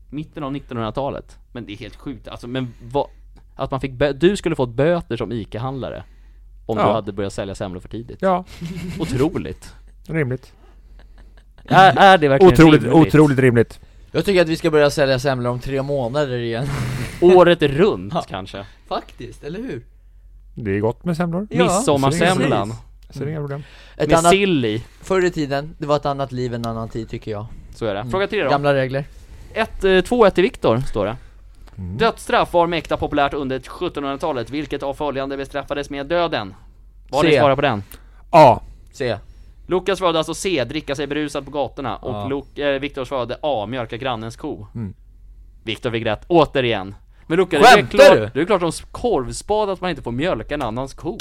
Mitten 0.10 0.44
av 0.44 0.52
1900-talet 0.56 1.38
Men 1.52 1.66
det 1.66 1.72
är 1.74 1.78
helt 1.78 1.96
sjukt, 1.96 2.28
alltså 2.28 2.48
men 2.48 2.74
vad 2.92 3.08
Att 3.56 3.72
man 3.72 3.82
fick 3.82 3.92
du 4.16 4.38
skulle 4.38 4.56
fått 4.56 4.70
böter 4.70 5.18
som 5.18 5.32
ICA-handlare 5.32 6.04
Om 6.66 6.78
du 6.78 6.84
Ja. 6.84 6.94
hade 6.94 7.12
börjat 7.12 7.34
sälja 7.34 7.56
semlor 7.56 7.80
för 7.82 7.90
tidigt 7.90 8.18
Ja, 8.22 8.46
Otroligt 9.00 9.74
rimligt. 10.08 10.54
Är, 11.68 11.98
är 11.98 12.18
det 12.18 12.28
verkligen 12.28 12.54
Otroligt, 12.54 12.84
rimligt? 12.84 13.08
otroligt 13.08 13.40
rimligt. 13.40 13.80
Jag 14.12 14.26
tycker 14.26 14.42
att 14.42 14.50
vi 14.50 14.58
ska 14.58 14.72
börja 14.72 14.90
sälja 14.90 15.20
semlor 15.20 15.52
om 15.52 15.60
tre 15.60 15.82
månader 15.82 16.38
igen 16.38 16.68
Året 17.22 17.62
runt 17.62 18.14
kanske 18.30 18.66
Faktiskt, 18.88 19.44
eller 19.44 19.60
hur? 19.60 19.86
Det 20.56 20.72
är 20.72 20.80
gott 20.80 21.06
med 21.06 21.18
semlor. 21.18 21.48
Ja, 21.50 21.64
Midsommarsemlan 21.64 22.74
ser 23.10 23.28
inga 23.28 23.40
problem. 23.40 23.64
Ett 23.98 24.10
med 24.10 24.18
annat, 24.18 24.32
sill 24.32 24.66
i, 24.66 24.84
förr 25.02 25.26
i 25.26 25.32
tiden, 25.32 25.76
det 25.78 25.88
var 25.88 25.96
ett 25.96 26.06
annat 26.06 26.32
liv, 26.32 26.54
en 26.54 26.66
annan 26.66 26.90
tid 26.90 27.10
tycker 27.10 27.32
jag 27.32 27.46
så 27.76 27.86
är 27.86 27.96
det. 27.96 28.06
Fråga 28.12 28.28
tre 28.28 28.44
då. 28.44 28.50
Gamla 28.50 28.74
regler 28.74 29.06
Ett, 29.54 29.84
eh, 29.84 29.90
2-1 29.90 30.30
till 30.30 30.42
Viktor, 30.44 30.80
står 30.80 31.06
det. 31.06 31.18
Mm. 31.78 31.98
Dödsstraff 31.98 32.54
var 32.54 32.68
mäkta 32.68 32.98
populärt 32.98 33.34
under 33.34 33.60
1700-talet, 33.60 34.50
vilket 34.50 34.84
av 34.84 34.94
följande 34.94 35.38
bestraffades 35.38 35.90
med 35.90 36.06
döden? 36.06 36.54
Vad 37.10 37.20
har 37.20 37.24
ni 37.24 37.32
C. 37.32 37.40
svarat 37.40 37.56
på 37.56 37.62
den? 37.62 37.84
A. 38.30 38.60
Se, 38.92 39.18
Lukas 39.70 40.00
svarade 40.00 40.18
alltså 40.18 40.34
C, 40.34 40.64
dricka 40.64 40.96
sig 40.96 41.08
berusad 41.08 41.46
på 41.46 41.52
gatorna 41.52 41.96
och 41.98 42.14
Ja. 42.16 42.28
Luk- 42.30 42.60
eh, 42.76 42.80
Viktor 42.80 43.06
svarade 43.06 43.38
A, 43.42 43.66
mjölka 43.70 43.98
grannens 43.98 44.36
ko. 44.36 44.68
Mm. 44.76 44.94
Viktor 45.64 45.92
fick 45.92 46.06
rätt, 46.06 46.26
återigen. 46.28 46.96
Men 47.28 47.38
Lukas, 47.38 47.62
det 47.62 47.68
är 47.68 47.76
Skämtar 47.76 47.98
klart, 47.98 48.18
du? 48.18 48.30
det 48.34 48.42
är 48.42 48.46
klart 48.46 48.62
som 48.76 48.88
korvspad 48.92 49.70
att 49.70 49.82
man 49.82 49.90
inte 49.90 50.02
får 50.02 50.12
mjölka 50.12 50.54
en 50.54 50.62
annans 50.62 50.94
ko. 50.94 51.18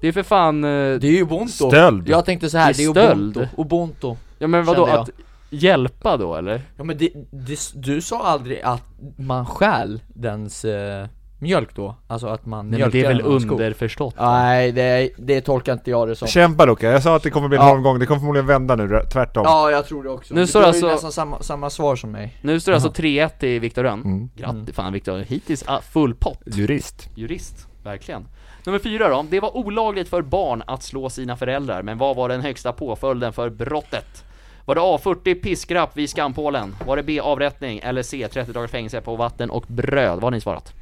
Det 0.00 0.08
är 0.08 0.12
för 0.12 0.22
fan, 0.22 0.64
eh, 0.64 0.70
det 0.70 1.04
är 1.06 1.10
ju 1.12 1.22
ubuntu 1.22 1.52
Stöld. 1.52 2.08
Jag 2.08 2.24
tänkte 2.24 2.50
så 2.50 2.58
här, 2.58 2.72
Det 2.72 2.76
det 2.76 2.82
är 2.84 2.88
är 2.88 2.92
stöld. 2.92 3.36
ubuntu, 3.36 3.48
ubuntu 3.56 4.16
ja 4.38 4.46
men 4.46 4.64
vadå, 4.64 4.86
kände 4.86 4.92
jag. 4.92 5.00
att 5.00 5.10
hjälpa 5.50 6.16
då 6.16 6.34
eller? 6.34 6.62
Ja 6.76 6.84
men 6.84 6.98
det, 6.98 7.10
det, 7.30 7.58
du 7.74 8.00
sa 8.00 8.22
aldrig 8.22 8.60
att 8.60 8.82
man 9.16 9.46
stjäl 9.46 10.00
dens 10.08 10.64
eh, 10.64 11.06
mjölk 11.38 11.74
då? 11.76 11.94
Alltså 12.06 12.26
att 12.26 12.46
man 12.46 12.70
Nej, 12.70 12.80
men 12.80 12.90
det 12.90 13.04
är 13.04 13.08
väl 13.08 13.20
underförstått? 13.20 14.14
Nej, 14.18 14.72
det, 14.72 15.10
det 15.18 15.40
tolkar 15.40 15.72
inte 15.72 15.90
jag 15.90 16.08
det 16.08 16.16
som 16.16 16.28
Kämpa 16.28 16.64
Luca, 16.64 16.90
jag 16.90 17.02
sa 17.02 17.16
att 17.16 17.22
det 17.22 17.30
kommer 17.30 17.48
bli 17.48 17.58
en 17.58 17.64
Ja. 17.64 17.72
omgång, 17.72 17.98
det 17.98 18.06
kommer 18.06 18.18
förmodligen 18.18 18.46
vända 18.46 18.76
nu, 18.76 19.00
tvärtom. 19.12 19.42
Ja, 19.46 19.70
jag 19.70 19.86
tror 19.86 20.02
det 20.02 20.10
också 20.10 20.34
Nu 20.34 20.40
Du 20.40 20.46
står 20.46 20.60
har 20.60 20.66
alltså- 20.68 20.86
ju 20.86 20.92
nästan 20.92 21.12
samma, 21.12 21.42
samma 21.42 21.70
svar 21.70 21.96
som 21.96 22.10
mig 22.10 22.36
Nu 22.42 22.60
står 22.60 22.72
det 22.72 22.76
alltså 22.76 23.02
3-1 23.02 23.38
till 23.38 23.60
Viktor 23.60 23.82
Rönn. 23.82 24.02
Mm. 24.04 24.30
Grattis, 24.36 24.74
fan 24.76 24.92
Viktor, 24.92 25.18
hittills 25.18 25.64
ah, 25.66 25.80
full 25.80 26.14
pott. 26.14 26.40
Jurist. 26.46 27.08
Jurist, 27.14 27.66
verkligen. 27.84 28.28
Nummer 28.66 28.78
fyra 28.78 29.08
då. 29.08 29.26
Det 29.30 29.40
var 29.40 29.56
olagligt 29.56 30.08
för 30.08 30.22
barn 30.22 30.62
att 30.66 30.82
slå 30.82 31.10
sina 31.10 31.36
föräldrar, 31.36 31.82
men 31.82 31.98
vad 31.98 32.16
var 32.16 32.28
den 32.28 32.40
högsta 32.40 32.72
påföljden 32.72 33.32
för 33.32 33.50
brottet? 33.50 34.24
Var 34.64 34.74
det 34.74 34.80
A40 34.80 35.34
piskrapp 35.42 35.96
vid 35.96 36.10
skampålen? 36.10 36.76
Var 36.86 36.96
det 36.96 37.02
B 37.02 37.20
avrättning? 37.20 37.78
Eller 37.82 38.02
C 38.02 38.28
30 38.32 38.52
dagars 38.52 38.70
fängelse 38.70 39.00
på 39.00 39.16
vatten 39.16 39.50
och 39.50 39.64
bröd? 39.68 40.14
Vad 40.14 40.22
har 40.22 40.30
ni 40.30 40.40
svarat? 40.40 40.72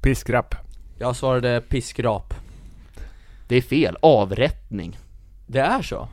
Piskrapp. 0.00 0.54
Jag 0.98 1.16
svarade 1.16 1.60
piskrap 1.68 2.34
Det 3.48 3.56
är 3.56 3.62
fel, 3.62 3.96
avrättning 4.02 4.98
Det 5.46 5.58
är 5.60 5.82
så? 5.82 6.08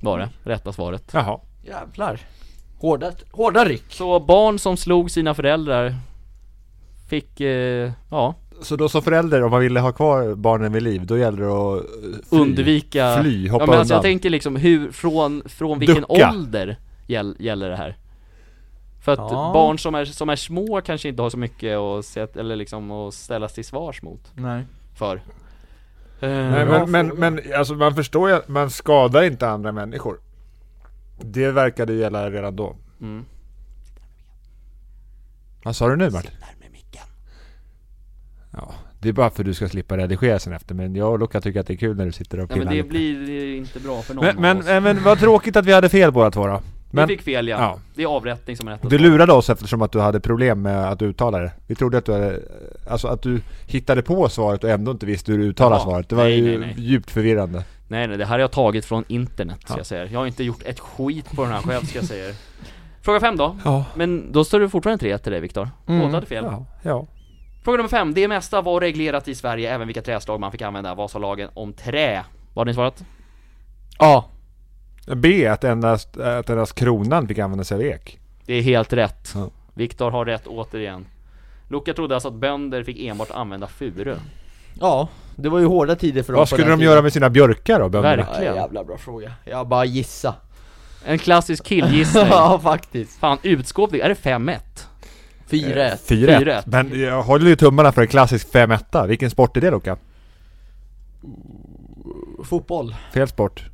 var 0.00 0.18
det, 0.18 0.28
rätta 0.44 0.72
svaret. 0.72 1.10
Jaha. 1.12 1.40
Jävlar 1.64 2.20
Hårda, 2.78 3.12
hårda 3.30 3.64
ryck 3.64 3.84
Så 3.88 4.20
barn 4.20 4.58
som 4.58 4.76
slog 4.76 5.10
sina 5.10 5.34
föräldrar 5.34 5.94
fick, 7.08 7.40
eh, 7.40 7.92
ja, 8.10 8.34
Så 8.62 8.76
då 8.76 8.88
som 8.88 9.02
förälder, 9.02 9.42
om 9.42 9.50
man 9.50 9.60
ville 9.60 9.80
ha 9.80 9.92
kvar 9.92 10.34
barnen 10.34 10.72
vid 10.72 10.82
liv, 10.82 11.06
då 11.06 11.18
gäller 11.18 11.42
det 11.42 11.52
att 11.52 11.84
eh, 11.84 12.28
fly. 12.28 12.38
undvika 12.38 13.18
Fly, 13.22 13.48
hoppa 13.48 13.62
ja, 13.64 13.70
men 13.70 13.78
alltså 13.78 13.94
jag 13.94 13.98
undan. 13.98 14.02
tänker 14.10 14.30
liksom 14.30 14.56
hur, 14.56 14.92
från, 14.92 15.42
från 15.46 15.78
vilken 15.78 15.96
Ducka. 16.08 16.30
ålder 16.30 16.76
gäll, 17.06 17.36
gäller 17.38 17.70
det 17.70 17.76
här? 17.76 17.96
För 19.02 19.12
att 19.12 19.18
Ja. 19.18 19.50
barn 19.54 19.78
som 19.78 19.94
är, 19.94 20.04
som 20.04 20.28
är 20.28 20.36
små 20.36 20.80
kanske 20.80 21.08
inte 21.08 21.22
har 21.22 21.30
så 21.30 21.38
mycket 21.38 21.76
att, 21.78 22.04
se, 22.04 22.26
eller 22.36 22.56
liksom 22.56 22.90
att 22.90 23.14
ställas 23.14 23.52
till 23.52 23.64
svars 23.64 24.02
mot, 24.02 24.32
Nej 24.34 24.64
för 24.94 25.22
Nej, 26.20 26.66
men, 26.66 26.90
men, 26.90 27.08
men 27.08 27.40
alltså 27.56 27.74
man 27.74 27.94
förstår 27.94 28.30
ju 28.30 28.36
att 28.36 28.48
man 28.48 28.70
skadar 28.70 29.22
inte 29.22 29.48
andra 29.48 29.72
människor. 29.72 30.20
Det 31.20 31.50
verkade 31.50 31.92
ju 31.92 31.98
gälla 31.98 32.30
redan 32.30 32.56
då. 32.56 32.76
mm. 33.00 33.24
Vad 35.64 35.76
sa 35.76 35.88
du 35.88 35.96
nu 35.96 36.10
Martin? 36.10 36.30
Ja, 38.50 38.74
det 39.00 39.08
är 39.08 39.12
bara 39.12 39.30
för 39.30 39.42
att 39.42 39.46
du 39.46 39.54
ska 39.54 39.68
slippa 39.68 39.96
redigera 39.96 40.38
sen 40.38 40.52
efter, 40.52 40.74
men 40.74 40.94
jag 40.94 41.12
och 41.12 41.18
Luca 41.18 41.40
tycker 41.40 41.60
att 41.60 41.66
det 41.66 41.72
är 41.72 41.76
kul 41.76 41.96
när 41.96 42.06
du 42.06 42.12
sitter 42.12 42.40
och 42.40 42.50
Ja 42.50 42.56
men 42.56 42.58
pillar 42.58 42.70
det 42.72 42.76
lite. 42.76 42.88
blir 42.88 43.56
inte 43.56 43.80
bra 43.80 44.02
för 44.02 44.14
någon 44.14 44.24
Men, 44.24 44.36
av 44.36 44.40
men, 44.42 44.58
oss 44.58 44.64
men, 44.66 44.82
men 44.82 45.02
vad 45.02 45.18
tråkigt 45.18 45.56
att 45.56 45.66
vi 45.66 45.72
hade 45.72 45.88
fel 45.88 46.12
båda 46.12 46.30
två 46.30 46.46
då. 46.46 46.60
Men 46.94 47.08
Vi 47.08 47.16
fick 47.16 47.24
fel 47.24 47.48
ja. 47.48 47.56
ja. 47.60 47.78
det 47.94 48.02
är 48.02 48.06
avrättning 48.06 48.56
som 48.56 48.68
är 48.68 48.72
rätt 48.72 48.90
du 48.90 48.98
lurade 48.98 49.32
oss 49.32 49.50
eftersom 49.50 49.82
att 49.82 49.92
du 49.92 50.00
hade 50.00 50.20
problem 50.20 50.62
med 50.62 50.88
att 50.92 51.02
uttala 51.02 51.38
det. 51.38 51.52
Vi 51.66 51.74
trodde 51.74 51.98
att 51.98 52.04
du 52.04 52.12
hade, 52.12 52.40
alltså 52.90 53.08
att 53.08 53.22
du 53.22 53.40
hittade 53.66 54.02
på 54.02 54.28
svaret 54.28 54.64
och 54.64 54.70
ändå 54.70 54.90
inte 54.92 55.06
visste 55.06 55.32
hur 55.32 55.38
du 55.38 55.44
uttalar 55.44 55.76
Jaha. 55.76 55.84
svaret. 55.84 56.08
Det 56.08 56.14
var 56.16 56.24
Nej, 56.24 56.38
ju 56.38 56.58
nej, 56.58 56.58
nej. 56.58 56.74
djupt 56.78 57.10
förvirrande. 57.10 57.64
Nej 57.88 58.06
nej, 58.08 58.18
det 58.18 58.24
här 58.24 58.32
har 58.32 58.38
jag 58.38 58.50
tagit 58.50 58.84
från 58.84 59.04
internet 59.08 59.58
ska 59.64 59.72
Ja. 59.72 59.78
jag 59.78 59.86
säga 59.86 60.06
Jag 60.06 60.18
har 60.20 60.26
inte 60.26 60.44
gjort 60.44 60.62
ett 60.64 60.80
skit 60.80 61.30
på 61.36 61.42
den 61.42 61.52
här 61.52 61.60
själv 61.62 61.84
ska 61.84 61.98
jag 61.98 62.04
säga. 62.08 62.34
Fråga 63.02 63.20
fem 63.20 63.36
då, 63.36 63.56
Ja. 63.64 63.84
men 63.94 64.32
då 64.32 64.44
står 64.44 64.60
det 64.60 64.68
fortfarande 64.68 65.00
3 65.00 65.18
till 65.18 65.32
dig 65.32 65.40
Viktor 65.40 65.70
Mm. 65.86 66.00
Båda 66.00 66.14
hade 66.14 66.26
fel 66.26 66.44
Ja, 66.44 66.66
ja. 66.82 67.06
Fråga 67.64 67.76
nummer 67.76 67.88
fem, 67.88 68.14
det 68.14 68.28
mesta 68.28 68.60
var 68.60 68.80
reglerat 68.80 69.28
i 69.28 69.34
Sverige, 69.34 69.74
även 69.74 69.86
vilka 69.86 70.02
träslag 70.02 70.40
man 70.40 70.52
fick 70.52 70.62
använda, 70.62 70.94
vad 70.94 71.10
sa 71.10 71.18
lagen 71.18 71.48
om 71.54 71.72
trä? 71.72 72.24
Vad 72.54 72.60
har 72.60 72.64
ni 72.70 72.74
svarat? 72.74 73.04
Ja, 73.98 74.24
B, 75.06 75.46
att 75.46 75.64
endast, 75.64 76.16
att 76.16 76.50
endast 76.50 76.74
kronan 76.74 77.28
fick 77.28 77.38
använda 77.38 77.64
sig 77.64 77.74
av 77.74 77.82
ek. 77.82 78.18
Det 78.46 78.54
är 78.54 78.62
helt 78.62 78.92
rätt 78.92 79.32
Ja. 79.34 79.50
Viktor 79.74 80.10
har 80.10 80.24
rätt 80.24 80.46
återigen 80.46 81.06
Luca 81.68 81.94
trodde 81.94 82.14
alltså 82.14 82.28
att 82.28 82.34
bönder 82.34 82.84
fick 82.84 83.00
enbart 83.00 83.30
använda 83.30 83.66
furu 83.66 84.16
ja 84.80 85.08
Det 85.36 85.48
var 85.48 85.58
ju 85.58 85.66
hårda 85.66 85.96
tider 85.96 86.22
för 86.22 86.32
dem 86.32 86.38
Vad 86.38 86.48
på 86.50 86.54
skulle 86.56 86.62
den 86.68 86.70
de 86.70 86.76
tiden. 86.82 86.92
göra 86.92 87.02
med 87.02 87.12
sina 87.12 87.30
björkar 87.30 87.80
då, 87.80 87.88
bönderna? 87.88 88.16
Verkligen. 88.16 88.54
Ja, 88.54 88.60
jävla 88.62 88.84
bra 88.84 88.98
fråga 88.98 89.32
Jag 89.44 89.68
bara 89.68 89.84
gissa 89.84 90.34
En 91.04 91.18
klassisk 91.18 91.64
killgissning 91.64 92.26
Ja 92.30 92.60
faktiskt 92.62 93.18
Fan, 93.20 93.38
utskåpning, 93.42 94.00
är 94.00 94.08
det 94.08 94.14
5-1? 94.14 94.58
Fyra 95.46 95.86
Eh, 95.86 95.92
ett. 95.92 96.00
Fyra 96.00 96.38
Fyra 96.38 96.52
ett. 96.58 96.66
ett. 96.66 96.72
Men 96.72 97.00
jag 97.00 97.22
håller 97.22 97.46
ju 97.46 97.56
tummarna 97.56 97.92
för 97.92 98.02
en 98.02 98.08
klassisk 98.08 98.52
5 98.52 98.70
1 98.70 98.84
Vilken 99.06 99.30
sport 99.30 99.56
är 99.56 99.60
det 99.60 99.70
Luca? 99.70 99.96
Fotboll 102.44 102.94
Fel 103.14 103.28
sport. 103.28 103.64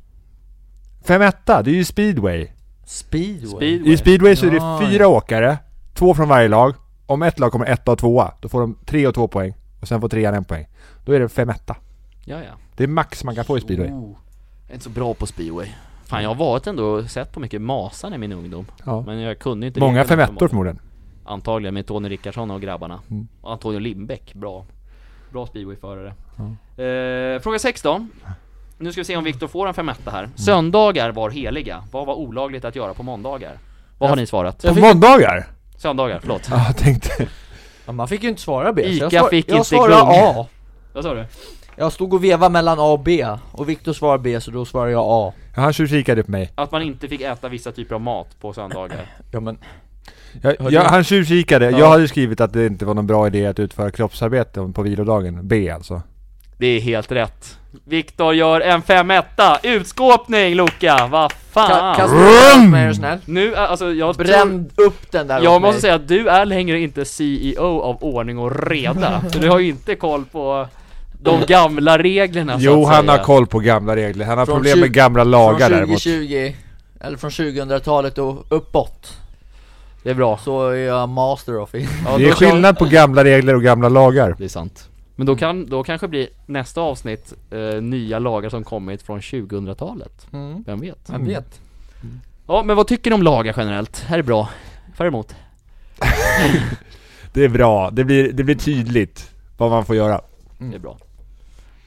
5 1.09 1.21
1 1.21 1.45
det 1.45 1.53
är 1.53 1.63
ju 1.67 1.85
speedway. 1.85 2.47
Speedway 2.85 3.47
Speedway 3.47 3.93
I 3.93 3.97
speedway 3.97 4.35
så 4.35 4.45
är 4.45 4.51
Ja, 4.51 4.79
det 4.81 4.87
fyra 4.87 5.07
åkare, 5.07 5.57
två 5.93 6.13
från 6.13 6.27
varje 6.29 6.47
lag. 6.47 6.75
Om 7.05 7.23
ett 7.23 7.39
lag 7.39 7.51
kommer 7.51 7.65
etta 7.65 7.91
och 7.91 7.97
tvåa, 7.97 8.33
då 8.41 8.49
får 8.49 8.61
de 8.61 8.77
tre 8.85 9.07
och 9.07 9.13
två 9.15 9.27
poäng. 9.27 9.53
Och 9.81 9.87
sen 9.87 10.01
får 10.01 10.09
trean 10.09 10.33
en 10.33 10.43
poäng. 10.43 10.67
Då 11.05 11.11
är 11.11 11.19
det 11.19 11.29
5 11.29 11.49
1 11.49 11.61
Ja, 11.67 11.75
ja 12.25 12.51
Det 12.75 12.83
är 12.83 12.87
max 12.87 13.23
man 13.23 13.35
kan 13.35 13.45
få 13.45 13.57
i 13.57 13.61
speedway. 13.61 13.89
Oh, 13.89 14.15
jag 14.63 14.69
är 14.69 14.73
inte 14.73 14.83
så 14.83 14.89
bra 14.89 15.13
på 15.13 15.25
speedway 15.25 15.67
Fan 16.05 16.23
jag 16.23 16.29
har 16.29 16.35
varit 16.35 16.67
ändå 16.67 17.03
sett 17.03 17.33
på 17.33 17.39
mycket 17.39 17.61
Masan 17.61 18.13
i 18.13 18.17
min 18.17 18.31
ungdom 18.31 18.65
Ja. 18.85 19.03
Men 19.05 19.19
jag 19.19 19.39
kunde 19.39 19.67
inte 19.67 19.79
Många 19.79 20.03
reglerna 20.03 20.07
5 20.07 20.19
1 20.19 20.23
uppenbarligen. 20.23 20.49
förmodligen. 20.49 20.79
Antagligen 21.25 21.73
med 21.73 21.85
Tony 21.87 22.09
Rickardsson 22.09 22.51
och 22.51 22.61
grabbarna 22.61 22.99
Mm. 23.09 23.27
Och 23.41 23.51
Antonio 23.51 23.79
Lindbäck, 23.79 24.33
bra 24.33 24.65
Bra 25.31 25.47
speedwayförare 25.47 26.13
eh, 26.77 27.41
Fråga 27.41 27.59
6 27.59 27.81
då 27.81 28.05
Nu 28.81 28.91
ska 28.91 29.01
vi 29.01 29.05
se 29.05 29.17
om 29.17 29.23
Viktor 29.23 29.47
får 29.47 29.67
en 29.67 29.73
femetta 29.73 30.11
här 30.11 30.29
Söndagar 30.35 31.11
var 31.11 31.29
heliga, 31.29 31.83
vad 31.91 32.05
var 32.07 32.13
olagligt 32.15 32.65
att 32.65 32.75
göra 32.75 32.93
på 32.93 33.03
måndagar? 33.03 33.57
Vad 33.97 34.09
har 34.09 34.17
ni 34.17 34.25
svarat? 34.25 34.61
På 34.61 34.73
måndagar? 34.73 35.47
Söndagar, 35.77 36.19
förlåt 36.21 36.47
Ja, 36.51 36.65
jag 36.67 36.77
tänkte... 36.77 37.27
ja, 37.85 37.91
Man 37.91 38.07
fick 38.07 38.23
ju 38.23 38.29
inte 38.29 38.41
svara 38.41 38.73
B 38.73 38.81
Ica 38.85 39.03
jag 39.03 39.11
svar, 39.11 39.29
fick 39.29 39.49
jag 39.49 39.57
inte 39.57 39.67
svarade. 39.69 39.95
A 40.01 40.47
Vad 40.93 41.03
sa 41.03 41.13
du? 41.13 41.25
Jag 41.75 41.93
stod 41.93 42.13
och 42.13 42.23
vevade 42.23 42.51
mellan 42.53 42.79
A 42.79 42.83
och 42.83 42.99
B 42.99 43.27
Och 43.51 43.69
Viktor 43.69 43.93
svarade 43.93 44.23
B 44.23 44.41
så 44.41 44.51
då 44.51 44.65
svarade 44.65 44.91
jag 44.91 45.05
A 45.07 45.33
Ja, 45.55 45.61
han 45.61 45.73
tjuvkikade 45.73 46.23
på 46.23 46.31
mig. 46.31 46.51
Att 46.55 46.71
man 46.71 46.81
inte 46.81 47.07
fick 47.07 47.21
äta 47.21 47.49
vissa 47.49 47.71
typer 47.71 47.95
av 47.95 48.01
mat 48.01 48.39
på 48.41 48.53
söndagar 48.53 49.05
Ja 49.31 49.39
men 49.39 49.57
Jag, 50.41 50.55
Har 50.59 50.71
jag, 50.71 50.81
han 50.83 51.03
tjuvkikade, 51.03 51.69
Ja. 51.69 51.79
jag 51.79 51.89
hade 51.89 52.07
skrivit 52.07 52.41
att 52.41 52.53
det 52.53 52.65
inte 52.65 52.85
var 52.85 52.93
någon 52.93 53.07
bra 53.07 53.27
idé 53.27 53.45
att 53.45 53.59
utföra 53.59 53.91
kroppsarbete 53.91 54.71
på 54.75 54.81
vilodagen. 54.81 55.47
B 55.47 55.69
alltså. 55.69 56.01
Det 56.59 56.67
är 56.67 56.79
helt 56.81 57.11
rätt 57.11 57.55
Viktor 57.85 58.33
gör 58.33 58.61
en 58.61 58.81
femetta, 58.81 59.59
utskåpning 59.63 60.55
Luca, 60.55 61.07
vad 61.11 61.31
Ka- 61.31 61.35
fan! 61.51 61.95
Kasta 61.95 62.15
upp 62.17 62.87
du 62.89 62.93
snäll 62.95 63.17
Nu, 63.25 63.55
alltså 63.55 63.93
jag 63.93 64.15
tror, 64.15 64.25
Bränn 64.25 64.69
upp 64.75 65.11
den 65.11 65.27
där 65.27 65.41
Jag 65.41 65.61
måste 65.61 65.73
mig. 65.73 65.81
säga 65.81 65.95
att 65.95 66.07
du 66.07 66.27
är 66.29 66.45
längre 66.45 66.79
inte 66.79 67.05
CEO 67.05 67.81
av 67.81 68.03
ordning 68.03 68.37
och 68.37 68.67
reda 68.67 69.21
Så 69.33 69.39
du 69.39 69.49
har 69.49 69.59
ju 69.59 69.67
inte 69.69 69.95
koll 69.95 70.25
på 70.25 70.67
de 71.21 71.41
gamla 71.47 71.97
reglerna 71.97 72.53
så 72.59 72.65
Jo, 72.65 72.83
att 72.83 72.95
han 72.95 73.05
säga. 73.05 73.11
har 73.17 73.23
koll 73.23 73.47
på 73.47 73.59
gamla 73.59 73.95
regler. 73.95 74.25
Han 74.25 74.37
har 74.37 74.45
Från 74.45 74.55
problem 74.55 74.79
med 74.79 74.93
gamla 74.93 75.23
lagar 75.23 75.57
Från 75.67 75.77
däremot. 75.77 76.03
2020 76.03 76.53
Eller 77.01 77.17
från 77.17 77.29
2000-talet 77.29 78.17
och 78.17 78.45
uppåt 78.49 79.17
Det 80.03 80.09
är 80.09 80.13
bra 80.13 80.37
Så 80.37 80.67
är 80.69 80.75
jag 80.77 81.09
master 81.09 81.59
of 81.59 81.75
it 81.75 81.89
ja, 82.05 82.17
Det 82.17 82.27
är 82.27 82.31
skillnad 82.31 82.77
på 82.77 82.85
gamla 82.85 83.23
regler 83.23 83.55
och 83.55 83.63
gamla 83.63 83.89
lagar. 83.89 84.35
Det 84.37 84.43
är 84.43 84.47
sant 84.47 84.88
Men 85.19 85.25
då 85.25 85.35
kan, 85.35 85.65
då 85.65 85.83
kanske 85.83 86.07
blir 86.07 86.27
nästa 86.45 86.81
avsnitt 86.81 87.33
eh, 87.51 87.81
nya 87.81 88.19
lagar 88.19 88.49
som 88.49 88.63
kommit 88.63 89.01
från 89.01 89.19
2000-talet 89.19 90.27
mm. 90.33 90.63
Vem 90.63 90.79
vet? 90.79 91.09
Jag 91.11 91.19
vet 91.19 91.61
Ja, 92.47 92.63
men 92.63 92.75
vad 92.75 92.87
tycker 92.87 93.09
ni 93.09 93.15
om 93.15 93.23
lagar 93.23 93.53
generellt? 93.57 93.99
Här 93.99 94.19
är 94.19 94.23
bra 94.23 94.49
För 94.95 95.05
emot? 95.05 95.35
Det 97.33 97.43
är 97.43 97.49
bra, 97.49 97.89
det 97.89 98.03
blir, 98.03 98.33
det 98.33 98.43
blir 98.43 98.55
tydligt 98.55 99.31
vad 99.57 99.71
man 99.71 99.85
får 99.85 99.95
göra. 99.95 100.21
Det 100.57 100.75
är 100.75 100.79
bra 100.79 100.97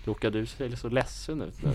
Luca, 0.04 0.30
du 0.30 0.46
ser 0.46 0.76
så 0.76 0.88
ledsen 0.88 1.42
ut 1.42 1.62
nu 1.62 1.70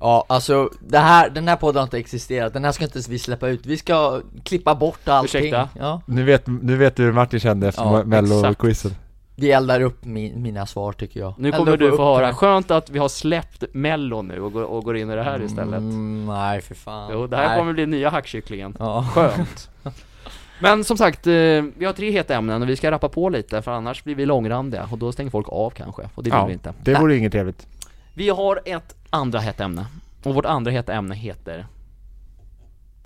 Ja 0.00 0.24
alltså, 0.28 0.70
det 0.80 0.98
här, 0.98 1.30
den 1.30 1.48
här 1.48 1.56
podden 1.56 1.78
har 1.78 1.84
inte 1.84 1.98
existerat, 1.98 2.52
den 2.52 2.64
här 2.64 2.72
ska 2.72 2.84
inte 2.84 3.02
vi 3.08 3.18
släppa 3.18 3.48
ut, 3.48 3.66
vi 3.66 3.76
ska 3.76 4.20
klippa 4.44 4.74
bort 4.74 5.08
allting 5.08 5.40
Ursäkta? 5.40 5.68
Ja 5.78 6.02
Nu 6.06 6.24
vet, 6.24 6.46
nu 6.46 6.76
vet 6.76 6.96
du 6.96 7.02
hur 7.02 7.12
Martin 7.12 7.40
kände 7.40 7.68
efter 7.68 7.82
Ja, 7.82 8.04
mello-quizen. 8.04 8.94
Det 9.40 9.52
eldar 9.52 9.80
upp 9.80 10.04
min, 10.04 10.42
mina 10.42 10.66
svar 10.66 10.92
tycker 10.92 11.20
jag. 11.20 11.34
Nu 11.38 11.52
kommer 11.52 11.76
du 11.76 11.96
få 11.96 12.04
höra, 12.14 12.26
det. 12.26 12.32
skönt 12.32 12.70
att 12.70 12.90
vi 12.90 12.98
har 12.98 13.08
släppt 13.08 13.64
mellon 13.72 14.28
nu 14.28 14.40
och 14.40 14.52
går, 14.52 14.62
och 14.62 14.84
går 14.84 14.96
in 14.96 15.10
i 15.10 15.14
det 15.14 15.22
här 15.22 15.42
istället. 15.42 15.78
mm, 15.78 16.26
Nej 16.26 16.60
för 16.60 16.74
fan. 16.74 17.10
Jo, 17.12 17.26
det 17.26 17.36
här 17.36 17.48
nej. 17.48 17.58
kommer 17.58 17.72
bli 17.72 17.86
nya 17.86 18.10
hackkycklingen. 18.10 18.76
Ja, 18.78 19.06
Skönt. 19.14 19.70
Men 20.60 20.84
som 20.84 20.96
sagt, 20.96 21.26
eh, 21.26 21.32
vi 21.76 21.84
har 21.84 21.92
tre 21.92 22.10
heta 22.10 22.34
ämnen 22.34 22.62
och 22.62 22.68
vi 22.68 22.76
ska 22.76 22.90
rappa 22.90 23.08
på 23.08 23.28
lite 23.28 23.62
för 23.62 23.70
annars 23.70 24.04
blir 24.04 24.14
vi 24.14 24.26
långrandiga 24.26 24.88
och 24.92 24.98
då 24.98 25.12
stänger 25.12 25.30
folk 25.30 25.48
av 25.48 25.70
kanske 25.70 26.02
och 26.14 26.22
det 26.22 26.30
vill 26.30 26.38
Ja, 26.38 26.46
vi 26.46 26.52
inte. 26.52 26.74
det 26.82 26.94
vore 26.94 27.16
inget 27.16 27.32
trevligt. 27.32 27.66
Vi 28.14 28.28
har 28.28 28.60
ett 28.64 28.96
andra 29.10 29.38
hett 29.38 29.60
ämne 29.60 29.86
och 30.22 30.34
vårt 30.34 30.46
andra 30.46 30.70
heta 30.70 30.92
ämne 30.92 31.14
heter 31.14 31.66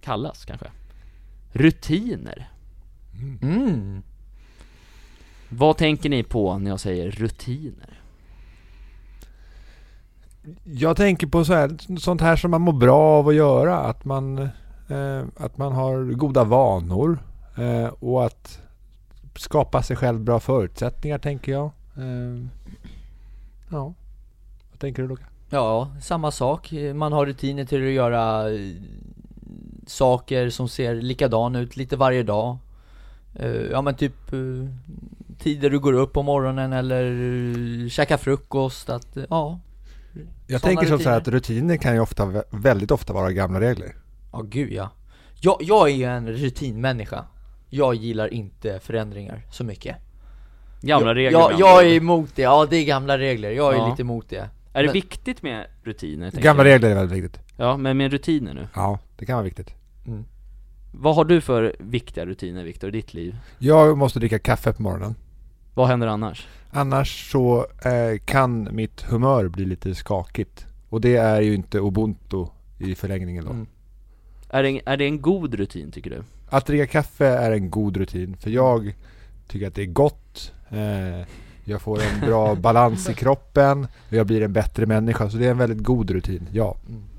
Kallas 0.00 0.44
kanske. 0.44 0.66
Rutiner. 1.52 2.48
Mm. 3.42 4.02
Vad 5.56 5.76
tänker 5.76 6.08
ni 6.08 6.22
på 6.22 6.58
när 6.58 6.70
jag 6.70 6.80
säger 6.80 7.10
rutiner? 7.10 8.00
Jag 10.64 10.96
tänker 10.96 11.26
på 11.26 11.44
så 11.44 11.52
här, 11.54 11.96
sånt 11.98 12.20
här 12.20 12.36
som 12.36 12.50
man 12.50 12.60
mår 12.60 12.72
bra 12.72 12.98
av 13.00 13.28
att 13.28 13.34
göra. 13.34 13.78
Att 13.78 14.04
man, 14.04 14.38
eh, 14.88 15.22
att 15.36 15.58
man 15.58 15.72
har 15.72 16.12
goda 16.12 16.44
vanor. 16.44 17.18
Eh, 17.58 17.86
och 17.86 18.24
att 18.26 18.60
skapa 19.36 19.82
sig 19.82 19.96
själv 19.96 20.20
bra 20.20 20.40
förutsättningar 20.40 21.18
tänker 21.18 21.52
jag. 21.52 21.70
Eh, 21.96 22.46
ja. 23.70 23.94
Vad 24.70 24.78
tänker 24.78 25.02
du 25.02 25.08
Luca? 25.08 25.24
Ja, 25.50 25.88
samma 26.00 26.30
sak. 26.30 26.72
Man 26.94 27.12
har 27.12 27.26
rutiner 27.26 27.64
till 27.64 27.86
att 27.86 27.92
göra 27.92 28.50
eh, 28.52 28.70
saker 29.86 30.50
som 30.50 30.68
ser 30.68 30.94
likadan 30.94 31.56
ut 31.56 31.76
lite 31.76 31.96
varje 31.96 32.22
dag. 32.22 32.56
Eh, 33.34 33.50
Ja 33.50 33.82
men 33.82 33.94
typ 33.94 34.32
eh, 34.32 34.38
tider 35.38 35.70
du 35.70 35.78
går 35.78 35.92
upp 35.92 36.12
på 36.12 36.22
morgonen 36.22 36.72
eller 36.72 37.04
uh, 37.04 37.88
käka 37.88 38.18
frukost, 38.18 38.90
att 38.90 39.16
ja. 39.30 39.60
Jag 40.46 40.62
tänker 40.62 40.86
som 40.86 40.98
så 40.98 41.08
här 41.10 41.16
att 41.16 41.28
rutiner 41.28 41.76
kan 41.76 41.94
ju 41.94 42.00
ofta, 42.00 42.42
väldigt 42.50 42.90
ofta 42.90 43.12
vara 43.12 43.32
gamla 43.32 43.60
regler. 43.60 43.94
Ja 44.32 44.40
gud 44.42 44.72
ja. 44.72 44.90
Jag, 45.40 45.56
jag 45.60 45.90
är 45.90 45.94
ju 45.94 46.04
en 46.04 46.28
rutinmänniska. 46.28 47.24
Jag 47.68 47.94
gillar 47.94 48.34
inte 48.34 48.80
förändringar 48.80 49.42
så 49.50 49.64
mycket. 49.64 49.96
Gamla 50.80 51.08
jag, 51.08 51.16
regler 51.16 51.38
jag, 51.40 51.52
jag 51.60 51.86
är 51.86 51.94
emot 51.94 52.30
det, 52.34 52.42
ja 52.42 52.66
det 52.70 52.76
är 52.76 52.84
gamla 52.84 53.18
regler, 53.18 53.50
jag 53.50 53.74
är 53.74 53.78
Ja. 53.78 53.88
lite 53.90 54.02
emot 54.02 54.28
det. 54.28 54.48
Är 54.72 54.82
det 54.82 54.86
men- 54.86 54.92
viktigt 54.92 55.42
med 55.42 55.66
rutiner? 55.82 56.30
Gamla 56.30 56.64
regler 56.64 56.90
är 56.90 56.94
väldigt 56.94 57.24
viktigt. 57.24 57.42
Ja, 57.56 57.76
men 57.76 57.96
med 57.96 58.12
rutiner 58.12 58.54
nu 58.54 58.68
Ja, 58.74 58.98
det 59.16 59.26
kan 59.26 59.34
vara 59.34 59.44
viktigt. 59.44 59.74
Vad 60.94 61.14
har 61.14 61.24
du 61.24 61.40
för 61.40 61.76
viktiga 61.78 62.26
rutiner 62.26 62.64
Viktor 62.64 62.88
i 62.88 62.92
ditt 62.92 63.14
liv? 63.14 63.36
Jag 63.58 63.98
måste 63.98 64.18
dricka 64.18 64.38
kaffe 64.38 64.72
på 64.72 64.82
morgonen. 64.82 65.14
Vad 65.74 65.88
händer 65.88 66.06
annars? 66.06 66.46
Annars 66.70 67.30
så 67.30 67.66
eh, 67.84 68.18
kan 68.24 68.68
mitt 68.72 69.02
humör 69.02 69.48
bli 69.48 69.64
lite 69.64 69.94
skakigt. 69.94 70.66
Och 70.88 71.00
det 71.00 71.16
är 71.16 71.40
ju 71.40 71.54
inte 71.54 71.78
ubuntu 71.78 72.46
i 72.78 72.94
förlängningen 72.94 73.44
då. 73.44 73.50
Mm. 73.50 73.66
Är 74.48 74.62
det, 74.62 74.68
en, 74.68 74.80
är 74.86 74.96
det 74.96 75.04
en 75.04 75.20
god 75.20 75.54
rutin 75.54 75.92
tycker 75.92 76.10
du? 76.10 76.22
Att 76.48 76.66
dricka 76.66 76.86
kaffe 76.86 77.26
är 77.26 77.52
en 77.52 77.70
god 77.70 77.96
rutin 77.96 78.36
för 78.36 78.50
jag 78.50 78.94
tycker 79.48 79.66
att 79.66 79.74
det 79.74 79.82
är 79.82 79.86
gott. 79.86 80.52
Eh, 80.68 81.26
jag 81.64 81.82
får 81.82 82.00
en 82.02 82.20
bra 82.20 82.54
balans 82.60 83.10
i 83.10 83.14
kroppen 83.14 83.86
och 84.08 84.12
jag 84.12 84.26
blir 84.26 84.42
en 84.42 84.52
bättre 84.52 84.86
människa. 84.86 85.30
Så 85.30 85.36
det 85.36 85.46
är 85.46 85.50
en 85.50 85.58
väldigt 85.58 85.84
god 85.84 86.10
rutin, 86.10 86.48
ja. 86.52 86.76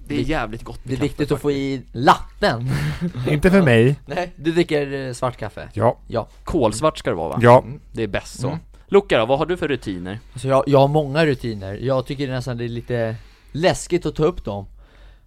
Det 0.07 0.15
är 0.15 0.19
jävligt 0.23 0.63
gott 0.63 0.85
med 0.85 0.89
Det 0.89 0.93
är 0.93 0.95
kaffe, 0.97 1.03
viktigt 1.07 1.31
att 1.31 1.41
få 1.41 1.51
i 1.51 1.81
latten. 1.91 2.69
Inte 3.29 3.51
för 3.51 3.61
mig, 3.61 3.95
Nej, 4.05 4.33
du 4.35 4.51
dricker 4.51 5.07
eh, 5.07 5.13
svart 5.13 5.37
kaffe? 5.37 5.69
ja. 5.73 5.97
Ja. 6.07 6.27
Kolsvart 6.43 6.97
ska 6.97 7.09
det 7.09 7.15
vara 7.15 7.29
va? 7.29 7.37
Ja, 7.41 7.63
Det 7.91 8.03
är 8.03 8.07
bäst 8.07 8.39
så 8.41 8.47
Mm. 8.47 8.59
Luca 8.87 9.17
då, 9.19 9.25
vad 9.25 9.39
har 9.39 9.45
du 9.45 9.57
för 9.57 9.67
rutiner? 9.67 10.19
Alltså 10.33 10.47
jag, 10.47 10.63
jag 10.67 10.79
har 10.79 10.87
många 10.87 11.25
rutiner, 11.25 11.73
jag 11.73 12.05
tycker 12.05 12.27
nästan 12.27 12.57
det 12.57 12.63
är 12.63 12.69
lite 12.69 13.15
läskigt 13.51 14.05
att 14.05 14.15
ta 14.15 14.23
upp 14.23 14.45
dem 14.45 14.65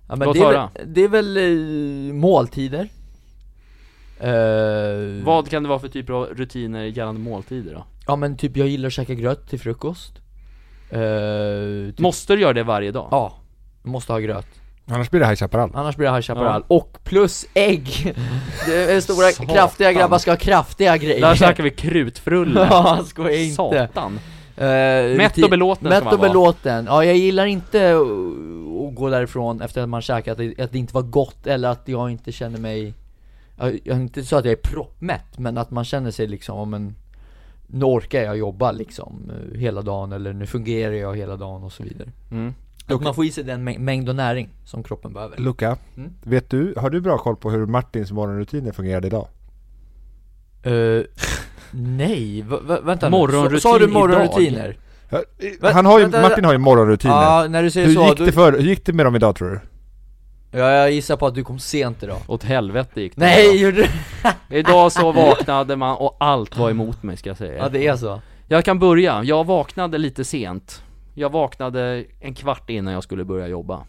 ja, 0.09 0.17
men 0.17 0.27
Låt 0.27 0.35
det, 0.37 0.41
är 0.41 0.45
höra. 0.45 0.71
väl, 0.75 0.95
det 0.95 1.01
är 1.05 1.09
väl 1.09 1.37
eh, 1.37 2.15
måltider 2.15 2.89
Eh, 4.21 5.25
Vad 5.25 5.49
kan 5.51 5.63
det 5.63 5.69
vara 5.69 5.79
för 5.79 5.89
typer 5.89 6.13
av 6.13 6.25
rutiner 6.27 6.85
gällande 6.85 7.21
måltider 7.21 7.75
då? 7.75 7.85
Ja 8.07 8.17
men 8.17 8.37
typ 8.37 8.57
jag 8.57 8.69
gillar 8.69 8.87
att 8.87 8.93
käka 8.93 9.15
gröt 9.15 9.49
till 9.49 9.61
frukost 9.61 10.13
Eh, 10.91 10.99
typ, 11.91 11.99
Måste 11.99 12.35
du 12.37 12.41
göra 12.43 12.53
det 12.53 12.63
varje 12.63 12.93
dag? 12.93 13.09
Ja, 13.11 13.35
måste 13.83 14.13
ha 14.13 14.21
gröt 14.21 14.47
annars 14.87 15.11
blir 15.11 15.21
det 15.21 15.27
High 15.27 15.37
Chaparral. 15.37 15.71
Annars 15.75 15.97
blir 15.97 16.07
det 16.07 16.13
High 16.13 16.23
Chaparral, 16.23 16.65
och 16.69 16.99
plus 17.05 17.47
ägg! 17.55 18.15
Det 18.67 18.93
är 18.93 19.01
stora, 19.01 19.27
Satan. 19.27 19.47
kraftiga 19.55 19.93
grabbar 19.93 20.19
ska 20.19 20.31
ha 20.31 20.37
kraftiga 20.37 20.97
grejer. 20.97 21.21
Där 21.21 21.35
snackar 21.35 21.63
vi 21.63 21.71
krutfrulle 21.71 22.61
Ja, 22.71 23.05
skoja 23.07 23.37
inte. 23.37 23.55
Satan. 23.55 24.21
Eh, 24.57 25.17
Mätt 25.17 25.43
och 25.43 25.51
belåten 25.51 25.89
Mätt 25.89 26.13
och 26.13 26.19
belåten, 26.19 26.85
ja 26.85 27.05
jag 27.05 27.17
gillar 27.17 27.47
inte 27.47 27.97
att 28.89 28.95
gå 28.95 29.09
därifrån 29.11 29.61
efter 29.61 29.83
att 29.83 29.89
man 29.89 30.03
käkat, 30.03 30.33
att 30.33 30.39
det, 30.39 30.61
att 30.61 30.73
det 30.73 30.79
inte 30.79 30.95
var 30.95 31.03
gott 31.03 31.47
eller 31.47 31.69
att 31.69 31.83
jag 31.85 32.11
inte 32.11 32.33
känner 32.33 32.59
mig 32.59 32.95
Jag, 33.85 33.97
inte 33.97 34.25
så 34.25 34.37
att 34.37 34.45
jag 34.45 34.53
är 34.53 34.57
proppmätt, 34.57 35.39
men 35.39 35.59
att 35.59 35.71
man 35.71 35.85
känner 35.85 36.11
sig 36.11 36.27
liksom, 36.27 36.59
om 36.59 36.75
en 36.75 36.95
Nu 37.67 37.85
orkar 37.85 38.23
jag 38.23 38.37
jobba 38.39 38.73
liksom 38.73 39.31
eh, 39.31 39.59
hela 39.59 39.83
dagen 39.83 40.13
eller 40.13 40.33
nu 40.33 40.47
fungerar 40.47 40.93
jag 40.93 41.17
hela 41.17 41.37
dagen 41.37 41.65
och 41.65 41.73
så 41.73 41.83
vidare. 41.83 42.09
Mm. 42.31 42.55
Att 42.87 43.01
man 43.03 43.15
får 43.15 43.25
i 43.25 43.31
sig 43.31 43.45
den 43.45 43.69
mäng- 43.69 43.79
mängd 43.79 44.09
och 44.09 44.17
näring 44.17 44.49
som 44.65 44.83
kroppen 44.83 45.13
behöver 45.13 45.39
Luca, 45.39 45.77
Mm. 45.97 46.11
vet 46.23 46.51
du, 46.51 46.75
har 46.77 46.91
du 46.91 47.01
bra 47.01 47.19
koll 47.19 47.37
på 47.37 47.51
hur 47.51 47.67
Martins 47.67 48.13
morgonrutiner 48.13 48.73
fungerade 48.73 49.07
idag? 49.07 49.29
Eh, 50.63 51.03
Nej, 51.71 52.43
v- 52.51 52.57
v- 52.69 52.79
vänta 52.83 53.11
Morgonrutin 53.11 53.53
nu, 53.55 53.61
sa, 53.61 53.79
du 53.79 53.85
idag? 53.85 53.93
morgonrutiner? 53.95 54.77
Vä- 55.11 55.73
Han 55.73 55.87
har 55.87 55.99
ju, 55.99 56.05
vänta, 56.05 56.23
Martin 56.23 56.45
har 56.45 56.53
ju 56.53 56.59
morgonrutiner. 56.59 57.15
Ja, 57.15 57.47
när 57.49 57.63
du 57.63 57.71
säger 57.71 57.87
hur, 57.87 57.95
så, 57.95 58.07
gick 58.09 58.19
då, 58.19 58.25
det 58.25 58.33
för, 58.33 58.53
hur 58.53 58.61
gick 58.69 58.87
det 58.87 58.93
med 58.93 59.07
dem 59.07 59.17
idag 59.17 59.37
tror 59.37 59.49
du? 59.51 59.61
ja, 60.59 60.71
jag 60.71 60.91
gissar 60.93 61.17
på 61.17 61.27
att 61.27 61.35
du 61.35 61.45
kom 61.45 61.59
sent 61.59 62.03
idag 62.03 62.19
Åt 62.27 62.45
helvete 62.45 63.01
gick 63.01 63.17
det 63.17 63.21
Nej, 63.21 63.57
gjorde 63.63 63.77
du? 63.77 63.83
idag. 63.83 64.33
Idag 64.51 64.93
så 64.93 65.13
vaknade 65.13 65.77
man 65.77 65.97
och 65.97 66.17
allt 66.21 66.57
var 66.59 66.71
emot 66.71 67.03
mig 67.03 67.17
ska 67.17 67.31
jag 67.31 67.37
säga 67.37 67.57
Ja 67.63 67.69
det 67.69 67.87
är 67.87 67.97
så 67.97 68.21
Jag 68.49 68.65
kan 68.65 68.79
börja, 68.79 69.23
jag 69.25 69.45
vaknade 69.47 69.99
lite 69.99 70.25
sent 70.25 70.83
Jag 71.19 71.31
vaknade 71.33 72.05
en 72.21 72.35
kvart 72.35 72.71
innan 72.71 72.93
jag 72.95 73.03
skulle 73.03 73.25
börja 73.25 73.47
jobba. 73.49 73.85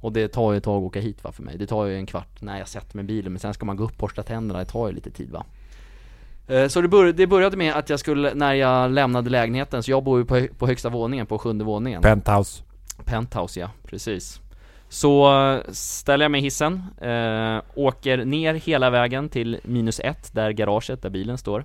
Och 0.00 0.12
det 0.12 0.28
tar 0.28 0.52
ju 0.52 0.58
ett 0.58 0.64
tag 0.64 0.76
att 0.76 0.86
åka 0.86 1.00
hit 1.00 1.24
va 1.24 1.32
för 1.32 1.42
mig. 1.42 1.58
Det 1.58 1.66
tar 1.66 1.84
ju 1.84 1.96
en 1.96 2.06
kvart 2.06 2.42
när 2.42 2.58
jag 2.58 2.68
sätter 2.68 2.96
mig 2.96 3.04
i 3.04 3.06
bilen 3.06 3.32
men 3.32 3.40
sen 3.40 3.54
ska 3.54 3.66
man 3.66 3.76
gå 3.76 3.84
upp 3.84 3.90
och 3.92 3.98
borsta 3.98 4.22
tänderna, 4.22 4.58
det 4.58 4.64
tar 4.64 4.88
ju 4.88 4.94
lite 4.94 5.10
tid 5.10 5.30
va. 5.30 5.44
Eh, 6.48 6.68
Så 6.68 6.80
det, 6.80 6.88
bör, 6.88 7.12
det 7.12 7.26
började 7.26 7.56
med 7.56 7.74
att 7.74 7.90
jag 7.90 8.00
skulle, 8.00 8.34
när 8.34 8.54
jag 8.54 8.90
lämnade 8.90 9.30
lägenheten, 9.30 9.82
så 9.82 9.90
jag 9.90 10.04
bor 10.04 10.18
ju 10.18 10.24
på, 10.24 10.36
hö- 10.36 10.48
på 10.58 10.66
högsta 10.66 10.88
våningen, 10.88 11.26
på 11.26 11.38
sjunde 11.38 11.64
våningen. 11.64 12.02
Penthouse. 12.02 12.62
Penthouse 13.04 13.60
ja, 13.60 13.70
precis. 13.86 14.40
Så 14.88 15.30
ställer 15.68 16.24
jag 16.24 16.30
mig 16.32 16.40
i 16.40 16.44
hissen, 16.44 16.82
eh, 17.00 17.62
åker 17.74 18.24
ner 18.24 18.54
hela 18.54 18.90
vägen 18.90 19.28
till 19.28 19.60
minus 19.64 20.00
ett, 20.00 20.30
där 20.34 20.50
garaget, 20.50 21.02
där 21.02 21.10
bilen 21.10 21.38
står. 21.38 21.64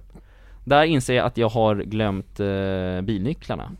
Där 0.63 0.83
inser 0.83 1.13
jag 1.13 1.25
att 1.25 1.37
jag 1.37 1.49
har 1.49 1.75
glömt 1.75 2.39
eh, 2.39 3.01
bilnycklarna 3.01 3.71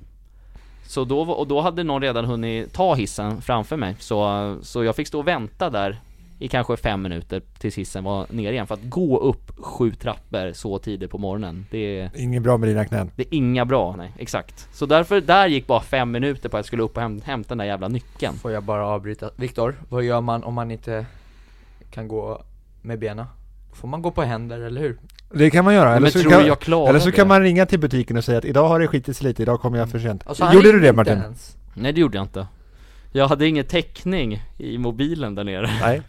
Så 0.92 1.04
då, 1.06 1.22
och 1.22 1.48
då 1.48 1.62
hade 1.62 1.84
någon 1.84 2.02
redan 2.02 2.26
hunnit 2.26 2.74
ta 2.74 2.94
hissen 2.96 3.42
framför 3.42 3.78
mig, 3.78 3.96
så, 4.00 4.58
så 4.62 4.84
jag 4.84 4.96
fick 4.96 5.08
stå 5.08 5.20
och 5.20 5.28
vänta 5.28 5.70
där 5.70 6.00
i 6.40 6.48
kanske 6.48 6.78
fem 6.78 7.02
minuter 7.02 7.42
tills 7.60 7.78
hissen 7.78 8.04
var 8.04 8.26
nere 8.30 8.54
igen, 8.54 8.68
för 8.68 8.74
att 8.76 8.84
gå 8.90 9.18
upp 9.20 9.52
sju 9.58 9.92
trappor 9.92 10.54
så 10.54 10.80
tidigt 10.80 11.12
på 11.12 11.18
morgonen, 11.18 11.66
det 11.72 12.00
är 12.00 12.12
Inget 12.16 12.44
bra 12.44 12.58
med 12.58 12.70
dina 12.70 12.86
knän. 12.86 13.12
det 13.16 13.22
är 13.24 13.34
inga 13.36 13.66
bra, 13.66 13.96
nej, 13.98 14.12
exakt. 14.18 14.68
Så 14.74 14.86
därför, 14.86 15.22
där 15.22 15.48
gick 15.48 15.68
bara 15.68 15.82
fem 15.82 16.12
minuter 16.12 16.50
på 16.50 16.58
att 16.58 16.60
jag 16.60 16.66
skulle 16.66 16.84
upp 16.84 16.98
och 16.98 17.04
häm- 17.04 17.22
hämta 17.24 17.48
den 17.50 17.58
där 17.58 17.66
jävla 17.66 17.88
nyckeln. 17.88 18.34
Får 18.36 18.52
jag 18.52 18.64
bara 18.64 18.88
avbryta? 18.88 19.30
Viktor, 19.36 19.76
vad 19.90 20.04
gör 20.04 20.22
man 20.22 20.44
om 20.44 20.54
man 20.54 20.72
inte 20.72 21.06
kan 21.92 22.08
gå 22.08 22.42
med 22.82 23.00
benen? 23.00 23.26
Får 23.74 23.88
man 23.88 24.02
gå 24.02 24.12
på 24.12 24.22
händer, 24.22 24.60
eller 24.60 24.82
hur? 24.82 24.98
Det 25.34 25.50
kan 25.50 25.66
man 25.66 25.74
göra. 25.74 25.90
Eller 25.90 26.02
Men 26.02 26.12
så, 26.12 26.20
tror 26.20 26.32
kan, 26.32 26.46
jag 26.46 26.60
klarar 26.60 26.90
eller 26.90 27.00
så 27.00 27.06
det? 27.06 27.12
kan 27.12 27.28
man 27.28 27.42
ringa 27.42 27.66
till 27.66 27.80
butiken 27.80 28.18
och 28.18 28.24
säga 28.24 28.38
att 28.38 28.46
idag 28.46 28.68
har 28.68 28.80
det 28.80 28.88
skitit 28.88 29.18
sig 29.18 29.28
lite, 29.28 29.42
idag 29.42 29.62
kommer 29.62 29.78
jag 29.78 29.90
för 29.90 30.00
sent. 30.00 30.22
Alltså, 30.26 30.52
Gjorde 30.54 30.72
du 30.72 30.80
det 30.80 30.94
Martin? 30.94 31.18
ens. 31.18 31.58
Nej 31.74 31.94
det 31.94 32.02
gjorde 32.02 32.18
jag 32.18 32.24
inte. 32.26 32.48
Jag 33.12 33.28
hade 33.28 33.48
ingen 33.48 33.66
täckning 33.66 34.44
i 34.58 34.78
mobilen 34.78 35.36
där 35.36 35.44
nere. 35.44 35.70
Nej. 35.82 36.02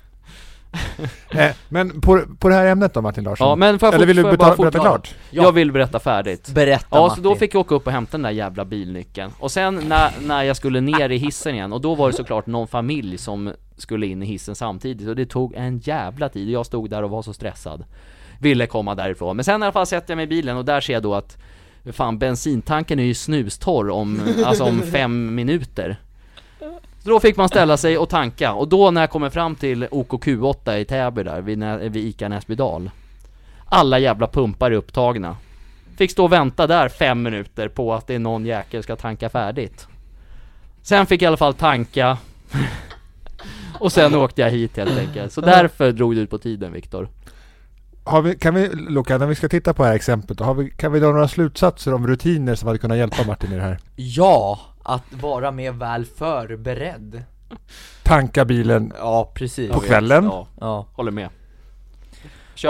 eh, 1.30 1.50
men 1.68 2.00
på, 2.00 2.22
på 2.38 2.48
det 2.48 2.54
här 2.54 2.66
ämnet 2.66 2.94
då 2.94 3.02
Martin 3.02 3.24
Larsson? 3.24 3.48
Ja 3.48 3.56
men 3.56 3.78
får 3.78 3.86
jag, 3.86 3.94
Eller 3.94 4.06
vill 4.06 4.16
du 4.16 4.22
berätta 4.22 4.56
fortsätta? 4.56 4.78
klart? 4.78 5.14
Ja. 5.30 5.42
Jag 5.42 5.52
vill 5.52 5.72
berätta 5.72 5.98
färdigt. 5.98 6.50
Berätta 6.54 6.86
Ja, 6.90 6.96
så 6.96 7.08
Martin. 7.08 7.22
då 7.22 7.34
fick 7.34 7.54
jag 7.54 7.60
åka 7.60 7.74
upp 7.74 7.86
och 7.86 7.92
hämta 7.92 8.10
den 8.12 8.22
där 8.22 8.30
jävla 8.30 8.64
bilnyckeln. 8.64 9.32
Och 9.38 9.50
sen 9.50 9.74
när, 9.88 10.10
när 10.26 10.42
jag 10.42 10.56
skulle 10.56 10.80
ner 10.80 11.10
i 11.10 11.16
hissen 11.16 11.54
igen, 11.54 11.72
och 11.72 11.80
då 11.80 11.94
var 11.94 12.10
det 12.10 12.16
såklart 12.16 12.46
någon 12.46 12.68
familj 12.68 13.18
som 13.18 13.52
skulle 13.76 14.06
in 14.06 14.22
i 14.22 14.26
hissen 14.26 14.54
samtidigt, 14.54 15.08
och 15.08 15.16
det 15.16 15.26
tog 15.26 15.54
en 15.54 15.78
jävla 15.78 16.28
tid, 16.28 16.46
och 16.46 16.52
jag 16.52 16.66
stod 16.66 16.90
där 16.90 17.02
och 17.02 17.10
var 17.10 17.22
så 17.22 17.32
stressad. 17.32 17.84
Ville 18.40 18.66
komma 18.66 18.94
därifrån. 18.94 19.36
Men 19.36 19.44
sen 19.44 19.62
i 19.62 19.64
alla 19.64 19.72
fall 19.72 19.86
sätter 19.86 20.10
jag 20.10 20.16
mig 20.16 20.24
i 20.24 20.28
bilen, 20.28 20.56
och 20.56 20.64
där 20.64 20.80
ser 20.80 20.92
jag 20.92 21.02
då 21.02 21.14
att 21.14 21.38
Fan 21.92 22.18
bensintanken 22.18 22.98
är 22.98 23.04
ju 23.04 23.14
snustorr 23.14 23.90
om, 23.90 24.20
alltså 24.44 24.64
om 24.64 24.82
fem 24.82 25.34
minuter 25.34 26.00
Så 27.02 27.08
då 27.08 27.20
fick 27.20 27.36
man 27.36 27.48
ställa 27.48 27.76
sig 27.76 27.98
och 27.98 28.08
tanka, 28.08 28.52
och 28.52 28.68
då 28.68 28.90
när 28.90 29.00
jag 29.00 29.10
kommer 29.10 29.30
fram 29.30 29.54
till 29.54 29.84
OKQ8 29.84 30.76
i 30.76 30.84
Täby 30.84 31.22
där, 31.22 31.40
vid, 31.40 31.64
vid 31.92 31.96
ICA 31.96 32.28
Näsbydal. 32.28 32.90
Alla 33.64 33.98
jävla 33.98 34.26
pumpar 34.26 34.70
är 34.70 34.74
upptagna. 34.74 35.36
Fick 35.96 36.10
stå 36.10 36.24
och 36.24 36.32
vänta 36.32 36.66
där 36.66 36.88
fem 36.88 37.22
minuter 37.22 37.68
på 37.68 37.94
att 37.94 38.06
det 38.06 38.14
är 38.14 38.18
någon 38.18 38.46
jäkel 38.46 38.82
ska 38.82 38.96
tanka 38.96 39.28
färdigt. 39.28 39.86
Sen 40.82 41.06
fick 41.06 41.22
jag 41.22 41.26
i 41.26 41.28
alla 41.28 41.36
fall 41.36 41.54
tanka. 41.54 42.18
Och 43.80 43.92
sen 43.92 44.14
åkte 44.14 44.40
jag 44.40 44.50
hit 44.50 44.76
helt 44.76 44.98
enkelt, 44.98 45.32
så 45.32 45.40
därför 45.40 45.92
drog 45.92 46.14
det 46.14 46.20
ut 46.20 46.30
på 46.30 46.38
tiden 46.38 46.72
Viktor. 46.72 47.08
Har 48.04 48.22
vi, 48.22 48.34
kan 48.34 48.54
vi, 48.54 48.68
Luca, 48.68 49.18
när 49.18 49.26
vi 49.26 49.34
ska 49.34 49.48
titta 49.48 49.74
på 49.74 49.82
det 49.82 49.88
här 49.88 49.96
exemplet, 49.96 50.40
har 50.40 50.54
vi, 50.54 50.70
kan 50.70 50.92
vi 50.92 51.00
dra 51.00 51.06
några 51.06 51.28
slutsatser 51.28 51.94
om 51.94 52.06
rutiner 52.06 52.54
som 52.54 52.66
hade 52.66 52.78
kunnat 52.78 52.98
hjälpa 52.98 53.24
Martin 53.26 53.52
i 53.52 53.56
det 53.56 53.62
här? 53.62 53.78
Ja, 53.96 54.60
att 54.82 55.02
vara 55.10 55.50
mer 55.50 55.72
väl 55.72 56.04
förberedd. 56.04 57.22
Tanka 58.02 58.44
bilen 58.44 58.92
Ja, 58.98 59.32
precis. 59.34 59.70
på 59.70 59.80
kvällen. 59.80 60.24
Ja, 60.24 60.46
Ja. 60.60 60.86
Håller 60.92 61.10
med. 61.10 61.28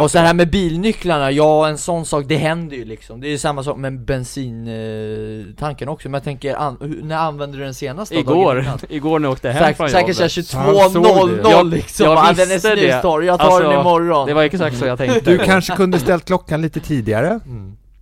Och 0.01 0.11
så 0.11 0.19
här 0.19 0.35
med 0.35 0.51
bilnycklarna, 0.51 1.31
ja 1.31 1.69
en 1.69 1.79
sån 1.79 2.07
sak, 2.07 2.25
det 2.29 2.37
händer 2.37 2.77
ju 2.77 2.85
liksom. 2.85 3.21
Det 3.21 3.27
är 3.27 3.31
ju 3.31 3.39
samma 3.39 3.63
sak 3.63 3.77
med 3.77 4.01
bensintanken 4.05 5.89
också, 5.89 6.09
men 6.09 6.15
jag 6.19 6.25
tänker, 6.25 6.55
an, 6.55 6.77
när 7.03 7.17
använde 7.17 7.59
du 7.59 7.65
den 7.65 7.75
senast 7.75 8.13
då? 8.13 8.19
Igår, 8.19 8.67
igår 8.89 9.19
när 9.19 9.27
jag 9.29 9.33
åkte 9.33 9.51
hem 9.51 9.75
från 9.75 9.89
Säkert, 9.91 10.17
säkert 10.17 10.37
jobbet. 10.37 10.47
såhär 10.47 10.65
Han 10.83 10.91
såg 10.91 11.03
det. 11.05 11.09
22.00 11.43 11.51
Jag- 11.51 11.67
liksom, 11.67 12.07
jag 12.07 12.19
ah, 12.19 12.33
den 12.33 12.49
är 12.49 12.53
visste 12.55 12.75
det. 12.75 12.81
snustorr, 12.91 13.23
jag 13.23 13.39
tar 13.39 13.47
Alltså, 13.47 13.71
den 13.71 13.81
imorgon. 13.81 14.27
Det 14.29 14.35
var 14.35 14.43
exakt 14.43 14.77
så 14.79 14.87
jag 14.87 14.99
tänkte. 14.99 15.31
Du 15.31 15.39
kanske 15.39 15.77
kunde 15.77 15.99
ställt 15.99 16.25
klockan 16.25 16.63
lite 16.63 16.81
tidigare? 16.81 17.41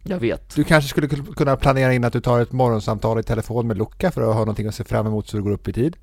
Jag 0.03 0.19
vet 0.19 0.55
Du 0.55 0.65
kanske 0.65 0.89
skulle 0.91 1.09
kunna 1.37 1.57
planera 1.57 1.93
in 1.95 2.05
att 2.05 2.13
du 2.13 2.21
tar 2.21 2.41
ett 2.41 2.53
morgonsamtal 2.53 3.21
i 3.21 3.23
telefon 3.23 3.67
med 3.67 3.79
Luca 3.79 4.11
för 4.11 4.21
att 4.23 4.29
ha 4.35 4.39
någonting 4.41 4.67
att 4.67 4.75
se 4.75 4.85
fram 4.85 5.07
emot 5.07 5.29
så 5.29 5.37
du 5.37 5.43
går 5.43 5.51
upp 5.51 5.69
i 5.69 5.73
tid? 5.73 5.97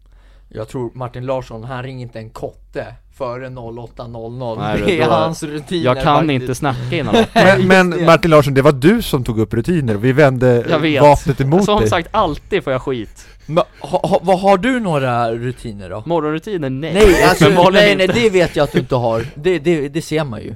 Jag 0.49 0.67
tror 0.69 0.91
Martin 0.93 1.25
Larsson, 1.25 1.63
han 1.63 1.83
ringer 1.83 2.05
inte 2.05 2.19
en 2.19 2.29
kotte 2.29 2.85
före 3.17 3.47
08.00 3.49 4.57
Nej, 4.59 4.81
Det 4.85 5.01
är 5.01 5.05
då- 5.05 5.11
hans 5.11 5.43
rutiner 5.43 5.85
Jag 5.85 6.03
kan 6.03 6.15
faktiskt. 6.15 6.41
inte 6.41 6.55
snacka 6.55 6.95
innan. 6.95 7.15
Men, 7.33 7.67
men 7.89 8.05
Martin 8.05 8.31
Larsson, 8.31 8.53
det 8.53 8.61
var 8.61 8.71
du 8.71 9.01
som 9.01 9.23
tog 9.23 9.39
upp 9.39 9.53
rutiner 9.53 9.95
och 9.95 10.03
vi 10.03 10.11
vände 10.11 10.65
Jag 10.69 10.79
vet. 10.79 11.01
vapnet 11.01 11.41
emot 11.41 11.65
Som 11.65 11.79
dig. 11.79 11.89
sagt, 11.89 12.07
alltid 12.11 12.63
får 12.63 12.73
jag 12.73 12.81
skit 12.81 13.25
Men, 13.45 13.63
ha, 13.79 13.99
ha, 14.07 14.19
vad 14.23 14.39
har 14.39 14.57
du 14.57 14.79
några 14.79 15.31
rutiner 15.31 15.89
då? 15.89 16.03
Morgonrutiner, 16.05 16.69
nej 16.69 16.93
Nej, 16.93 17.23
alltså, 17.23 17.45
Uppenbarligen 17.45 17.85
nej, 17.85 17.95
nej 17.95 18.05
inte. 18.05 18.19
det 18.19 18.29
vet 18.29 18.55
jag 18.55 18.63
att 18.63 18.71
du 18.71 18.79
inte 18.79 18.95
har, 18.95 19.25
det, 19.35 19.59
det, 19.59 19.89
det 19.89 20.01
ser 20.01 20.23
man 20.23 20.41
ju 20.41 20.55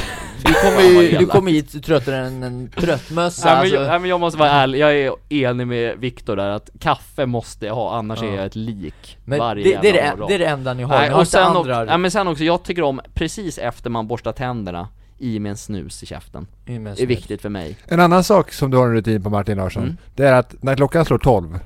Du 0.46 0.54
kommer 0.54 0.82
ju, 0.82 1.18
du 1.18 1.26
kommer 1.26 1.50
hit 1.52 1.84
tröttare 1.84 2.16
än 2.16 2.42
en 2.42 2.68
tröttmössa 2.80 3.44
Nej 3.44 3.54
men, 3.54 3.60
alltså. 3.60 3.74
jag, 3.76 3.88
nej, 3.88 3.98
men 4.00 4.10
jag 4.10 4.20
måste 4.20 4.38
vara 4.38 4.50
ärlig, 4.50 4.78
jag 4.78 4.94
är 4.96 5.12
enig 5.28 5.66
med 5.66 5.98
Viktor 5.98 6.36
där 6.36 6.50
att 6.50 6.70
kaffe 6.80 7.26
måste 7.26 7.66
jag 7.66 7.74
ha, 7.74 7.96
annars 7.98 8.22
Ja. 8.22 8.28
är 8.28 8.36
jag 8.36 8.46
ett 8.46 8.56
lik 8.56 9.18
Men 9.24 9.38
varje 9.38 9.64
det, 9.64 9.78
det, 9.82 10.00
är 10.00 10.16
det, 10.16 10.24
det 10.28 10.34
är 10.34 10.38
det 10.38 10.46
enda 10.46 10.74
ni 10.74 10.82
har, 10.82 10.96
Nej, 10.98 11.08
ni 11.08 11.12
har 11.14 11.20
och 11.20 11.28
sen, 11.28 11.42
andra 11.42 11.80
och, 11.80 11.86
ja, 11.88 11.96
men 11.98 12.10
sen 12.10 12.28
också, 12.28 12.44
jag 12.44 12.62
tycker 12.62 12.82
om 12.82 13.00
precis 13.14 13.58
efter 13.58 13.90
man 13.90 14.06
borstar 14.06 14.32
tänderna 14.32 14.88
i 15.18 15.38
med 15.38 15.50
en 15.50 15.56
snus 15.56 16.02
i 16.02 16.06
käften 16.06 16.46
Det 16.64 16.72
är 16.74 17.06
viktigt 17.06 17.42
för 17.42 17.48
mig 17.48 17.76
En 17.88 18.00
annan 18.00 18.24
sak 18.24 18.52
som 18.52 18.70
du 18.70 18.76
har 18.76 18.86
en 18.86 18.92
rutin 18.92 19.22
på 19.22 19.30
Martin 19.30 19.56
Larsson, 19.56 19.82
Mm. 19.82 19.96
det 20.14 20.24
är 20.24 20.32
att 20.32 20.54
när 20.62 20.76
klockan 20.76 21.04
slår 21.04 21.18
12 21.18 21.58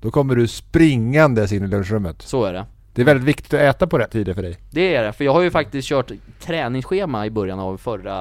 Då 0.00 0.10
kommer 0.10 0.34
du 0.34 0.46
springandes 0.48 1.52
in 1.52 1.64
i 1.64 1.66
lunchrummet. 1.66 2.22
Så 2.22 2.44
är 2.44 2.52
det 2.52 2.64
Det 2.94 3.00
är 3.02 3.06
väldigt 3.06 3.24
viktigt 3.28 3.54
att 3.54 3.60
äta 3.60 3.86
på 3.86 3.98
rätt 3.98 4.10
tider 4.10 4.34
för 4.34 4.42
dig. 4.42 4.56
Det 4.70 4.94
är 4.94 5.02
det, 5.04 5.12
för 5.12 5.24
jag 5.24 5.32
har 5.32 5.40
ju 5.40 5.50
faktiskt 5.50 5.88
kört 5.88 6.10
träningsschema 6.40 7.26
i 7.26 7.30
början 7.30 7.58
av 7.60 7.76
förra, 7.76 8.14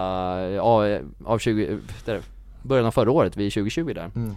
av, 0.62 1.00
av 1.26 1.40
20, 1.40 1.78
där, 2.06 2.20
början 2.64 2.86
av 2.86 2.92
förra 2.92 3.12
året, 3.12 3.38
vid 3.38 3.54
2020 3.54 3.94
där 3.94 4.10
Mm. 4.16 4.36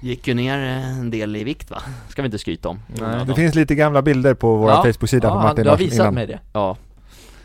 Gick 0.00 0.28
ju 0.28 0.34
ner 0.34 0.58
en 0.58 1.10
del 1.10 1.36
i 1.36 1.44
vikt 1.44 1.70
va? 1.70 1.82
Ska 2.08 2.22
vi 2.22 2.26
inte 2.26 2.38
skryta 2.38 2.68
om 2.68 2.80
Nej. 3.00 3.26
Det 3.26 3.34
finns 3.34 3.54
lite 3.54 3.74
gamla 3.74 4.02
bilder 4.02 4.34
på 4.34 4.56
vår 4.56 4.70
Ja. 4.70 4.82
Facebook-sida 4.82 5.28
ja, 5.28 5.32
på 5.32 5.38
han- 5.38 5.46
Martin 5.48 5.64
Du 5.64 5.70
har 5.70 5.76
visat 5.76 5.98
innan. 5.98 6.14
mig 6.14 6.26
det 6.26 6.38
Ja 6.52 6.76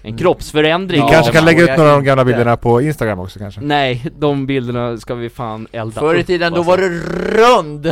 En 0.04 0.18
kroppsförändring 0.18 1.02
Vi 1.02 1.08
Ja, 1.08 1.14
kanske 1.14 1.32
kan 1.34 1.46
lägga 1.46 1.64
ut 1.64 1.78
några 1.78 1.90
av 1.92 1.96
de 1.98 2.04
gamla 2.06 2.22
inte. 2.22 2.34
bilderna 2.34 2.58
på 2.58 2.82
Instagram 2.82 3.20
också 3.20 3.40
kanske. 3.40 3.62
Nej, 3.62 4.06
de 4.20 4.46
bilderna 4.46 4.98
ska 4.98 5.16
vi 5.16 5.30
fan 5.30 5.68
elda 5.72 6.02
Förr 6.02 6.16
i 6.16 6.22
upp, 6.22 6.28
tiden 6.28 6.54
då 6.54 6.58
alltså. 6.58 6.72
var 6.72 6.78
du 6.78 7.00
rund! 7.38 7.86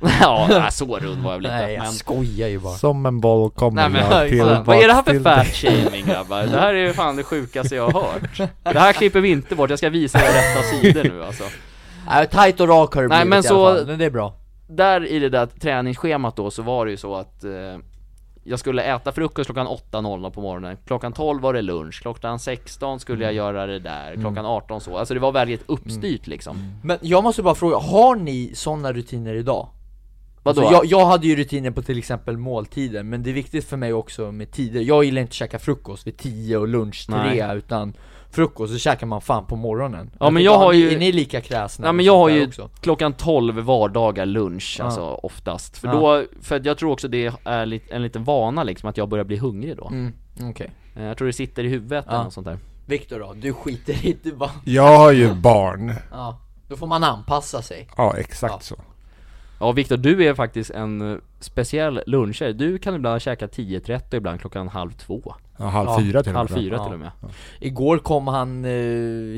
Ja, 0.20 0.46
nej, 0.50 0.72
så 0.72 0.98
rund 0.98 1.22
var 1.22 1.30
jag 1.32 1.38
väl 1.38 1.46
inte 1.46 1.56
Nej 1.56 1.74
jag 1.74 1.82
men... 1.82 1.92
skojar 1.92 2.48
ju 2.48 2.58
bara 2.58 2.74
Som 2.74 3.06
en 3.06 3.20
boll 3.20 3.50
kommer 3.50 3.82
Nej 3.82 3.90
men 4.02 4.18
jag 4.20 4.28
till 4.28 4.42
vad 4.64 4.76
är 4.76 4.88
det 4.88 4.94
här 4.94 5.02
för 5.02 5.10
till 5.10 5.20
fat 5.22 5.36
dig. 5.36 5.84
shaming 5.84 6.06
grabbar? 6.06 6.42
Det 6.42 6.58
här 6.60 6.74
är 6.74 6.86
ju 6.86 6.92
fan 6.92 7.16
det 7.16 7.22
sjukaste 7.22 7.74
jag 7.76 7.88
har 7.90 8.02
hört 8.02 8.40
Det 8.72 8.78
här 8.78 8.92
klipper 8.92 9.20
vi 9.20 9.30
inte 9.30 9.54
bort, 9.54 9.70
jag 9.70 9.78
ska 9.78 9.88
visa 9.90 10.18
er 10.18 10.22
rätta 10.24 10.62
sidor 10.62 11.04
nu 11.16 11.24
alltså 11.24 11.44
Nej, 12.08 12.26
tight 12.26 12.60
och 12.60 12.68
rak 12.68 12.94
har 12.94 13.02
det 13.02 13.08
Nej, 13.08 13.16
blivit 13.18 13.30
men 13.30 13.38
i 13.40 13.42
så- 13.42 13.66
alla 13.66 13.76
fall, 13.78 13.86
men 13.86 13.98
det 13.98 14.04
är 14.04 14.10
bra 14.10 14.34
Där 14.68 15.06
i 15.06 15.18
det 15.18 15.28
där 15.28 15.46
träningsschemat 15.46 16.36
då 16.36 16.50
så 16.50 16.62
var 16.62 16.84
det 16.84 16.90
ju 16.90 16.96
så 16.96 17.16
att 17.16 17.44
eh, 17.44 17.50
Jag 18.46 18.58
skulle 18.58 18.82
äta 18.82 19.12
frukost 19.12 19.46
klockan 19.46 19.66
8.00 19.66 20.30
på 20.30 20.40
morgonen. 20.40 20.76
Klockan 20.86 21.12
12 21.12 21.42
var 21.42 21.52
det 21.52 21.62
lunch, 21.62 22.02
klockan 22.02 22.38
16 22.38 23.00
skulle 23.00 23.24
jag 23.24 23.30
Mm. 23.32 23.36
göra 23.36 23.66
det 23.66 23.78
där, 23.78 24.14
klockan 24.14 24.46
18 24.46 24.80
så. 24.80 24.96
Alltså 24.98 25.14
det 25.14 25.20
var 25.20 25.32
väldigt 25.32 25.62
uppstyrt 25.66 26.26
liksom. 26.26 26.56
Men 26.82 26.98
jag 27.02 27.22
måste 27.24 27.42
bara 27.42 27.54
fråga, 27.54 27.76
har 27.76 28.16
ni 28.16 28.50
sådana 28.54 28.92
rutiner 28.92 29.34
idag? 29.34 29.68
Vadå? 30.42 30.60
Alltså, 30.60 30.74
jag, 30.74 30.84
jag 31.00 31.06
hade 31.06 31.26
ju 31.26 31.36
rutiner 31.36 31.70
på 31.70 31.82
till 31.82 31.98
exempel 31.98 32.36
måltider, 32.36 33.02
men 33.02 33.22
det 33.22 33.30
är 33.30 33.34
viktigt 33.34 33.64
för 33.64 33.76
mig 33.76 33.92
också 33.92 34.32
med 34.32 34.50
tider. 34.50 34.80
Jag 34.80 35.04
gillar 35.04 35.20
inte 35.20 35.30
att 35.30 35.34
käka 35.34 35.58
frukost 35.58 36.06
vid 36.06 36.16
10 36.16 36.56
och 36.56 36.68
lunch 36.68 37.06
3, 37.06 37.16
Nej. 37.16 37.56
utan 37.56 37.94
frukost 38.34 38.72
så 38.72 38.78
käkar 38.78 39.06
man 39.06 39.20
fan 39.20 39.46
på 39.46 39.56
morgonen 39.56 40.10
Ja, 40.12 40.24
men 40.30 40.34
tänker, 40.34 40.44
jag 40.44 40.58
har 40.58 40.72
ju- 40.72 40.92
Är 40.92 40.98
ni 40.98 41.12
lika 41.12 41.40
kräsna? 41.40 41.82
Nej 41.84 41.92
men 41.92 42.04
jag 42.04 42.16
har 42.16 42.28
ju 42.28 42.46
också? 42.46 42.70
klockan 42.80 43.12
12 43.12 43.58
vardagar 43.58 44.26
lunch, 44.26 44.76
Ja. 44.78 44.84
alltså 44.84 45.00
oftast 45.02 45.78
För 45.78 45.88
Ja. 45.88 45.94
då, 45.94 46.24
för 46.42 46.60
jag 46.64 46.78
tror 46.78 46.90
också 46.92 47.08
det 47.08 47.32
är 47.44 47.80
en 47.92 48.02
liten 48.02 48.24
vana 48.24 48.62
liksom 48.64 48.88
att 48.88 48.96
jag 48.96 49.08
börjar 49.08 49.24
bli 49.24 49.36
hungrig 49.36 49.76
då 49.76 49.86
Mm, 49.88 50.12
okej 50.50 50.70
Eh, 50.96 51.02
Jag 51.04 51.16
tror 51.18 51.26
det 51.26 51.32
sitter 51.32 51.64
i 51.64 51.68
huvudet 51.68 52.04
Ja. 52.08 52.14
eller 52.14 52.24
något 52.24 52.32
sånt 52.32 52.46
där 52.46 52.58
Viktor 52.86 53.18
då, 53.18 53.32
du 53.36 53.52
skiter 53.52 54.06
i, 54.06 54.16
du 54.22 54.32
bara, 54.32 54.50
Jag 54.64 54.98
har 54.98 55.12
ju 55.12 55.34
barn. 55.34 55.94
ja 56.10 56.38
Då 56.68 56.76
får 56.76 56.86
man 56.86 57.04
anpassa 57.04 57.62
sig 57.62 57.88
Ja, 57.96 58.16
exakt 58.18 58.54
Ja. 58.54 58.60
så. 58.60 58.74
Ja 59.60 59.72
Viktor, 59.72 59.96
du 59.96 60.24
är 60.26 60.34
faktiskt 60.34 60.70
en 60.70 61.20
speciell 61.40 62.00
lunchare 62.06 62.52
Du 62.52 62.78
kan 62.78 62.94
ibland 62.94 63.22
käka 63.22 63.46
10.30 63.46 64.16
ibland 64.16 64.40
klockan 64.40 64.68
halv 64.68 64.90
två 64.92 65.34
Ja, 65.58 65.64
halv 65.64 65.88
Ja, 65.88 65.98
fyra 66.00 66.22
till 66.22 66.32
och 66.32 66.38
Halv 66.38 66.50
med. 66.50 66.58
fyra 66.58 66.76
Ja. 66.76 66.84
till 66.84 66.92
och 66.94 66.98
med 67.00 67.10
Igår 67.60 67.98
kom 67.98 68.28
han 68.28 68.64
eh, 68.64 68.70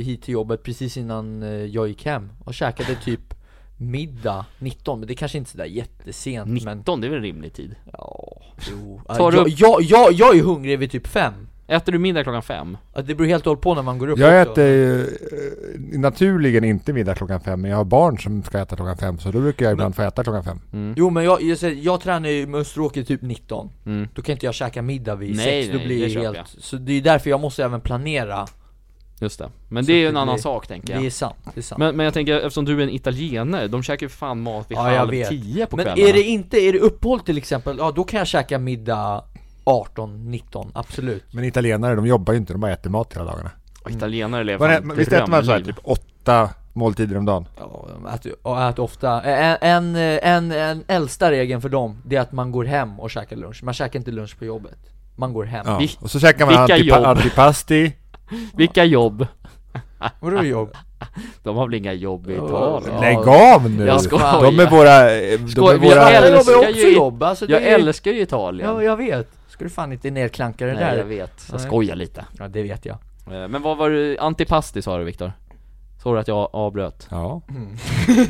hit 0.05 0.23
till 0.23 0.35
jobbet 0.35 0.63
precis 0.63 0.97
innan 0.97 1.43
eh, 1.43 1.49
jag 1.51 1.89
gick 1.89 2.05
hem 2.07 2.31
och 2.45 2.55
käkade 2.55 2.95
typ 2.95 3.35
middag 3.77 4.45
19, 4.59 4.99
men 5.01 5.09
det 5.09 5.15
kanske 5.15 5.39
inte 5.39 5.49
är 5.49 5.51
sådär 5.53 5.65
jättesent 5.65 6.63
men 6.65 6.79
19, 6.79 7.01
det 7.01 7.07
är 7.07 7.09
väl 7.09 7.17
en 7.19 7.23
rimlig 7.25 7.53
tid? 7.53 7.75
Ja, 7.93 8.43
jo 8.71 9.01
Tar 9.09 9.31
du 9.33 9.37
jag, 9.39 9.49
jag, 9.49 9.83
jag, 9.83 10.13
jag 10.13 10.37
är 10.37 10.43
hungrig 10.43 10.79
vid 10.79 10.91
typ 10.91 11.07
fem 11.07 11.49
Äter 11.69 11.93
du 11.93 11.99
middag 11.99 12.23
klockan 12.23 12.43
fem? 12.43 12.77
Ja, 12.95 13.03
Det 13.03 13.15
beror 13.15 13.29
helt 13.29 13.47
och 13.47 13.51
hållet 13.51 13.63
på 13.63 13.75
när 13.75 13.83
man 13.83 13.99
går 13.99 14.09
upp 14.09 14.19
Jag 14.19 14.41
också. 14.49 14.53
äter 14.53 14.65
ju 14.65 15.01
eh, 15.03 15.99
naturligen 16.01 16.65
inte 16.65 16.93
middag 16.93 17.15
klockan 17.15 17.41
fem, 17.41 17.61
men 17.61 17.71
jag 17.71 17.79
har 17.79 17.85
barn 17.85 18.19
som 18.19 18.43
ska 18.43 18.59
äta 18.59 18.77
klockan 18.77 18.97
fem, 18.97 19.19
så 19.19 19.31
då 19.31 19.41
brukar 19.41 19.65
jag 19.67 19.73
ibland 19.73 19.97
få 19.97 20.03
äta 20.03 20.25
klockan 20.25 20.45
fem. 20.45 20.61
Mm. 20.73 20.95
Jo 20.97 21.11
men 21.11 21.25
jag, 21.25 21.43
jag, 21.43 21.59
säger- 21.59 21.83
jag 21.83 22.01
tränar 22.01 22.29
ju 22.29 22.47
med 22.47 22.61
Österåker 22.61 23.03
typ 23.03 23.23
19 23.23 23.71
Mm. 23.87 24.09
Då 24.15 24.23
kan 24.23 24.33
inte 24.33 24.47
jag 24.47 24.55
käka 24.55 24.83
middag 24.83 25.15
vid 25.15 25.37
Nej, 25.37 25.63
6, 25.63 25.73
då 25.73 25.79
nej, 25.79 25.87
blir 25.87 25.99
det 26.01 26.05
det 26.07 26.11
köper 26.11 26.35
helt 26.35 26.57
Så 26.59 26.77
det 26.77 26.93
är 26.93 27.01
därför 27.01 27.31
jag 27.31 27.41
måste 27.41 27.65
även 27.65 27.81
planera 27.81 28.47
Just 29.21 29.39
det, 29.39 29.49
men 29.69 29.85
Så 29.85 29.87
det 29.91 29.93
är 29.95 29.99
ju 29.99 30.07
en 30.09 30.17
annan 30.17 30.35
blir- 30.35 30.43
sak 30.43 30.67
tänker 30.67 30.95
Det 30.95 31.01
är 31.01 31.05
jag 31.05 31.13
sant, 31.13 31.35
det 31.55 31.61
är 31.61 31.63
sant 31.63 31.79
men, 31.79 31.97
men 31.97 32.05
jag 32.05 32.15
tänker, 32.15 32.37
eftersom 32.37 32.65
du 32.65 32.79
är 32.79 32.83
en 32.83 32.91
italienare, 32.91 33.69
de 33.69 33.83
käkar 33.83 34.05
ju 34.05 34.09
för 34.09 34.17
fan 34.19 34.41
mat 34.43 34.71
vid 34.71 34.79
Ja, 34.79 34.91
jag 34.91 34.99
halv 34.99 35.11
vet. 35.11 35.29
tio 35.29 35.67
på 35.67 35.77
Men 35.77 35.85
kvällarna 35.85 36.09
är 36.09 36.13
det 36.13 36.23
inte, 36.23 36.57
är 36.59 36.73
det 36.73 36.79
uppehåll 36.79 37.21
till 37.21 37.39
exempel, 37.39 37.77
ja 37.79 37.93
då 37.97 38.05
kan 38.05 38.19
jag 38.19 38.27
käka 38.27 38.59
middag 38.59 39.25
18, 39.69 40.31
19, 40.31 40.71
absolut 40.75 41.25
Men 41.33 41.45
italienare, 41.45 41.95
de 41.95 42.07
jobbar 42.07 42.33
ju 42.33 42.39
inte, 42.39 42.53
de 42.53 42.61
bara 42.61 42.73
äter 42.73 42.91
mat 42.91 43.15
hela 43.15 43.25
dagarna. 43.25 43.51
Och 43.85 43.91
Italienare 43.91 44.45
lever 44.45 44.69
är- 44.69 44.81
fan 44.81 44.97
Visst 44.97 45.13
äter 45.13 45.27
man 45.31 45.45
såhär 45.45 45.61
typ 45.61 45.77
åtta 45.83 46.51
måltider 46.73 47.19
om 47.19 47.25
dagen? 47.25 47.49
Ja, 47.59 47.89
jag 48.45 48.69
äter, 48.69 48.83
ofta, 48.83 49.23
en, 49.23 49.57
en, 49.61 49.97
en, 50.23 50.53
en 50.53 50.85
äldsta 50.89 51.31
regeln 51.31 51.61
för 51.63 51.69
dem, 51.69 52.03
det 52.05 52.17
är 52.17 52.21
att 52.21 52.33
man 52.33 52.53
går 52.53 52.65
hem 52.65 53.01
och 53.01 53.11
käkar 53.11 53.37
lunch 53.37 53.63
Man 53.65 53.75
käkar 53.75 53.99
inte 53.99 54.11
lunch 54.11 54.39
på 54.39 54.45
jobbet 54.45 54.79
Man 55.17 55.33
går 55.33 55.45
hem 55.45 55.67
Ja. 55.67 55.81
Och 56.01 56.11
så 56.11 56.21
käkar 56.21 56.47
man 56.47 56.55
antipa- 56.55 56.77
jobb? 56.85 57.05
antipasti 57.05 57.93
Vilka 58.57 58.85
jobb? 58.85 59.27
Vadå 60.21 60.43
jobb? 60.43 60.77
De 61.43 61.57
har 61.57 61.67
väl 61.67 61.75
inga 61.75 61.93
jobb 61.93 62.31
i 62.31 62.33
Italien? 62.35 62.93
ja. 62.95 63.01
Lägg 63.01 63.19
av 63.29 63.71
nu! 63.71 63.87
Jag 63.87 64.01
skojar. 64.01 64.43
De 64.43 64.61
är 64.61 64.71
våra... 64.71 65.05
De 65.55 65.75
är 65.75 65.79
våra... 65.79 66.13
Jag 66.93 67.23
alltså 67.23 67.47
Jag 67.51 67.63
älskar 67.63 68.11
ju 68.11 68.21
Italien 68.21 68.69
Ja 68.71 68.83
jag 68.83 68.97
vet, 68.97 69.29
ska 69.57 69.65
du 69.65 69.71
fan 69.71 69.93
inte 69.93 70.11
nerklanka 70.11 70.67
det 70.67 70.73
Nej 70.73 70.81
där 70.85 70.97
jag 70.97 71.05
vet, 71.05 71.47
jag 71.51 71.59
Nej. 71.59 71.67
skojar 71.67 71.97
lite 71.97 72.25
Ja 72.39 72.49
det 72.49 72.63
vet 72.63 72.85
jag 72.87 72.99
Eh, 73.33 73.49
Men 73.49 73.63
vad 73.63 73.77
var 73.77 73.91
det, 73.91 74.19
antipasti 74.19 74.83
sa 74.83 74.99
du 74.99 75.05
Viktor? 75.05 75.33
Sorry 76.03 76.21
att 76.21 76.29
jag 76.29 76.51
avbröt, 76.53 77.07
Ja. 77.11 77.43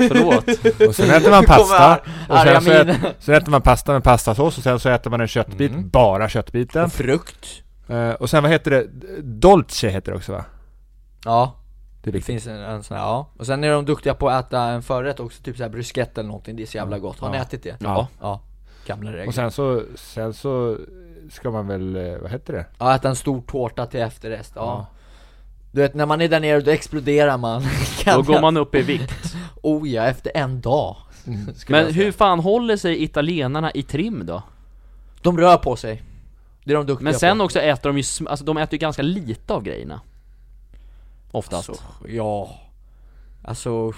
förlåt 0.08 0.48
Och 0.88 0.94
sen 0.94 1.10
äter 1.10 1.30
man 1.30 1.44
pasta. 1.44 2.00
Och 2.28 2.38
sen 2.38 2.62
så, 2.62 2.70
äter, 2.72 3.12
sen 3.18 3.34
äter 3.34 3.50
man 3.50 3.62
pasta 3.62 3.92
med 3.92 4.04
pastasås 4.04 4.58
och 4.58 4.64
sen 4.64 4.80
så 4.80 4.88
äter 4.88 5.10
man 5.10 5.20
en 5.20 5.28
köttbit, 5.28 5.70
Mm. 5.72 5.88
bara 5.88 6.28
köttbiten. 6.28 6.84
Och 6.84 6.92
frukt 6.92 7.62
Eh, 7.88 8.10
och 8.10 8.30
sen 8.30 8.42
vad 8.42 8.52
heter 8.52 8.70
det? 8.70 8.86
Dolce 9.22 9.88
heter 9.88 10.12
det 10.12 10.18
också 10.18 10.32
va? 10.32 10.44
Ja, 11.24 11.56
Det 12.02 12.10
det 12.10 12.20
finns 12.20 12.46
en, 12.46 12.56
en 12.56 12.82
sån 12.82 12.96
här, 12.96 13.04
ja 13.04 13.30
Och 13.38 13.46
sen 13.46 13.64
är 13.64 13.70
de 13.72 13.84
duktiga 13.84 14.14
på 14.14 14.28
att 14.28 14.46
äta 14.46 14.60
en 14.62 14.82
förrätt 14.82 15.20
också, 15.20 15.42
typ 15.42 15.56
såhär 15.56 15.70
bruschetta 15.70 16.20
eller 16.20 16.28
någonting, 16.28 16.56
det 16.56 16.62
är 16.62 16.66
så 16.66 16.76
jävla 16.76 16.98
gott 16.98 17.18
Har 17.20 17.30
ni 17.30 17.36
Ja. 17.36 17.42
ätit 17.42 17.62
det? 17.62 17.76
Ja, 17.80 18.08
Ja, 18.20 18.40
gamla 18.86 19.10
regler 19.12 19.26
Och 19.28 19.34
sen 19.34 19.50
så, 19.50 19.82
sen 19.94 20.34
så 20.34 20.76
ska 21.30 21.50
man 21.50 21.66
väl, 21.66 21.96
eh, 21.96 22.18
vad 22.18 22.30
heter 22.30 22.52
det? 22.52 22.66
Ja, 22.78 22.94
äta 22.94 23.08
en 23.08 23.16
stor 23.16 23.40
tårta 23.40 23.86
till 23.86 24.00
efterrätt, 24.00 24.52
ja, 24.54 24.60
Ja. 24.60 24.86
Du 25.72 25.82
vet 25.82 25.94
när 25.94 26.06
man 26.06 26.20
är 26.20 26.28
där 26.28 26.40
nere 26.40 26.60
då 26.60 26.70
exploderar 26.70 27.38
man. 27.38 27.62
Då 28.04 28.22
går 28.22 28.40
man 28.40 28.56
upp 28.56 28.74
i 28.74 28.82
vikt. 28.82 29.12
Oh 29.62 29.88
ja, 29.88 30.04
efter 30.04 30.32
en 30.34 30.60
dag 30.60 30.96
skulle 31.56 31.82
Men 31.82 31.94
hur 31.94 32.12
fan 32.12 32.40
håller 32.40 32.76
sig 32.76 33.02
italienarna 33.02 33.70
i 33.72 33.82
trim 33.82 34.26
då? 34.26 34.42
De 35.22 35.38
rör 35.38 35.56
på 35.56 35.76
sig. 35.76 36.02
Det 36.64 36.72
är 36.72 36.76
de 36.76 36.86
duktiga 36.86 37.04
Men 37.04 37.14
sen 37.14 37.38
på. 37.38 37.44
också 37.44 37.60
äter 37.60 37.90
de 37.90 37.98
ju, 37.98 38.28
alltså 38.28 38.44
de 38.44 38.56
äter 38.56 38.74
ju 38.74 38.78
ganska 38.78 39.02
lite 39.02 39.54
av 39.54 39.62
grejerna. 39.62 40.00
Oftast. 41.30 41.68
Alltså, 41.68 41.84
ja. 42.08 42.60
Alltså 43.44 43.92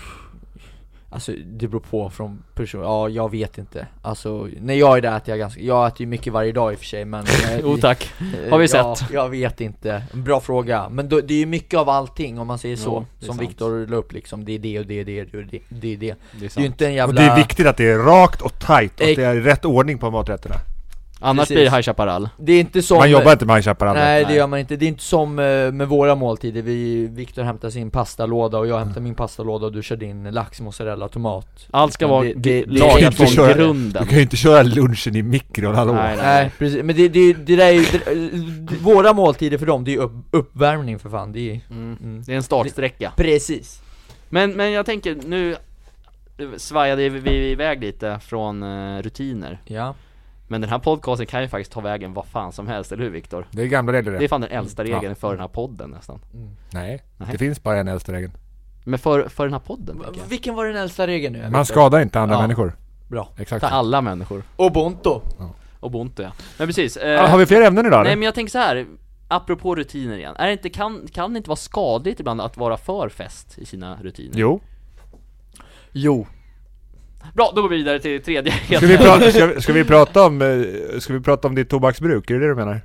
Alltså 1.11 1.32
det 1.46 1.68
beror 1.68 1.80
på 1.80 2.11
från 2.11 2.42
person, 2.54 2.80
ja 2.80 3.09
jag 3.09 3.30
vet 3.30 3.59
inte. 3.59 3.86
Alltså 4.02 4.48
när 4.61 4.74
jag 4.74 4.96
är 4.96 5.02
där 5.02 5.16
äter 5.16 5.30
jag 5.30 5.38
ganska, 5.38 5.61
jag 5.61 5.86
äter 5.86 6.00
ju 6.00 6.06
mycket 6.06 6.32
varje 6.32 6.52
dag 6.52 6.72
i 6.72 6.74
och 6.74 6.78
för 6.78 6.86
sig 6.86 7.04
men 7.04 7.20
eh, 7.26 7.59
Jo 7.62 7.76
tack, 7.76 8.12
eh, 8.20 8.50
har 8.50 8.59
vi 8.59 8.66
ja, 8.72 8.96
sett? 8.96 9.11
Jag 9.12 9.28
vet 9.28 9.61
inte, 9.61 10.02
bra 10.12 10.40
fråga. 10.40 10.88
Men 10.88 11.09
då, 11.09 11.20
det 11.20 11.34
är 11.34 11.38
ju 11.38 11.46
mycket 11.46 11.80
av 11.80 11.88
allting 11.88 12.38
om 12.38 12.46
man 12.46 12.59
säger 12.59 12.76
så 12.76 12.90
Jo, 12.90 13.06
det 13.20 13.26
Som. 13.26 13.36
Viktor 13.38 13.86
la 13.86 13.96
upp 13.96 14.12
liksom, 14.12 14.44
det 14.44 14.52
är 14.52 14.59
det 14.59 14.78
och 14.78 14.86
det 14.86 15.00
och 15.00 15.06
det 15.06 15.22
och 15.22 15.44
det, 15.44 15.61
det 15.68 15.92
är 15.92 15.96
det. 15.96 16.14
Det 16.32 16.46
är 16.46 16.48
Det 16.48 16.56
är 16.56 16.61
ju 16.61 16.66
inte 16.66 16.86
en 16.86 16.90
Och 16.90 16.96
jävla 16.96 17.20
det 17.20 17.28
är 17.28 17.36
viktigt 17.36 17.66
att 17.66 17.76
det 17.76 17.88
är 17.88 17.98
rakt 17.98 18.42
och 18.42 18.59
tight 18.59 19.00
och 19.00 19.09
att 19.09 19.16
det 19.16 19.24
är 19.24 19.34
rätt 19.34 19.64
ordning 19.64 19.98
på 19.98 20.11
maträtterna. 20.11 20.54
Annars 21.20 21.42
precis. 21.42 21.54
blir 21.54 21.64
det 21.64 21.70
High 21.70 21.82
Chaparral 21.82 22.28
Det 22.36 22.52
är 22.52 22.60
inte 22.60 22.82
som 22.82 22.98
Man 22.98 23.10
jobbar 23.10 23.32
inte 23.32 23.46
med 23.46 23.56
High 23.56 23.64
Chaparral. 23.64 23.94
Nej 23.96 24.24
det 24.24 24.34
gör 24.34 24.46
man 24.46 24.58
inte, 24.58 24.76
det 24.76 24.84
är 24.84 24.88
inte 24.88 25.02
som 25.02 25.38
eh, 25.38 25.72
med 25.72 25.88
våra 25.88 26.14
måltider, 26.14 26.62
vi, 26.62 27.06
Viktor 27.06 27.42
hämtar 27.42 27.70
sin 27.70 27.90
pastalåda 27.90 28.58
och 28.58 28.66
jag 28.66 28.78
hämtar 28.78 29.00
min 29.00 29.14
pastalåda 29.14 29.66
och 29.66 29.72
du 29.72 29.82
kör 29.82 29.96
din 29.96 30.24
lax, 30.24 30.60
mozzarella, 30.60 31.08
tomat 31.08 31.66
Allt 31.70 31.92
ska 31.92 32.06
vara 32.06 32.24
det- 32.24 32.34
det- 32.34 32.64
det- 32.64 32.78
lagat 32.78 33.00
inte 33.02 33.16
från 33.16 33.26
köra- 33.26 33.52
grunden 33.54 34.02
Du 34.02 34.08
kan 34.08 34.16
ju 34.18 34.22
inte 34.22 34.36
köra 34.36 34.62
lunchen 34.62 35.16
i 35.16 35.22
mikron, 35.22 35.74
hallå? 35.74 35.92
Nej, 35.92 36.16
nej. 36.16 36.24
Nej 36.24 36.50
precis, 36.58 36.82
men 36.82 36.96
det, 36.96 37.08
det, 37.08 37.32
det 37.32 37.56
där 37.56 37.66
är 37.66 37.72
ju, 37.72 37.84
det, 37.84 38.74
våra 38.82 39.12
måltider 39.12 39.58
för 39.58 39.66
dem, 39.66 39.84
det 39.84 39.90
är 39.90 39.92
ju 39.92 39.98
upp, 40.00 40.12
uppvärmning 40.30 40.98
för 40.98 41.10
fan, 41.10 41.32
det 41.32 41.40
är 41.50 41.60
mm. 41.70 41.96
mm. 42.02 42.22
Det 42.26 42.32
är 42.32 42.36
en 42.36 42.42
startsträcka 42.42 43.12
Precis 43.16 43.82
Men, 44.28 44.52
men 44.52 44.72
jag 44.72 44.86
tänker, 44.86 45.16
nu 45.26 45.56
svajade 46.56 47.08
vi 47.08 47.50
iväg 47.50 47.80
lite 47.80 48.20
från 48.22 48.62
eh, 48.62 49.02
rutiner 49.02 49.58
Ja 49.64 49.94
Men 50.51 50.61
den 50.61 50.70
här 50.70 50.78
podcasten 50.78 51.26
kan 51.26 51.42
ju 51.42 51.49
faktiskt 51.49 51.72
ta 51.72 51.80
vägen 51.80 52.14
vad 52.14 52.26
fan 52.26 52.53
som 52.53 52.66
helst, 52.68 52.92
eller 52.92 53.03
hur 53.05 53.11
Viktor? 53.11 53.46
Det 53.51 53.62
är 53.62 53.66
gamla 53.66 53.92
regler 53.92 54.12
Det 54.12 54.18
är 54.18 54.20
det. 54.20 54.28
fan 54.28 54.40
den 54.40 54.51
äldsta 54.51 54.84
regeln 54.84 55.03
Ja. 55.05 55.14
för 55.14 55.30
den 55.30 55.40
här 55.40 55.49
podden 55.49 55.90
nästan 55.90 56.20
Nej, 56.70 57.03
Nej. 57.16 57.28
det 57.32 57.38
finns 57.38 57.62
bara 57.62 57.78
en 57.80 57.88
äldsta 57.88 58.12
regel. 58.12 58.30
Men 58.84 58.99
för, 58.99 59.28
för 59.28 59.44
den 59.44 59.53
här 59.53 59.61
podden 59.61 60.03
jag 60.16 60.22
Vilken 60.28 60.55
var 60.55 60.66
den 60.66 60.76
äldsta 60.76 61.07
regeln 61.07 61.32
nu? 61.32 61.51
Man 61.51 61.66
skadar 61.66 62.01
inte 62.01 62.20
andra 62.20 62.36
Ja. 62.36 62.40
människor. 62.42 62.72
Bra 63.09 63.28
Exakt. 63.38 63.64
Alla 63.64 64.01
människor, 64.01 64.42
Ubuntu 64.57 65.20
ubuntu 65.80 66.22
ja 66.22 66.30
Men 66.59 66.66
precis, 66.66 66.96
eh, 66.96 67.11
Ja, 67.11 67.26
har 67.26 67.38
vi 67.38 67.46
fler 67.46 67.62
ämnen 67.62 67.86
idag 67.86 67.99
Nej 68.03 68.07
eller? 68.07 68.16
men 68.16 68.24
jag 68.24 68.34
tänker 68.34 68.51
så 68.51 68.59
här. 68.59 68.86
apropå 69.28 69.74
rutiner 69.74 70.18
igen, 70.18 70.34
är 70.38 70.46
det 70.46 70.53
inte, 70.53 70.70
kan, 70.70 71.07
kan 71.12 71.32
det 71.32 71.36
inte 71.36 71.49
vara 71.51 71.57
skadligt 71.57 72.20
ibland 72.20 72.40
att 72.40 72.57
vara 72.57 72.76
för 72.76 73.09
fest 73.09 73.59
i 73.59 73.64
sina 73.66 73.99
rutiner? 74.03 74.32
Jo. 74.38 74.61
Jo 75.92 76.26
Bra, 77.34 77.52
då 77.56 77.62
går 77.62 77.68
vi 77.68 77.76
vidare 77.76 77.98
till 77.98 78.22
tredje 78.22 78.52
Ska 78.52 78.86
vi, 78.86 78.96
prata, 78.98 79.30
ska, 79.30 79.46
vi- 79.46 79.60
ska 79.62 79.72
vi 79.72 79.84
prata 79.84 80.26
om, 80.26 80.42
eh, 80.42 80.98
ska 80.98 81.12
vi 81.12 81.20
prata 81.20 81.48
om 81.48 81.54
ditt 81.54 81.68
tobaksbruk? 81.70 82.30
Är 82.30 82.34
det 82.34 82.40
det 82.40 82.48
du 82.48 82.54
menar? 82.54 82.80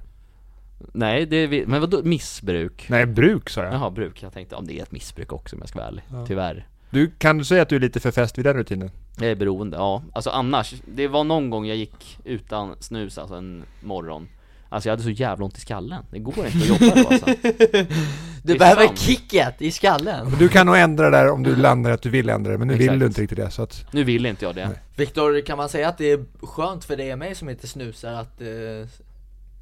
Nej, 0.94 1.26
det 1.26 1.36
är 1.38 1.48
vi, 1.48 1.66
men 1.66 1.82
vadå 1.82 2.02
missbruk? 2.04 2.86
Nej, 2.90 3.06
bruk 3.06 3.50
sa 3.50 3.64
jag. 3.64 3.74
Jaha, 3.74 3.90
bruk, 3.90 4.24
jag 4.24 4.34
tänkte 4.34 4.56
om 4.56 4.68
det 4.68 4.80
är 4.80 4.84
ett 4.84 4.92
missbruk 4.92 5.32
också 5.34 5.56
om 5.56 5.60
jag 5.62 5.70
ska 5.70 5.80
vara 5.80 5.88
ärlig, 5.88 6.04
tyvärr 6.28 6.68
Du 6.90 7.12
kan 7.18 7.46
säga 7.46 7.62
att 7.62 7.70
du 7.70 7.76
är 7.76 7.80
lite 7.80 8.00
för 8.00 8.12
fest 8.12 8.38
vid 8.38 8.46
den 8.46 8.54
rutinen? 8.56 8.92
Jag 9.20 9.32
är 9.32 9.36
beroende, 9.36 9.78
ja. 9.78 10.04
Alltså 10.14 10.30
annars, 10.30 10.74
det 10.96 11.08
var 11.08 11.24
någon 11.24 11.50
gång 11.50 11.66
jag 11.66 11.78
gick 11.78 12.18
utan 12.26 12.76
snus 12.80 13.18
alltså 13.18 13.36
en 13.36 13.64
morgon 13.84 14.28
Alltså 14.70 14.90
jag 14.90 14.94
hade 14.94 15.04
så 15.04 15.10
jävla 15.10 15.46
ont 15.46 15.58
i 15.58 15.62
skallen, 15.62 16.04
det 16.12 16.20
går 16.20 16.46
inte 16.46 16.58
att 16.58 16.82
jobba 16.82 16.96
då 17.04 17.08
alltså 17.10 17.26
Du 18.46 18.58
behöver 18.58 18.86
sant. 18.88 19.00
kicket 19.00 19.62
i 19.62 19.72
skallen 19.72 20.36
Du 20.40 20.50
kan 20.50 20.66
nog 20.66 20.78
ändra 20.78 21.10
det 21.10 21.18
där 21.18 21.30
om 21.30 21.44
du 21.44 21.56
landar 21.56 21.92
att 21.92 22.02
du 22.02 22.10
vill 22.10 22.30
ändra 22.30 22.52
det, 22.52 22.58
men 22.58 22.68
nu 22.68 22.74
Exakt. 22.74 22.92
vill 22.92 23.00
du 23.00 23.06
inte 23.06 23.22
riktigt 23.22 23.38
det 23.38 23.52
så 23.52 23.64
att 23.64 23.86
Nu 23.92 24.04
vill 24.04 24.26
inte 24.26 24.46
jag 24.46 24.56
det 24.56 24.70
Viktor, 24.96 25.42
kan 25.46 25.58
man 25.58 25.70
säga 25.70 25.90
att 25.90 25.98
det 25.98 26.12
är 26.12 26.26
skönt 26.42 26.86
för 26.86 26.98
dig 26.98 27.14
och 27.14 27.20
mig 27.20 27.36
som 27.36 27.50
inte 27.50 27.68
snusar 27.68 28.14
att 28.14 28.42
eh, 28.42 28.48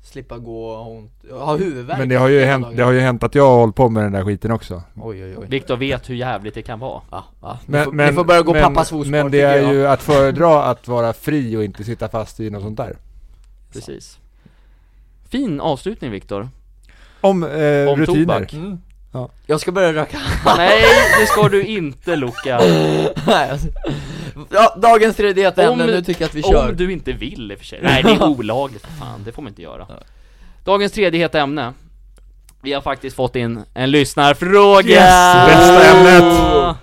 slippa 0.03 0.38
gå 0.38 0.65
och 0.65 0.91
ont, 0.91 1.11
ha 1.32 1.57
huvudvärk 1.57 1.99
Men 1.99 2.09
det 2.09 2.15
har 2.15 2.27
ju 2.27 2.43
hänt, 2.45 2.63
dagen? 2.65 2.75
det 2.75 2.84
har 2.84 2.91
ju 2.91 2.99
hänt 2.99 3.23
att 3.23 3.36
jag 3.36 3.47
har 3.49 3.57
hållit 3.57 3.75
på 3.75 3.89
med 3.89 4.03
den 4.03 4.11
där 4.11 4.23
skiten 4.25 4.51
också 4.51 4.84
Oj 4.95 5.23
oj 5.23 5.38
oj 5.38 5.47
Viktor 5.49 5.77
vet 5.77 6.09
hur 6.09 6.15
jävligt 6.15 6.53
det 6.53 6.61
kan 6.61 6.79
vara 6.79 7.01
Ja, 7.11 7.25
ja. 7.41 7.59
Ni, 7.65 7.84
får, 7.84 7.91
ni 7.91 8.13
får 8.13 8.23
börja 8.23 8.41
gå 8.41 8.53
men, 8.53 8.63
pappas 8.63 8.89
fotspår 8.89 9.11
Men 9.11 9.32
det 9.32 9.41
är 9.41 9.57
jag. 9.61 9.73
ju 9.73 9.88
att 9.88 10.01
föredra 10.01 10.63
att 10.63 10.88
vara 10.88 11.13
fri 11.13 11.57
och 11.57 11.63
inte 11.63 11.84
sitta 11.84 12.09
fast 12.09 12.39
i 12.39 12.49
något 12.49 12.61
sånt 12.63 12.77
där 12.77 12.95
Precis 13.73 14.19
Fin 15.29 15.61
avslutning 15.61 16.11
Viktor 16.11 16.49
Om, 17.22 17.43
eh, 17.43 17.49
Om 17.89 17.99
rutiner 17.99 18.05
tobak. 18.05 18.53
Mm. 18.53 18.78
Ja. 19.13 19.30
Jag 19.45 19.59
ska 19.59 19.72
börja 19.72 19.93
röka 19.93 20.17
Nej, 20.57 20.84
det 21.22 21.26
ska 21.26 21.49
du 21.49 21.63
inte 21.65 22.15
Luca 22.15 22.61
Nej, 23.28 23.49
alltså. 23.51 23.67
ja, 24.51 24.76
Dagens 24.82 25.15
tredje 25.15 25.51
Om- 25.51 25.80
ämne, 25.80 25.86
nu 25.86 26.01
tycker 26.03 26.22
jag 26.22 26.30
att 26.30 26.36
vi 26.36 26.43
kör 26.43 26.69
Om 26.69 26.76
du 26.76 26.91
inte 26.91 27.11
vill 27.11 27.51
i 27.51 27.55
och 27.55 27.59
för 27.59 27.65
sig 27.65 27.80
Nej 27.84 28.03
det 28.03 28.09
är 28.09 28.24
olagligt 28.24 28.86
fan, 28.99 29.22
det 29.26 29.32
får 29.32 29.41
man 29.41 29.49
inte 29.49 29.61
göra 29.61 29.88
Dagens 30.63 30.91
tredje 30.91 31.28
ämne 31.34 31.74
Vi 32.61 32.74
har 32.74 32.82
faktiskt 32.82 33.15
fått 33.15 33.36
in 33.36 33.63
en 33.74 33.91
lyssnarfråga! 33.91 34.89
Yes, 34.89 35.47
bästa 35.47 35.97
ämnet. 35.97 36.76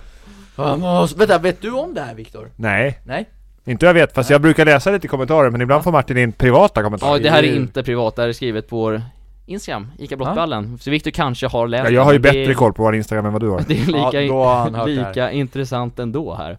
Vamos. 0.55 1.15
Vänta, 1.15 1.37
vet 1.37 1.61
du 1.61 1.71
om 1.71 1.93
det 1.93 2.01
här 2.01 2.13
Viktor? 2.15 2.51
Nej, 2.55 2.99
Nej? 3.03 3.29
inte 3.65 3.85
jag 3.85 3.93
vet, 3.93 4.13
fast 4.13 4.29
jag 4.29 4.41
brukar 4.41 4.65
läsa 4.65 4.91
lite 4.91 5.07
kommentarer 5.07 5.49
men 5.49 5.61
ibland 5.61 5.83
får 5.83 5.91
Martin 5.91 6.17
in 6.17 6.31
privata 6.31 6.83
kommentarer 6.83 7.11
Ja 7.11 7.23
det 7.23 7.29
här 7.29 7.43
är 7.43 7.47
ju- 7.47 7.55
inte 7.55 7.83
privat, 7.83 8.15
det 8.15 8.21
här 8.21 8.29
är 8.29 8.33
skrivet 8.33 8.69
på 8.69 8.75
vår 8.77 9.01
Instagram, 9.49 9.91
Ica 9.97 10.17
Brottballen 10.17 10.77
Så 10.77 10.91
Viktor 10.91 11.11
kanske 11.11 11.47
har 11.47 11.67
läst 11.67 11.83
ja, 11.85 11.95
Jag 11.95 12.03
har 12.05 12.13
ju 12.13 12.19
bättre 12.19 12.39
är- 12.45 12.53
koll 12.53 12.73
på 12.73 12.83
vår 12.83 12.95
Instagram 12.95 13.25
än 13.25 13.33
vad 13.33 13.41
du 13.41 13.49
har. 13.49 13.59
Det 13.67 13.79
är 13.81 13.85
lika, 13.85 14.21
Ja, 14.21 14.85
lika 14.85 15.31
intressant 15.31 15.99
ändå 15.99 16.35
här. 16.35 16.57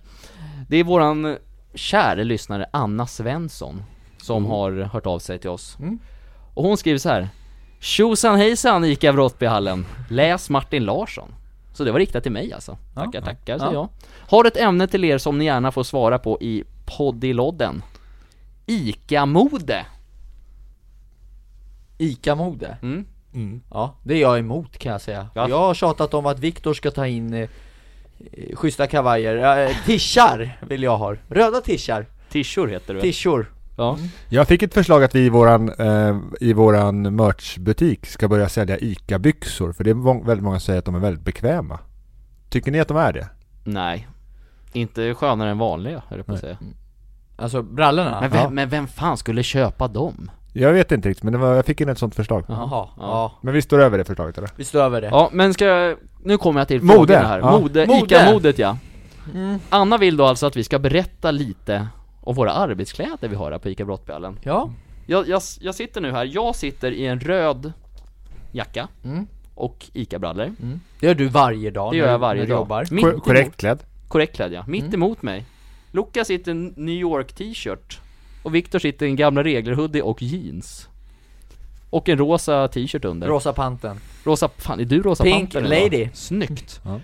Det 0.68 0.76
är 0.76 0.84
våran 0.84 1.36
kära 1.74 2.22
lyssnare 2.22 2.66
Anna 2.70 3.06
Svensson 3.06 3.82
Som 4.22 4.46
har 4.46 4.72
hört 4.92 5.06
av 5.06 5.18
sig 5.18 5.38
till 5.38 5.50
oss. 5.50 5.76
Mm. 5.80 5.98
Och 6.54 6.64
hon 6.64 6.76
skriver 6.76 6.98
så 6.98 7.08
här. 7.08 7.28
Tjosan 7.80 8.36
hejsan 8.36 8.84
ICA 8.84 9.12
Brottbyhallen. 9.12 9.86
Läs 10.10 10.50
Martin 10.50 10.84
Larsson. 10.84 11.28
Så 11.74 11.84
det 11.84 11.92
var 11.92 11.98
riktat 11.98 12.22
till 12.22 12.32
mig 12.32 12.52
alltså. 12.52 12.76
Tackar 12.94 13.18
Ja. 13.18 13.24
tackar 13.24 13.52
Ja. 13.52 13.58
säger 13.58 13.72
jag. 13.72 13.88
Har 14.28 14.44
ett 14.44 14.56
ämne 14.56 14.86
till 14.86 15.04
er 15.04 15.18
som 15.18 15.38
ni 15.38 15.44
gärna 15.44 15.72
får 15.72 15.82
svara 15.82 16.18
på 16.18 16.38
i 16.40 16.64
poddilodden 16.96 17.82
ICA-mode 18.66 19.84
Ica-mode? 22.00 22.76
mm. 22.82 23.04
mm. 23.34 23.60
Ja, 23.70 23.94
det 24.02 24.14
är 24.14 24.20
jag 24.20 24.38
emot 24.38 24.78
kan 24.78 24.92
jag 24.92 25.00
säga 25.00 25.26
Ja. 25.34 25.48
Jag 25.48 25.58
har 25.58 25.74
tjatat 25.74 26.14
om 26.14 26.26
att 26.26 26.38
Viktor 26.38 26.74
ska 26.74 26.90
ta 26.90 27.06
in 27.06 27.34
eh, 27.34 27.48
schyssta 28.54 28.86
kavajer, 28.86 29.66
eh, 29.68 29.76
tishar 29.86 30.58
vill 30.68 30.82
jag 30.82 30.96
ha 30.98 31.14
Röda 31.28 31.60
tishar, 31.60 32.06
Tishor 32.30 32.68
heter 32.68 32.94
du 32.94 33.00
tishor 33.00 33.52
Ja 33.76 33.98
Jag 34.28 34.48
fick 34.48 34.62
ett 34.62 34.74
förslag 34.74 35.04
att 35.04 35.14
vi 35.14 35.20
i 35.20 35.28
våran, 35.28 35.68
eh, 35.78 36.16
i 36.40 36.52
våran 36.52 37.16
merchbutik 37.16 38.06
ska 38.06 38.28
börja 38.28 38.48
sälja 38.48 38.78
ICA-byxor 38.78 39.72
För 39.72 39.84
det 39.84 39.90
är 39.90 39.94
må- 39.94 40.22
väldigt 40.22 40.44
många 40.44 40.58
som 40.60 40.66
säger 40.66 40.78
att 40.78 40.84
de 40.84 40.94
är 40.94 40.98
väldigt 40.98 41.24
bekväma 41.24 41.78
Tycker 42.48 42.70
ni 42.72 42.80
att 42.80 42.88
de 42.88 42.96
är 42.96 43.12
det? 43.12 43.28
Nej 43.64 44.08
Inte 44.72 45.14
skönare 45.14 45.50
än 45.50 45.58
vanliga 45.58 46.02
höll 46.08 46.18
jag 46.18 46.26
på 46.26 46.32
att 46.32 46.40
säga 46.40 46.56
Alltså 47.36 47.62
brallorna? 47.62 48.20
men 48.20 48.30
vem, 48.30 48.40
Ja. 48.42 48.50
men 48.50 48.68
vem 48.68 48.86
fan 48.88 49.16
skulle 49.16 49.42
köpa 49.42 49.88
dem? 49.88 50.30
Jag 50.52 50.72
vet 50.72 50.92
inte 50.92 51.08
riktigt 51.08 51.24
men 51.24 51.32
det 51.32 51.38
var, 51.38 51.54
jag 51.54 51.66
fick 51.66 51.80
in 51.80 51.88
ett 51.88 51.98
sånt 51.98 52.14
förslag 52.14 52.44
Jaha, 52.48 52.88
ja. 52.96 53.32
Men 53.42 53.54
vi 53.54 53.62
står 53.62 53.78
över 53.80 53.98
det 53.98 54.04
förslaget 54.04 54.38
eller? 54.38 54.50
vi 54.56 54.64
står 54.64 54.80
över 54.80 55.00
det 55.00 55.06
Ja, 55.06 55.28
men 55.32 55.54
ska 55.54 55.64
jag, 55.64 55.96
nu 56.24 56.36
kommer 56.38 56.60
jag 56.60 56.68
till 56.68 56.82
Mode, 56.82 56.94
frågorna 56.96 57.28
här. 57.28 57.38
ja. 57.38 57.58
Mode, 57.58 57.86
Mode. 57.86 57.98
ICA-modet 58.14 58.58
ja. 58.58 58.76
mm. 59.34 59.58
Anna 59.68 59.98
vill 59.98 60.16
då 60.16 60.24
alltså 60.24 60.46
att 60.46 60.56
vi 60.56 60.64
ska 60.64 60.78
berätta 60.78 61.30
lite 61.30 61.86
om 62.20 62.34
våra 62.34 62.52
arbetskläder 62.52 63.28
vi 63.28 63.36
har 63.36 63.50
här 63.52 63.58
på 63.58 63.68
ICA 63.68 63.84
Brottbjallen. 63.84 64.38
Ja, 64.42 64.70
Jag, 65.06 65.28
jag, 65.28 65.42
jag 65.60 65.74
sitter 65.74 66.00
nu 66.00 66.10
här, 66.12 66.24
jag 66.32 66.56
sitter 66.56 66.90
i 66.92 67.06
en 67.06 67.20
röd 67.20 67.72
jacka 68.52 68.88
mm. 69.04 69.26
och 69.54 69.86
ICA-brallor. 69.92 70.44
Mm. 70.44 70.80
Det 71.00 71.06
gör 71.06 71.14
du 71.14 71.28
varje 71.28 71.70
dag 71.70 71.92
Det 71.92 71.96
gör 71.96 72.08
jag 72.08 72.18
varje 72.18 72.40
dag. 72.46 72.58
jobbar 72.58 72.86
Mitt 72.90 73.04
Kor- 73.04 73.10
emot- 73.12 73.24
korrekt 73.24 73.56
klädd? 73.56 73.78
Korrekt 74.08 74.36
klädd 74.36 74.52
ja. 74.52 74.64
Mitt 74.66 74.82
Mm. 74.82 74.94
emot 74.94 75.22
mig. 75.22 75.44
Luca 75.92 76.24
sitter 76.24 76.50
i 76.52 76.54
en 76.54 76.66
New 76.76 76.94
York 76.94 77.32
t-shirt. 77.32 78.00
Och 78.42 78.54
Viktor 78.54 78.78
sitter 78.78 79.06
i 79.06 79.08
en 79.08 79.16
gamla 79.16 79.44
regler 79.44 79.72
hoodie 79.72 80.02
och 80.02 80.22
jeans. 80.22 80.88
Och 81.90 82.08
en 82.08 82.18
rosa 82.18 82.68
t-shirt 82.68 83.04
under. 83.04 83.28
Rosa 83.28 83.52
panten 83.52 84.00
Rosa, 84.24 84.48
fan 84.56 84.80
är 84.80 84.84
du 84.84 85.02
rosa 85.02 85.24
Pink 85.24 85.54
nu 85.54 85.60
då? 85.60 85.68
lady. 85.68 86.08
Snyggt! 86.14 86.80
Ja. 86.84 87.00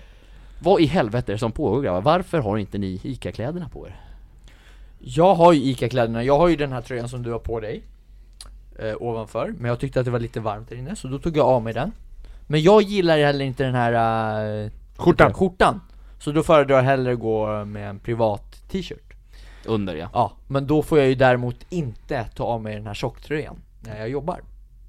Vad 0.59 0.81
i 0.81 0.85
helvete 0.85 1.31
är 1.31 1.33
det 1.33 1.39
som 1.39 1.51
pågår 1.51 1.81
grabbar? 1.81 2.01
Varför 2.01 2.39
har 2.39 2.57
inte 2.57 2.77
ni 2.77 3.01
ICA-kläderna 3.03 3.69
på 3.69 3.87
er? 3.87 3.95
Jag 4.99 5.35
har 5.35 5.53
ju 5.53 5.61
ICA-kläderna, 5.61 6.23
jag 6.23 6.37
har 6.37 6.47
ju 6.47 6.55
den 6.55 6.71
här 6.71 6.81
tröjan 6.81 7.09
som 7.09 7.23
du 7.23 7.31
har 7.31 7.39
på 7.39 7.59
dig 7.59 7.81
eh, 8.79 8.93
Ovanför, 8.99 9.53
men 9.57 9.69
jag 9.69 9.79
tyckte 9.79 9.99
att 9.99 10.05
det 10.05 10.11
var 10.11 10.19
lite 10.19 10.39
varmt 10.39 10.69
där 10.69 10.75
inne 10.75 10.95
så 10.95 11.07
då 11.07 11.19
tog 11.19 11.37
jag 11.37 11.45
av 11.45 11.63
mig 11.63 11.73
den 11.73 11.91
Men 12.47 12.61
jag 12.61 12.81
gillar 12.81 13.17
heller 13.17 13.45
inte 13.45 13.63
den 13.63 13.75
här 13.75 14.63
eh, 14.63 14.71
Skjortan? 14.97 15.33
skjortan 15.33 15.81
Så 16.19 16.31
då 16.31 16.43
föredrar 16.43 16.75
jag 16.75 16.83
hellre 16.83 17.15
gå 17.15 17.65
med 17.65 17.89
en 17.89 17.99
privat 17.99 18.69
t-shirt 18.71 19.06
Under 19.67 19.95
ja. 19.95 20.09
Ja, 20.13 20.31
men 20.47 20.67
då 20.67 20.81
får 20.81 20.97
jag 20.97 21.07
ju 21.07 21.15
däremot 21.15 21.55
inte 21.69 22.23
ta 22.35 22.43
av 22.43 22.61
mig 22.61 22.75
den 22.75 22.87
här 22.87 22.93
tjocktröjan 22.93 23.55
när 23.81 23.99
jag 23.99 24.09
jobbar 24.09 24.41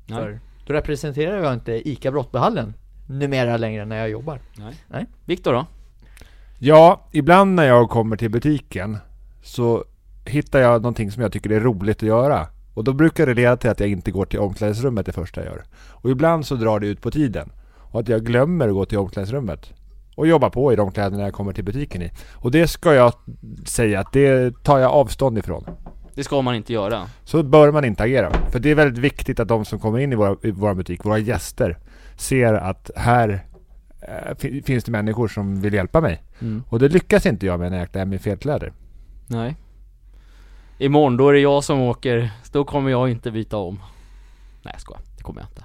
Nej. 0.08 0.18
För 0.18 0.40
då 0.66 0.72
representerar 0.72 1.42
jag 1.42 1.54
inte 1.54 1.88
ICA 1.88 2.10
Brottbyhallen 2.10 2.74
numera 3.06 3.56
längre 3.56 3.84
när 3.84 3.96
jag 3.96 4.10
jobbar. 4.10 4.40
Nej. 4.58 4.74
Nej. 4.88 5.06
Viktor 5.24 5.52
då? 5.52 5.66
Ja, 6.58 7.00
ibland 7.12 7.54
när 7.54 7.64
jag 7.64 7.90
kommer 7.90 8.16
till 8.16 8.30
butiken 8.30 8.98
så 9.42 9.84
hittar 10.24 10.58
jag 10.58 10.82
någonting 10.82 11.10
som 11.10 11.22
jag 11.22 11.32
tycker 11.32 11.50
är 11.50 11.60
roligt 11.60 11.96
att 11.96 12.08
göra. 12.08 12.46
Och 12.74 12.84
då 12.84 12.92
brukar 12.92 13.26
det 13.26 13.34
leda 13.34 13.56
till 13.56 13.70
att 13.70 13.80
jag 13.80 13.88
inte 13.88 14.10
går 14.10 14.26
till 14.26 14.38
omklädningsrummet 14.38 15.06
det 15.06 15.12
första 15.12 15.44
jag 15.44 15.54
gör. 15.54 15.64
Och 15.90 16.10
ibland 16.10 16.46
så 16.46 16.54
drar 16.54 16.80
det 16.80 16.86
ut 16.86 17.02
på 17.02 17.10
tiden. 17.10 17.50
Och 17.76 18.00
att 18.00 18.08
jag 18.08 18.24
glömmer 18.24 18.68
att 18.68 18.74
gå 18.74 18.84
till 18.84 18.98
omklädningsrummet. 18.98 19.72
Och 20.18 20.26
jobba 20.26 20.50
på 20.50 20.72
i 20.72 20.76
de 20.76 20.92
kläderna 20.92 21.22
jag 21.22 21.32
kommer 21.32 21.52
till 21.52 21.64
butiken 21.64 22.02
i. 22.02 22.10
Och 22.34 22.50
det 22.50 22.68
ska 22.68 22.94
jag 22.94 23.12
säga 23.66 24.00
att 24.00 24.12
det 24.12 24.62
tar 24.64 24.78
jag 24.78 24.92
avstånd 24.92 25.38
ifrån. 25.38 25.64
Det 26.14 26.24
ska 26.24 26.42
man 26.42 26.54
inte 26.54 26.72
göra. 26.72 27.06
Så 27.24 27.42
bör 27.42 27.72
man 27.72 27.84
inte 27.84 28.02
agera. 28.02 28.32
För 28.50 28.58
det 28.58 28.70
är 28.70 28.74
väldigt 28.74 28.98
viktigt 29.04 29.40
att 29.40 29.48
de 29.48 29.64
som 29.64 29.78
kommer 29.78 29.98
in 29.98 30.12
i 30.12 30.16
våra, 30.16 30.36
i 30.42 30.50
våra 30.50 30.74
butik, 30.74 31.04
våra 31.04 31.18
gäster, 31.18 31.78
ser 32.16 32.54
att 32.54 32.90
här 32.96 33.44
fi- 34.38 34.62
finns 34.62 34.84
det 34.84 34.90
människor 34.90 35.28
som 35.28 35.60
vill 35.60 35.74
hjälpa 35.74 36.00
mig. 36.00 36.22
Mm. 36.40 36.62
Och 36.68 36.78
det 36.78 36.88
lyckas 36.88 37.26
inte 37.26 37.46
jag 37.46 37.60
med 37.60 37.70
när 37.70 37.78
jag 37.78 37.90
klär 37.92 38.04
mig 38.04 38.16
i 38.16 38.18
fel 38.18 38.38
kläder. 38.38 38.72
Nej. 39.26 39.56
Imorgon, 40.78 41.16
då 41.16 41.28
är 41.28 41.32
det 41.32 41.40
jag 41.40 41.64
som 41.64 41.80
åker, 41.80 42.30
då 42.52 42.64
kommer 42.64 42.90
jag 42.90 43.10
inte 43.10 43.30
byta 43.30 43.56
om. 43.56 43.80
Nej 44.62 44.72
jag 44.74 44.80
skojar, 44.80 45.02
det 45.16 45.22
kommer 45.22 45.40
jag 45.40 45.48
inte. 45.50 45.62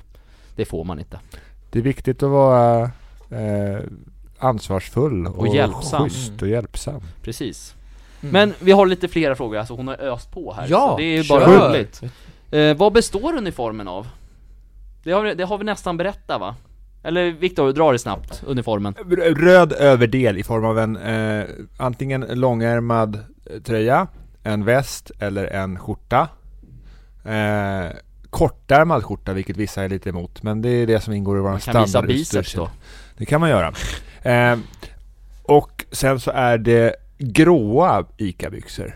Det 0.55 0.65
får 0.65 0.83
man 0.83 0.99
inte. 0.99 1.19
Det 1.71 1.79
är 1.79 1.83
viktigt 1.83 2.23
att 2.23 2.29
vara 2.29 2.81
eh, 3.29 3.79
ansvarsfull 4.43 5.27
och, 5.27 5.39
Och 5.39 5.55
hjälpsam. 5.55 6.03
schysst 6.09 6.41
och 6.41 6.47
hjälpsam. 6.47 7.01
Precis. 7.21 7.75
Mm. 8.21 8.33
Men 8.33 8.53
vi 8.59 8.71
har 8.71 8.85
lite 8.85 9.07
flera 9.07 9.35
frågor, 9.35 9.57
alltså 9.57 9.73
hon 9.73 9.87
har 9.87 9.95
öst 9.95 10.31
på 10.31 10.53
här. 10.53 10.67
Ja, 10.69 10.89
så 10.89 10.97
det 10.97 11.03
är 11.03 11.21
ju 11.23 11.29
bara 11.29 11.45
kör. 11.45 11.69
roligt. 11.69 12.01
Eh, 12.51 12.77
vad 12.77 12.93
består 12.93 13.37
uniformen 13.37 13.87
av? 13.87 14.07
Det 15.03 15.11
har, 15.11 15.21
vi, 15.21 15.33
det 15.35 15.43
har 15.45 15.57
vi 15.57 15.63
nästan 15.63 15.97
berättat 15.97 16.39
va? 16.41 16.55
Eller 17.03 17.31
Viktor, 17.31 17.71
dra 17.73 17.91
det 17.91 17.99
snabbt, 17.99 18.43
uniformen. 18.45 18.93
Röd 19.35 19.73
överdel 19.73 20.37
i 20.37 20.43
form 20.43 20.65
av 20.65 20.79
en 20.79 20.97
eh, 20.97 21.45
antingen 21.77 22.21
långärmad 22.29 23.15
eh, 23.15 23.61
tröja, 23.61 24.07
en 24.43 24.65
väst 24.65 25.11
eller 25.19 25.45
en 25.45 25.79
skjorta. 25.79 26.27
Eh, 27.25 27.91
kortärmad 28.29 29.03
skjorta, 29.03 29.33
vilket 29.33 29.57
vissa 29.57 29.83
är 29.83 29.89
lite 29.89 30.09
emot, 30.09 30.43
men 30.43 30.61
det 30.61 30.69
är 30.69 30.87
det 30.87 30.99
som 30.99 31.13
ingår 31.13 31.37
i 31.37 31.41
vår 31.41 31.49
Man 31.49 31.59
kan 31.59 31.83
visa 31.83 32.01
biceps 32.01 32.53
då. 32.53 32.69
Det 33.17 33.25
kan 33.25 33.41
man 33.41 33.49
göra. 33.49 33.73
Eh, 34.23 34.57
och 35.43 35.85
sen 35.91 36.19
så 36.19 36.31
är 36.31 36.57
det 36.57 36.95
gråa 37.17 38.05
ICA-byxor. 38.17 38.95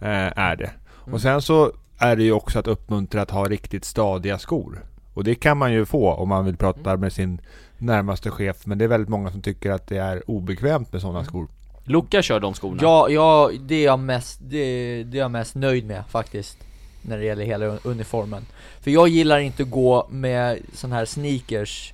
Eh, 0.00 0.38
är 0.38 0.56
det. 0.56 0.70
Och 0.88 1.20
sen 1.20 1.42
så 1.42 1.72
är 1.98 2.16
det 2.16 2.22
ju 2.22 2.32
också 2.32 2.58
att 2.58 2.66
uppmuntra 2.66 3.22
att 3.22 3.30
ha 3.30 3.44
riktigt 3.44 3.84
stadiga 3.84 4.38
skor. 4.38 4.84
Och 5.14 5.24
det 5.24 5.34
kan 5.34 5.58
man 5.58 5.72
ju 5.72 5.86
få 5.86 6.12
om 6.12 6.28
man 6.28 6.44
vill 6.44 6.56
prata 6.56 6.96
med 6.96 7.12
sin 7.12 7.40
närmaste 7.78 8.30
chef. 8.30 8.66
Men 8.66 8.78
det 8.78 8.84
är 8.84 8.88
väldigt 8.88 9.08
många 9.08 9.30
som 9.30 9.42
tycker 9.42 9.70
att 9.70 9.86
det 9.86 9.96
är 9.96 10.30
obekvämt 10.30 10.92
med 10.92 11.02
sådana 11.02 11.24
skor. 11.24 11.48
Luca 11.84 12.22
kör 12.22 12.40
de 12.40 12.54
skorna. 12.54 12.78
Ja, 12.82 13.08
ja 13.08 13.50
det 13.60 13.74
är 13.74 13.84
jag 13.84 13.98
mest, 13.98 14.40
det, 14.42 15.04
det 15.04 15.18
är 15.18 15.22
jag 15.22 15.30
mest 15.30 15.54
nöjd 15.54 15.86
med 15.86 16.04
faktiskt 16.08 16.58
När 17.02 17.18
det 17.18 17.24
gäller 17.24 17.44
hela 17.44 17.66
uniformen 17.66 18.46
För 18.80 18.90
jag 18.90 19.08
gillar 19.08 19.38
inte 19.38 19.62
att 19.62 19.70
gå 19.70 20.08
med 20.10 20.58
sån 20.72 20.92
här 20.92 21.04
sneakers 21.04 21.92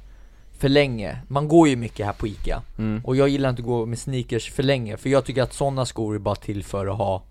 för 0.59 0.69
länge 0.69 1.19
Man 1.29 1.49
går 1.49 1.69
ju 1.69 1.77
mycket 1.77 2.07
här 2.07 2.13
på 2.13 2.27
Ica 2.27 2.63
Mm. 2.79 3.01
Och 3.05 3.17
jag 3.17 3.29
gillar 3.29 3.51
inte 3.51 3.61
att 3.63 3.67
gå 3.67 3.87
med 3.87 3.99
sneakers 3.99 4.51
för 4.53 4.63
länge 4.63 4.97
För 4.97 5.09
jag 5.11 5.25
tycker 5.25 5.43
att 5.43 5.53
sådana 5.53 5.87
skor 5.87 6.15
är 6.15 6.19
bara 6.19 6.35
till 6.35 6.65
för 6.65 6.87
att 6.87 6.97
ha 6.99 7.23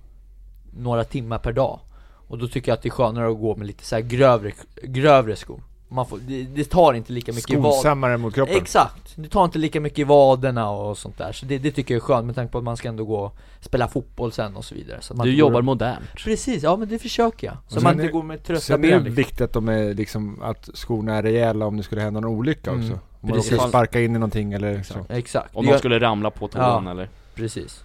Några 0.77 1.03
timmar 1.03 1.37
per 1.37 1.51
dag 1.53 1.79
Och 2.27 2.37
då 2.37 2.47
tycker 2.47 2.71
jag 2.71 2.73
att 2.77 2.81
det 2.81 2.87
är 2.89 2.91
skönare 2.91 3.31
att 3.31 3.39
gå 3.39 3.55
med 3.55 3.67
lite 3.67 3.85
så 3.85 3.95
här 3.95 4.01
grövre, 4.01 4.51
grövre 4.83 5.35
skor 5.35 5.59
Man 5.87 6.05
får, 6.05 6.19
det, 6.27 6.43
det 6.43 6.63
tar 6.69 6.93
inte 6.93 7.13
lika 7.13 7.33
mycket 7.33 7.49
i 7.51 7.55
vad 7.55 7.73
Skonsammare 7.73 8.17
mot 8.17 8.33
kroppen. 8.35 8.55
Exakt, 8.57 9.13
det 9.15 9.29
tar 9.29 9.45
inte 9.45 9.59
lika 9.59 9.79
mycket 9.81 9.99
i 9.99 10.03
vaderna 10.03 10.69
och 10.69 10.97
sånt 10.97 11.17
där 11.17 11.31
Så 11.31 11.45
det, 11.45 11.57
det 11.57 11.71
tycker 11.71 11.93
jag 11.93 12.01
är 12.01 12.05
skönt 12.05 12.25
med 12.25 12.35
tanke 12.35 12.51
på 12.51 12.57
att 12.57 12.63
man 12.63 12.77
ska 12.77 12.87
ändå 12.89 13.05
gå 13.05 13.19
och 13.19 13.35
spela 13.61 13.87
fotboll 13.87 14.31
sen 14.31 14.55
och 14.55 14.65
så 14.65 14.75
vidare 14.75 14.97
så 15.01 15.13
Du 15.13 15.35
jobbar 15.35 15.59
och- 15.59 15.65
modernt. 15.65 16.05
Precis, 16.15 16.63
ja 16.63 16.75
men 16.77 16.89
det 16.89 16.99
försöker 16.99 17.47
jag 17.47 17.57
Så 17.67 17.81
man 17.81 17.93
inte 17.93 18.05
är- 18.05 18.11
går 18.11 18.23
med 18.23 18.43
trötta 18.43 18.61
Sen 18.61 18.83
är 18.85 18.91
det 18.91 18.99
ben 18.99 19.13
viktigt 19.13 19.41
att, 19.41 19.53
de 19.53 19.69
är 19.69 19.93
liksom, 19.93 20.41
att 20.43 20.69
skorna 20.73 21.15
är 21.15 21.23
rejäla 21.23 21.65
om 21.65 21.77
det 21.77 21.83
skulle 21.83 22.01
hända 22.01 22.19
någon 22.19 22.31
olycka 22.37 22.71
Mm. 22.71 22.81
också. 22.85 22.99
Om 23.25 23.29
man 23.29 23.37
Precis. 23.37 23.51
råkar 23.53 23.67
sparka 23.67 24.01
in 24.01 24.11
i 24.15 24.19
någonting 24.19 24.53
eller 24.53 24.83
så. 24.83 25.05
Exakt, 25.09 25.55
Om 25.55 25.65
gör- 25.65 25.77
skulle 25.77 25.99
ramla 25.99 26.29
på 26.31 26.47
tån 26.47 26.61
Ja. 26.61 26.91
eller? 26.91 27.09
precis 27.35 27.83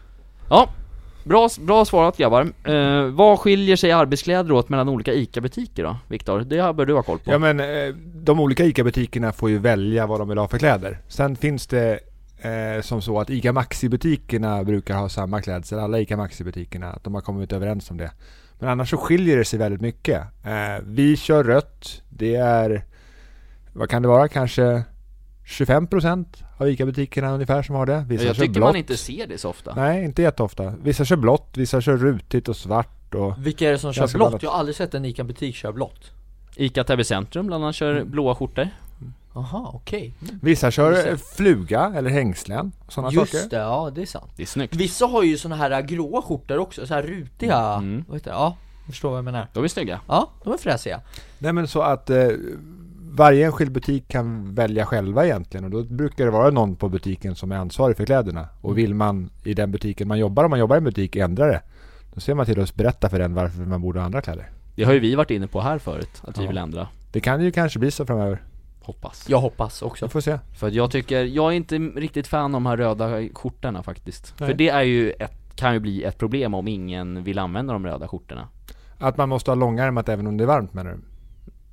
Ja, 0.51 0.69
bra, 1.25 1.49
bra 1.61 1.85
svarat 1.85 2.17
grabbar. 2.17 2.47
Eh, 2.65 3.05
vad 3.05 3.39
skiljer 3.41 3.77
sig 3.77 3.93
arbetskläder 3.93 4.53
åt 4.53 4.69
mellan 4.69 4.89
olika 4.89 5.13
ICA-butiker 5.13 5.83
då, 5.83 5.97
Viktor? 6.09 6.41
Det 6.41 6.63
här 6.63 6.73
bör 6.73 6.87
du 6.87 6.95
ha 6.95 7.03
koll 7.03 7.19
på. 7.19 7.31
Ja 7.33 7.39
men 7.39 7.61
eh, 7.61 7.95
de 8.15 8.41
olika 8.41 8.65
ICA-butikerna 8.65 9.33
får 9.33 9.51
ju 9.51 9.59
välja 9.59 10.07
vad 10.07 10.21
de 10.21 10.29
vill 10.29 10.39
ha 10.39 10.49
för 10.49 10.59
kläder. 10.59 10.99
Sen 11.09 11.37
finns 11.37 11.67
det 11.67 11.99
eh, 12.39 12.83
som 12.83 13.03
så 13.03 13.21
att 13.21 13.31
ICA 13.31 13.53
Maxi-butikerna 13.53 14.65
brukar 14.65 14.95
ha 14.95 15.09
samma 15.09 15.43
klädsel. 15.43 15.79
Alla 15.79 16.01
ICA 16.01 16.17
Maxi-butikerna, 16.17 16.93
att 16.93 17.05
de 17.05 17.15
har 17.15 17.21
kommit 17.21 17.53
överens 17.53 17.91
om 17.91 17.97
det. 17.97 18.11
Men 18.59 18.69
annars 18.69 18.91
så 18.91 18.97
skiljer 18.97 19.37
det 19.37 19.45
sig 19.45 19.59
väldigt 19.59 19.81
mycket. 19.81 20.21
Eh, 20.45 20.85
vi 20.85 21.17
kör 21.17 21.45
rött. 21.45 22.03
Det 22.09 22.35
är, 22.37 22.85
vad 23.73 23.89
kan 23.91 24.03
det 24.03 24.09
vara, 24.09 24.29
kanske 24.29 24.83
25% 25.51 26.25
av 26.59 26.69
ICA-butikerna 26.69 27.33
ungefär 27.35 27.63
som 27.63 27.75
har 27.75 27.87
det. 27.87 28.05
Vissa 28.09 28.25
jag 28.25 28.37
kör 28.37 28.43
tycker 28.43 28.55
blått. 28.55 28.69
man 28.69 28.77
inte 28.77 28.97
ser 28.97 29.27
det 29.27 29.39
så 29.39 29.49
ofta. 29.51 29.75
Nej, 29.75 30.05
inte 30.05 30.23
jätteofta. 30.23 30.73
Vissa 30.83 31.05
kör 31.05 31.17
blått, 31.17 31.49
vissa 31.57 31.81
kör 31.81 31.97
rutigt 31.97 32.49
och 32.49 32.57
svart 32.57 33.15
och... 33.15 33.35
Vilka 33.39 33.69
är 33.69 33.73
det 33.73 33.79
som 33.79 33.93
kör 33.93 34.03
blått? 34.03 34.13
blandat. 34.15 34.43
Jag 34.43 34.51
har 34.51 34.59
aldrig 34.59 34.77
sett 34.77 34.95
en 34.95 35.05
ICA-butik 35.05 35.55
köra 35.55 35.73
blått 35.73 36.11
ICA 36.57 36.85
Täby 36.85 37.05
centrum 37.05 37.47
bland 37.47 37.65
annat 37.65 37.75
kör 37.77 37.97
Mm. 37.97 38.11
blåa 38.11 38.35
skjortor. 38.35 38.69
Aha, 39.35 39.71
okej 39.75 40.15
Vissa 40.43 40.71
kör 40.71 40.93
Just 40.93 41.05
det. 41.05 41.11
eh, 41.11 41.17
fluga 41.37 41.93
eller 41.97 42.11
hängslen. 42.11 42.73
Sådana 42.89 43.13
Just 43.13 43.33
saker. 43.33 43.49
det, 43.51 43.57
ja 43.57 43.91
det 43.95 44.03
är 44.03 44.07
sant 44.07 44.33
Det 44.37 44.43
är 44.43 44.47
snyggt. 44.47 44.75
Vissa 44.77 45.07
har 45.07 45.23
ju 45.23 45.39
såna 45.39 45.57
här 45.57 45.83
gråa 45.83 46.23
skjortor 46.23 46.59
också, 46.59 46.87
så 46.87 46.95
här 46.95 47.03
rutiga, 47.03 47.59
Mm. 47.59 48.05
vad 48.09 48.17
heter 48.17 48.31
det? 48.31 48.37
Ja, 48.37 48.57
förstår 48.87 49.09
vad 49.09 49.19
jag 49.19 49.25
menar 49.25 49.47
De 49.55 49.65
är 49.65 49.69
snygga. 49.69 50.01
Ja, 50.09 50.31
de 50.45 50.53
är 50.53 50.57
fräsiga 50.59 51.01
Nej 51.39 51.53
men 51.53 51.69
så 51.69 51.83
att 51.83 52.11
eh, 52.11 52.17
varje 53.13 53.47
enskild 53.47 53.73
butik 53.73 54.09
kan 54.09 54.55
välja 54.55 54.87
själva 54.87 55.25
egentligen 55.25 55.65
och 55.65 55.71
då 55.71 55.83
brukar 55.85 56.25
det 56.25 56.31
vara 56.31 56.51
någon 56.51 56.77
på 56.77 56.89
butiken 56.89 57.35
som 57.35 57.53
är 57.53 57.57
ansvarig 57.57 57.97
för 57.97 58.07
kläderna. 58.07 58.49
Och 58.61 58.79
vill 58.79 58.95
man 58.95 59.31
i 59.45 59.55
den 59.55 59.73
butiken 59.73 60.09
man 60.09 60.19
jobbar, 60.19 60.45
om 60.45 60.51
man 60.51 60.59
jobbar 60.59 60.77
i 60.77 60.79
en 60.79 60.85
butik, 60.85 61.17
ändra 61.17 61.47
det. 61.47 61.61
Då 62.15 62.21
ser 62.21 62.35
man 62.35 62.47
till 62.47 62.61
att 62.61 62.75
berätta 62.75 63.09
för 63.09 63.19
den 63.19 63.35
varför 63.35 63.63
man 63.63 63.81
borde 63.81 63.99
ha 63.99 64.05
andra 64.07 64.21
kläder. 64.21 64.51
Det 64.75 64.85
har 64.85 64.93
ju 64.93 64.99
vi 64.99 65.15
varit 65.15 65.31
inne 65.31 65.47
på 65.47 65.61
här 65.61 65.79
förut, 65.79 66.23
att 66.23 66.39
vi 66.39 66.43
Ja. 66.43 66.49
vill 66.49 66.59
ändra. 66.59 66.89
Det 67.13 67.21
kan 67.21 67.43
ju 67.43 67.51
kanske 67.53 67.79
bli 67.79 67.91
så 67.91 68.07
framöver. 68.07 68.43
Hoppas. 68.83 69.27
Jag 69.29 69.41
hoppas 69.41 69.83
också 69.83 70.07
Vi 70.07 70.11
får 70.11 70.21
se. 70.21 70.39
För 70.59 70.67
att 70.67 70.73
jag 70.75 70.91
tycker, 70.91 71.25
jag 71.25 71.53
är 71.53 71.57
inte 71.57 71.79
riktigt 71.79 72.27
fan 72.27 72.45
av 72.45 72.51
de 72.51 72.67
här 72.67 72.77
röda 72.77 73.29
skjortorna 73.35 73.83
faktiskt. 73.83 74.35
Nej. 74.39 74.49
För 74.49 74.57
det 74.57 74.69
är 74.69 74.83
ju 74.83 75.11
ett, 75.11 75.57
kan 75.57 75.75
ju 75.75 75.81
bli 75.81 76.05
ett 76.05 76.19
problem 76.19 76.55
om 76.55 76.69
ingen 76.69 77.25
vill 77.25 77.39
använda 77.39 77.73
de 77.73 77.87
röda 77.87 78.09
skjortorna. 78.09 78.49
Att 78.99 79.17
man 79.17 79.29
måste 79.29 79.51
ha 79.51 79.55
långärmat 79.55 80.09
även 80.09 80.27
om 80.27 80.37
det 80.37 80.45
är 80.45 80.47
varmt 80.47 80.75
menar 80.75 80.91
du? 80.91 80.99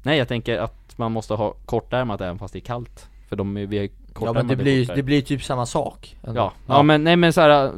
Nej 0.08 0.18
jag 0.18 0.28
tänker 0.28 0.58
att 0.58 0.98
man 0.98 1.12
måste 1.12 1.34
ha 1.34 1.54
kortärmat 1.66 2.22
även 2.22 2.40
fast 2.40 2.54
det 2.54 2.60
är 2.60 2.62
kallt. 2.62 3.10
För 3.30 3.36
de 3.36 3.58
är, 3.58 3.66
vi 3.66 3.78
ju 3.78 3.90
Ja 4.22 4.34
men 4.34 4.48
det 4.48 4.56
blir, 4.56 4.96
det 4.96 5.04
blir 5.04 5.22
typ 5.22 5.44
samma 5.44 5.66
sak 5.66 6.18
ändå. 6.24 6.40
Ja, 6.40 6.54
ja, 6.68 6.84
men 6.84 7.04
nej 7.04 7.16
men 7.16 7.34
så 7.34 7.42
här, 7.42 7.72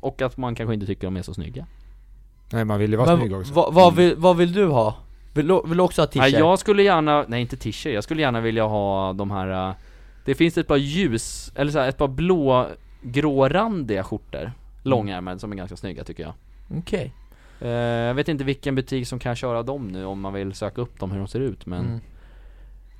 och 0.00 0.22
att 0.22 0.36
man 0.36 0.54
kanske 0.54 0.74
inte 0.74 0.86
tycker 0.86 1.06
de 1.06 1.16
är 1.16 1.22
så 1.22 1.34
snygga. 1.34 1.66
Nej 2.52 2.64
man 2.64 2.78
vill 2.78 2.90
ju 2.90 2.96
vara 2.96 3.16
snygg 3.16 3.30
Men 3.30 3.40
också. 3.40 3.52
vad, 3.52 3.74
vad, 3.74 3.94
vill, 3.94 4.14
vad 4.16 4.36
vill 4.36 4.52
du 4.52 4.66
ha? 4.66 4.94
Vill, 5.34 5.60
vill 5.66 5.76
du 5.76 5.82
också 5.82 6.02
ha 6.02 6.06
t-shirt? 6.06 6.38
jag 6.38 6.58
skulle 6.58 6.82
gärna, 6.82 7.24
nej 7.28 7.40
inte 7.40 7.56
t-shirt, 7.56 7.94
jag 7.94 8.04
skulle 8.04 8.22
gärna 8.22 8.40
vilja 8.40 8.64
ha 8.64 9.12
de 9.12 9.30
här 9.30 9.68
äh, 9.68 9.74
Det 10.24 10.34
finns 10.34 10.58
ett 10.58 10.68
par 10.68 10.76
ljus, 10.76 11.52
eller 11.54 11.72
så 11.72 11.78
här, 11.78 11.88
ett 11.88 11.98
par 11.98 12.08
blå 12.08 12.66
grårandiga 13.02 14.04
skjortor 14.04 14.52
Långärmade 14.82 15.38
som 15.38 15.52
är 15.52 15.56
ganska 15.56 15.76
snygga 15.76 16.04
tycker 16.04 16.22
jag 16.22 16.32
Okej 16.78 17.04
Eh, 17.04 17.25
Jag 17.60 18.14
vet 18.14 18.28
inte 18.28 18.44
vilken 18.44 18.74
butik 18.74 19.08
som 19.08 19.18
kan 19.18 19.36
köra 19.36 19.62
dem 19.62 19.88
nu 19.88 20.04
om 20.04 20.20
man 20.20 20.32
vill 20.32 20.54
söka 20.54 20.80
upp 20.80 21.00
dem 21.00 21.10
hur 21.10 21.18
de 21.18 21.28
ser 21.28 21.40
ut 21.40 21.66
men 21.66 21.84
Mm. 21.86 22.00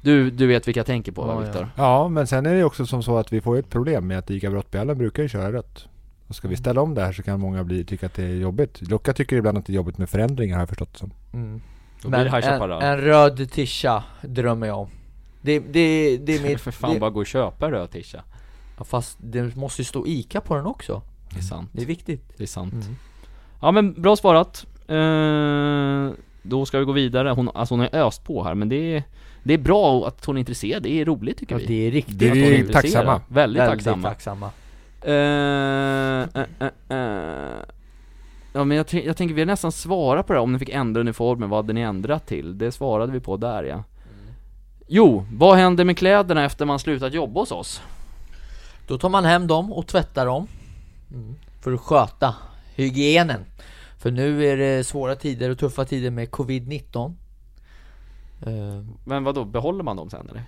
du, 0.03 0.31
du 0.31 0.47
vet 0.47 0.69
vilka 0.69 0.79
jag 0.81 0.87
tänker 0.87 1.13
på 1.13 1.23
va 1.25 1.33
Ja, 1.35 1.41
Viktor? 1.41 1.69
Ja 1.77 2.09
men 2.09 2.27
sen 2.27 2.47
är 2.47 2.55
det 2.55 2.65
också 2.65 2.87
som 2.87 3.03
så 3.03 3.19
att 3.19 3.33
vi 3.33 3.41
får 3.41 3.59
ett 3.59 3.71
problem 3.71 4.07
med 4.07 4.19
att 4.19 4.31
ICA 4.31 4.51
Brottbjällen 4.51 4.99
brukar 4.99 5.23
ju 5.23 5.29
köra 5.29 5.53
rött. 5.53 5.89
Och 6.29 6.37
ska 6.37 6.49
vi 6.49 6.57
ställa 6.57 6.81
om 6.81 6.95
det 6.95 7.03
här 7.03 7.13
så 7.13 7.23
kan 7.23 7.41
många 7.41 7.65
bli, 7.65 7.85
tycka 7.85 8.07
att 8.07 8.15
det 8.15 8.25
är 8.25 8.35
jobbigt. 8.35 8.91
Luca 8.91 9.13
tycker 9.13 9.37
ibland 9.37 9.59
att 9.59 9.67
det 9.67 9.73
är 9.73 9.75
jobbigt 9.75 9.99
med 9.99 10.09
förändringar 10.11 10.55
har 10.57 10.63
jag 10.63 10.69
förstått 10.69 10.93
det 10.93 10.99
som. 10.99 11.11
Mm. 11.33 11.61
Då 12.03 12.09
blir 12.09 12.31
Men 12.31 12.73
en, 12.73 12.83
en 12.83 13.01
röd 13.01 13.51
tisha 13.53 14.05
drömmer 14.23 14.67
jag 14.67 14.79
om 14.79 14.89
Det, 15.43 15.59
det, 15.59 16.17
det 16.17 16.37
är 16.37 16.43
mitt, 16.49 16.61
För 16.61 16.71
fan 16.71 16.95
det, 16.95 17.01
bara 17.01 17.11
gå 17.11 17.21
och 17.21 17.27
köpa 17.27 17.67
en 17.67 17.73
röd 17.73 17.91
tisha 17.91 18.23
ja, 18.79 18.85
Fast 18.85 19.19
det 19.21 19.57
måste 19.57 19.83
ju 19.83 19.85
stå 19.87 20.07
ICA 20.07 20.41
på 20.41 20.57
den 20.57 20.67
också 20.67 21.03
Det 21.31 21.39
är 21.39 21.43
sant, 21.43 21.71
Det 21.73 21.83
är 21.83 21.87
viktigt 21.87 22.23
det 22.37 22.43
är 22.43 22.47
sant 22.47 22.73
Mm. 22.73 22.97
Ja 23.67 23.73
men 23.73 23.93
bra 24.03 24.17
svarat. 24.17 24.67
Eh, 24.89 26.11
Då 26.43 26.67
ska 26.67 26.79
vi 26.79 26.85
gå 26.85 26.93
vidare, 26.93 27.29
hon, 27.31 27.51
alltså 27.55 27.73
hon 27.75 27.81
har 27.81 27.95
öst 27.95 28.25
på 28.25 28.45
här 28.45 28.55
men 28.55 28.69
det 28.69 28.97
är 28.97 29.03
Det 29.43 29.55
är 29.55 29.59
bra 29.59 30.07
att 30.09 30.25
hon 30.25 30.37
är 30.37 30.41
intresserad, 30.41 30.83
det 30.83 31.01
är 31.01 31.05
roligt 31.05 31.39
tycker 31.39 31.55
Ja, 31.55 31.59
vi. 31.59 31.67
det 31.67 31.87
är 31.87 31.91
riktigt 31.91 32.19
Det 32.19 32.27
är 32.27 32.31
Att 32.31 32.37
hon 32.39 32.47
vi 32.49 32.57
intresserad. 32.59 32.83
tacksamma. 32.83 33.21
Väldigt, 33.29 33.63
Väldigt 33.63 33.85
tacksamma. 33.87 34.09
tacksamma. 34.09 34.51
Eh, 35.03 36.43
eh, 36.43 36.69
eh, 36.89 36.99
eh. 36.99 37.61
Ja 38.53 38.65
men 38.65 38.77
jag, 38.77 38.87
jag 38.93 39.17
tänker 39.17 39.35
vi 39.35 39.41
har 39.41 39.47
nästan 39.47 39.73
svarat 39.73 40.27
på 40.27 40.33
det 40.33 40.39
här, 40.39 40.43
om 40.45 40.53
ni 40.53 40.59
fick 40.59 40.69
ändra 40.69 41.01
uniformen, 41.01 41.49
vad 41.49 41.59
hade 41.59 41.73
ni 41.73 41.81
ändrat 41.81 42.27
till? 42.27 42.59
Det 42.59 42.73
svarade 42.73 43.13
vi 43.13 43.21
på 43.21 43.37
där 43.37 43.65
ja. 43.65 43.85
Jo, 44.89 45.27
vad 45.33 45.57
händer 45.57 45.85
med 45.85 45.99
kläderna 45.99 46.45
efter 46.45 46.65
man 46.65 46.79
slutat 46.79 47.13
jobba 47.15 47.41
hos 47.41 47.53
oss? 47.53 47.83
Då 48.87 48.99
tar 48.99 49.09
man 49.09 49.25
hem 49.25 49.47
dem 49.47 49.73
och 49.73 49.87
tvättar 49.87 50.27
dem. 50.27 50.47
För 51.61 51.73
att 51.73 51.81
sköta 51.81 52.35
hygienen 52.77 53.41
För 53.99 54.11
nu 54.11 54.47
är 54.47 54.57
det 54.57 54.85
svåra 54.87 55.17
tider 55.17 55.51
och 55.51 55.59
tuffa 55.59 55.85
tider 55.85 56.11
med 56.11 56.29
covid-19 56.31 57.15
Eh, 58.47 58.85
Men 59.05 59.25
vad 59.25 59.35
då 59.35 59.45
behåller 59.45 59.85
man 59.85 59.97
dem 59.97 60.11
sen 60.11 60.29
eller? 60.31 60.43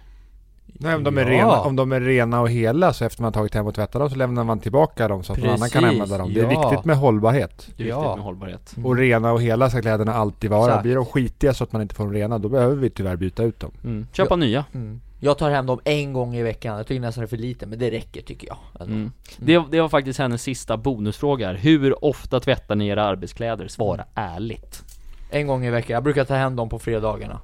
Nej, 0.66 0.94
om 0.94 1.04
de, 1.04 1.18
är 1.18 1.22
Ja. 1.22 1.28
rena, 1.30 1.60
om 1.60 1.76
de 1.76 1.92
är 1.92 2.00
rena 2.00 2.40
och 2.40 2.50
hela 2.50 2.92
så 2.92 3.04
efter 3.04 3.22
man 3.22 3.32
tagit 3.32 3.54
hem 3.54 3.66
och 3.66 3.74
tvättat 3.74 4.00
dem 4.00 4.10
så 4.10 4.16
lämnar 4.16 4.44
man 4.44 4.58
tillbaka 4.60 5.08
dem 5.08 5.24
så 5.24 5.32
att 5.32 5.38
någon 5.38 5.48
annan 5.50 5.68
kan 5.70 5.82
Precis, 5.82 6.00
använda 6.00 6.18
dem. 6.18 6.34
Det 6.34 6.40
är 6.40 6.52
ja. 6.52 6.68
viktigt 6.68 6.84
med 6.84 6.96
hållbarhet. 6.96 7.68
Det 7.76 7.82
är 7.84 7.88
Ja. 7.88 8.00
viktigt 8.00 8.16
med 8.16 8.24
hållbarhet 8.24 8.74
Och 8.84 8.96
rena 8.96 9.32
och 9.32 9.42
hela 9.42 9.70
ska 9.70 9.80
kläderna 9.80 10.12
alltid 10.14 10.50
vara. 10.50 10.66
Exakt. 10.70 10.82
Blir 10.82 10.94
de 10.94 11.04
skitiga 11.06 11.54
så 11.54 11.64
att 11.64 11.72
man 11.72 11.82
inte 11.82 11.94
får 11.94 12.04
dem 12.04 12.12
rena 12.12 12.38
då 12.38 12.48
behöver 12.48 12.76
vi 12.76 12.90
tyvärr 12.90 13.16
byta 13.16 13.42
ut 13.42 13.60
dem. 13.60 13.70
mm. 13.84 14.06
Köpa 14.12 14.36
nya 14.36 14.64
mm. 14.74 15.00
Jag 15.20 15.38
tar 15.38 15.50
hem 15.50 15.66
dem 15.66 15.80
en 15.84 16.12
gång 16.12 16.36
i 16.36 16.42
veckan, 16.42 16.76
jag 16.76 16.86
tycker 16.86 17.00
nästan 17.00 17.22
det 17.22 17.26
är 17.26 17.28
för 17.28 17.36
lite 17.36 17.66
men 17.66 17.78
det 17.78 17.90
räcker 17.90 18.22
tycker 18.22 18.46
jag 18.48 18.58
ändå. 18.80 18.94
mm. 18.94 19.12
det, 19.36 19.62
det 19.70 19.80
var 19.80 19.88
faktiskt 19.88 20.18
hennes 20.18 20.42
sista 20.42 20.76
bonusfråga 20.76 21.46
här. 21.46 21.54
Hur 21.54 22.04
ofta 22.04 22.40
tvättar 22.40 22.74
ni 22.74 22.88
era 22.88 23.04
arbetskläder? 23.04 23.68
Svara 23.68 24.04
ärligt 24.14 24.82
En 25.30 25.46
gång 25.46 25.64
i 25.64 25.70
veckan, 25.70 25.94
jag 25.94 26.02
brukar 26.02 26.24
ta 26.24 26.34
hem 26.34 26.56
dem 26.56 26.68
på 26.68 26.78
fredagarna 26.78 27.40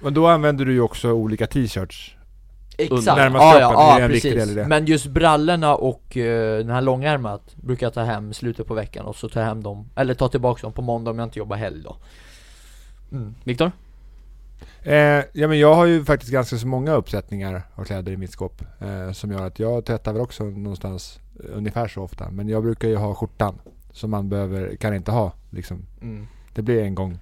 Men 0.00 0.14
då 0.14 0.26
använder 0.26 0.64
du 0.64 0.72
ju 0.72 0.80
också 0.80 1.12
olika 1.12 1.46
t-shirts. 1.46 2.14
Exakt, 2.78 3.18
Närmast 3.18 3.42
ja, 3.42 3.52
kroppen, 3.52 3.80
ja, 3.80 3.86
det 3.86 3.94
är 3.94 3.98
ja 3.98 4.04
en 4.04 4.10
precis 4.10 4.34
del 4.34 4.50
i 4.50 4.54
det. 4.54 4.66
Men 4.66 4.86
just 4.86 5.06
brallorna 5.06 5.74
och 5.74 6.16
eh, 6.16 6.58
den 6.58 6.70
här 6.70 6.80
långärmat 6.80 7.56
brukar 7.56 7.86
jag 7.86 7.94
ta 7.94 8.02
hem 8.02 8.30
i 8.30 8.34
slutet 8.34 8.66
på 8.66 8.74
veckan 8.74 9.06
och 9.06 9.16
så 9.16 9.28
tar 9.28 9.40
jag 9.40 9.48
hem 9.48 9.62
dem, 9.62 9.90
eller 9.96 10.14
ta 10.14 10.28
tillbaka 10.28 10.62
dem 10.62 10.72
på 10.72 10.82
måndag 10.82 11.10
om 11.10 11.18
jag 11.18 11.26
inte 11.26 11.38
jobbar 11.38 11.56
helg 11.56 11.82
då 11.82 11.96
mm. 13.12 13.34
Viktor? 13.44 13.72
Eh, 14.88 15.24
ja 15.32 15.48
men 15.48 15.58
jag 15.58 15.74
har 15.74 15.86
ju 15.86 16.04
faktiskt 16.04 16.32
ganska 16.32 16.56
så 16.56 16.66
många 16.66 16.92
uppsättningar 16.92 17.62
av 17.74 17.84
kläder 17.84 18.12
i 18.12 18.16
mitt 18.16 18.30
skåp. 18.30 18.62
Eh, 18.80 19.12
som 19.12 19.30
gör 19.30 19.46
att 19.46 19.58
jag 19.58 19.84
tvättar 19.84 20.12
väl 20.12 20.22
också 20.22 20.44
någonstans 20.44 21.20
eh, 21.44 21.56
ungefär 21.56 21.88
så 21.88 22.02
ofta. 22.02 22.30
Men 22.30 22.48
jag 22.48 22.62
brukar 22.62 22.88
ju 22.88 22.96
ha 22.96 23.14
skjortan. 23.14 23.58
Som 23.92 24.10
man 24.10 24.28
behöver, 24.28 24.76
kan 24.76 24.94
inte 24.94 25.10
ha 25.10 25.32
liksom. 25.50 25.86
Mm. 26.02 26.26
Det 26.54 26.62
blir 26.62 26.82
en 26.82 26.94
gång. 26.94 27.18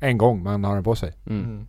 En 0.00 0.18
gång 0.18 0.42
man 0.42 0.64
har 0.64 0.74
den 0.74 0.84
på 0.84 0.94
sig. 0.94 1.12
Mm. 1.26 1.44
Mm. 1.44 1.66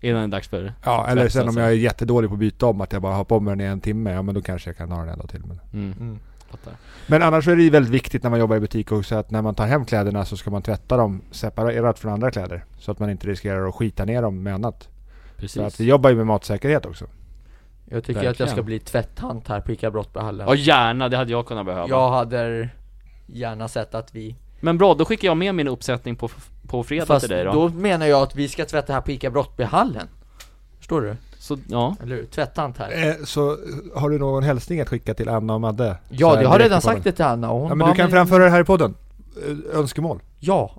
Innan 0.00 0.20
det 0.20 0.26
är 0.26 0.38
dags 0.38 0.48
för 0.48 0.74
Ja, 0.84 1.06
eller 1.08 1.28
sen 1.28 1.42
om 1.42 1.48
alltså. 1.48 1.60
jag 1.60 1.68
är 1.68 1.74
jättedålig 1.74 2.30
på 2.30 2.34
att 2.34 2.40
byta 2.40 2.66
om, 2.66 2.80
att 2.80 2.92
jag 2.92 3.02
bara 3.02 3.14
har 3.14 3.24
på 3.24 3.40
mig 3.40 3.52
den 3.52 3.60
i 3.60 3.64
en 3.64 3.80
timme, 3.80 4.12
ja 4.12 4.22
men 4.22 4.34
då 4.34 4.42
kanske 4.42 4.70
jag 4.70 4.76
kan 4.76 4.92
ha 4.92 5.00
den 5.00 5.08
en 5.08 5.18
dag 5.18 5.30
till. 5.30 5.42
Men, 5.46 5.60
mm. 5.72 6.18
Fattar 6.50 6.72
men 7.06 7.22
annars 7.22 7.48
är 7.48 7.56
det 7.56 7.62
ju 7.62 7.70
väldigt 7.70 7.92
viktigt 7.92 8.22
när 8.22 8.30
man 8.30 8.38
jobbar 8.38 8.56
i 8.56 8.60
butik 8.60 8.92
också 8.92 9.14
att 9.14 9.30
när 9.30 9.42
man 9.42 9.54
tar 9.54 9.66
hem 9.66 9.84
kläderna 9.84 10.24
så 10.24 10.36
ska 10.36 10.50
man 10.50 10.62
tvätta 10.62 10.96
dem 10.96 11.22
separerat 11.30 11.98
från 11.98 12.12
andra 12.12 12.30
kläder. 12.30 12.64
Så 12.78 12.92
att 12.92 12.98
man 12.98 13.10
inte 13.10 13.26
riskerar 13.26 13.68
att 13.68 13.74
skita 13.74 14.04
ner 14.04 14.22
dem 14.22 14.42
med 14.42 14.54
annat. 14.54 14.88
Precis 15.36 15.52
Så 15.52 15.62
att 15.62 15.80
vi 15.80 15.84
jobbar 15.84 16.10
ju 16.10 16.16
med 16.16 16.26
matsäkerhet 16.26 16.86
också. 16.86 17.06
Jag 17.84 18.04
tycker 18.04 18.18
att 18.18 18.24
jag 18.24 18.30
Verkligen. 18.30 18.52
ska 18.52 18.62
bli 18.62 18.78
tvättant 18.78 19.48
här 19.48 19.60
på 19.60 19.72
ICA 19.72 19.90
Brottbyhallen 19.90 20.46
Ja 20.48 20.54
gärna, 20.54 21.08
det 21.08 21.16
hade 21.16 21.30
jag 21.30 21.46
kunnat 21.46 21.66
behöva 21.66 21.88
Jag 21.88 22.10
hade 22.10 22.68
gärna 23.26 23.68
sett 23.68 23.94
att 23.94 24.14
vi 24.14 24.36
Men 24.60 24.78
bra, 24.78 24.94
då 24.94 25.04
skickar 25.04 25.28
jag 25.28 25.36
med 25.36 25.54
min 25.54 25.68
uppsättning 25.68 26.16
på, 26.16 26.30
på 26.68 26.84
fredag 26.84 27.06
Fast 27.06 27.26
till 27.26 27.36
dig 27.36 27.44
då, 27.44 27.52
då 27.52 27.68
menar 27.68 28.06
jag 28.06 28.22
att 28.22 28.36
vi 28.36 28.48
ska 28.48 28.64
tvätta 28.64 28.92
här 28.92 29.00
på 29.00 29.10
ICA 29.10 29.30
Brottbyhallen 29.30 30.08
Förstår 30.78 31.00
du? 31.00 31.16
Så, 31.46 31.58
ja 31.68 31.96
Eller 32.02 32.16
hur? 32.16 32.24
Tvättant 32.24 32.78
här 32.78 33.08
Eh, 33.08 33.24
så 33.24 33.50
eh, 33.50 33.56
har 33.94 34.10
du 34.10 34.18
någon 34.18 34.42
hälsning 34.42 34.80
att 34.80 34.88
skicka 34.88 35.14
till 35.14 35.28
Anna 35.28 35.54
och 35.54 35.60
Madde? 35.60 35.96
Ja, 36.08 36.34
här 36.34 36.42
jag 36.42 36.48
har 36.48 36.58
redan 36.58 36.80
sagt 36.80 37.04
det 37.04 37.12
till 37.12 37.24
Anna 37.24 37.50
och 37.50 37.60
hon 37.60 37.68
Ja 37.68 37.74
men 37.74 37.78
bara, 37.86 37.90
du 37.90 37.96
kan 37.96 38.10
framföra 38.10 38.44
det 38.44 38.50
här 38.50 38.60
i 38.60 38.64
podden. 38.64 38.94
Eh, 39.36 39.78
Önskemål. 39.78 40.20
Ja, 40.40 40.70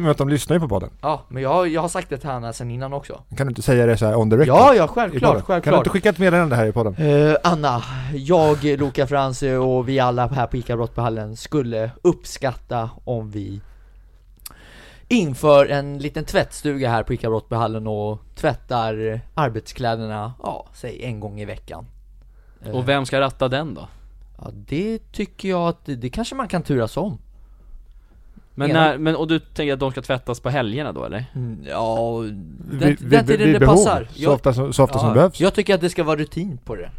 med 0.00 0.10
att 0.10 0.18
de 0.18 0.28
lyssnar 0.28 0.56
ju 0.56 0.60
på 0.60 0.68
podden. 0.68 0.90
ja, 1.00 1.22
men 1.28 1.42
jag, 1.42 1.68
jag 1.68 1.80
har 1.80 1.88
sagt 1.88 2.08
det 2.10 2.18
till 2.18 2.30
Anna 2.30 2.52
sen 2.52 2.70
innan 2.70 2.92
också 2.92 3.20
Kan 3.36 3.46
du 3.46 3.50
inte 3.50 3.62
säga 3.62 3.86
det 3.86 3.96
så 3.96 4.06
här 4.06 4.16
on 4.16 4.30
the 4.30 4.36
record? 4.36 4.48
Ja, 4.48 4.74
ja, 4.74 4.88
självklart, 4.88 5.20
podden? 5.20 5.20
Kan 5.20 5.36
du 5.36 5.42
självklart 5.42 5.78
inte 5.78 5.90
skicka 5.90 6.08
ett 6.08 6.18
meddelande 6.18 6.56
här 6.56 6.66
i 6.66 6.72
podden? 6.72 6.94
Eh, 6.94 7.36
Anna, 7.44 7.82
jag, 8.14 8.64
Luca 8.64 9.06
Franzi 9.06 9.54
och 9.54 9.88
vi 9.88 10.00
alla 10.00 10.26
här 10.26 10.46
på 10.46 10.56
ICA 10.56 10.76
Brottbyhallen 10.76 11.36
skulle 11.36 11.90
uppskatta 12.02 12.90
om 13.04 13.30
vi 13.30 13.60
inför 15.12 15.66
en 15.66 15.98
liten 15.98 16.24
tvättstuga 16.24 16.90
här 16.90 17.02
på 17.02 17.12
ICA 17.14 17.28
Brottbyhallen 17.30 17.86
och 17.86 18.18
tvättar 18.34 19.20
arbetskläderna, 19.34 20.32
ja, 20.42 20.66
säg 20.74 21.04
en 21.04 21.20
gång 21.20 21.40
i 21.40 21.44
veckan. 21.44 21.86
Eh, 22.64 22.70
Och 22.70 22.88
vem 22.88 23.06
ska 23.06 23.20
ratta 23.20 23.48
den 23.48 23.74
då? 23.74 23.88
Ja, 24.38 24.50
det 24.68 25.12
tycker 25.12 25.48
jag 25.48 25.68
att, 25.68 25.78
det, 25.84 26.10
kanske 26.10 26.34
man 26.34 26.48
kan 26.48 26.62
turas 26.62 26.96
om. 26.96 27.18
Men 28.54 28.70
Ena- 28.70 28.74
när, 28.74 28.98
men, 28.98 29.16
och 29.16 29.28
du 29.28 29.38
tänker 29.38 29.72
att 29.72 29.80
de 29.80 29.90
ska 29.90 30.02
tvättas 30.02 30.40
på 30.40 30.50
helgerna 30.50 30.92
då 30.92 31.04
eller? 31.04 31.24
Mm, 31.34 31.64
ja, 31.68 32.18
den, 32.70 32.78
vid- 32.78 32.98
den 33.10 33.26
tiden 33.26 33.46
vid 33.46 33.54
det 33.54 33.58
behov. 33.60 33.74
passar. 33.76 34.08
Så 34.14 34.32
ofta 34.34 34.54
som, 34.54 34.72
så 34.72 34.84
ofta 34.84 34.98
som 34.98 35.08
ja, 35.08 35.14
behövs. 35.14 35.40
Jag 35.40 35.54
tycker 35.54 35.74
att 35.74 35.80
det 35.80 35.90
ska 35.90 36.04
vara 36.04 36.16
rutin 36.16 36.58
på 36.64 36.74
det. 36.76 36.90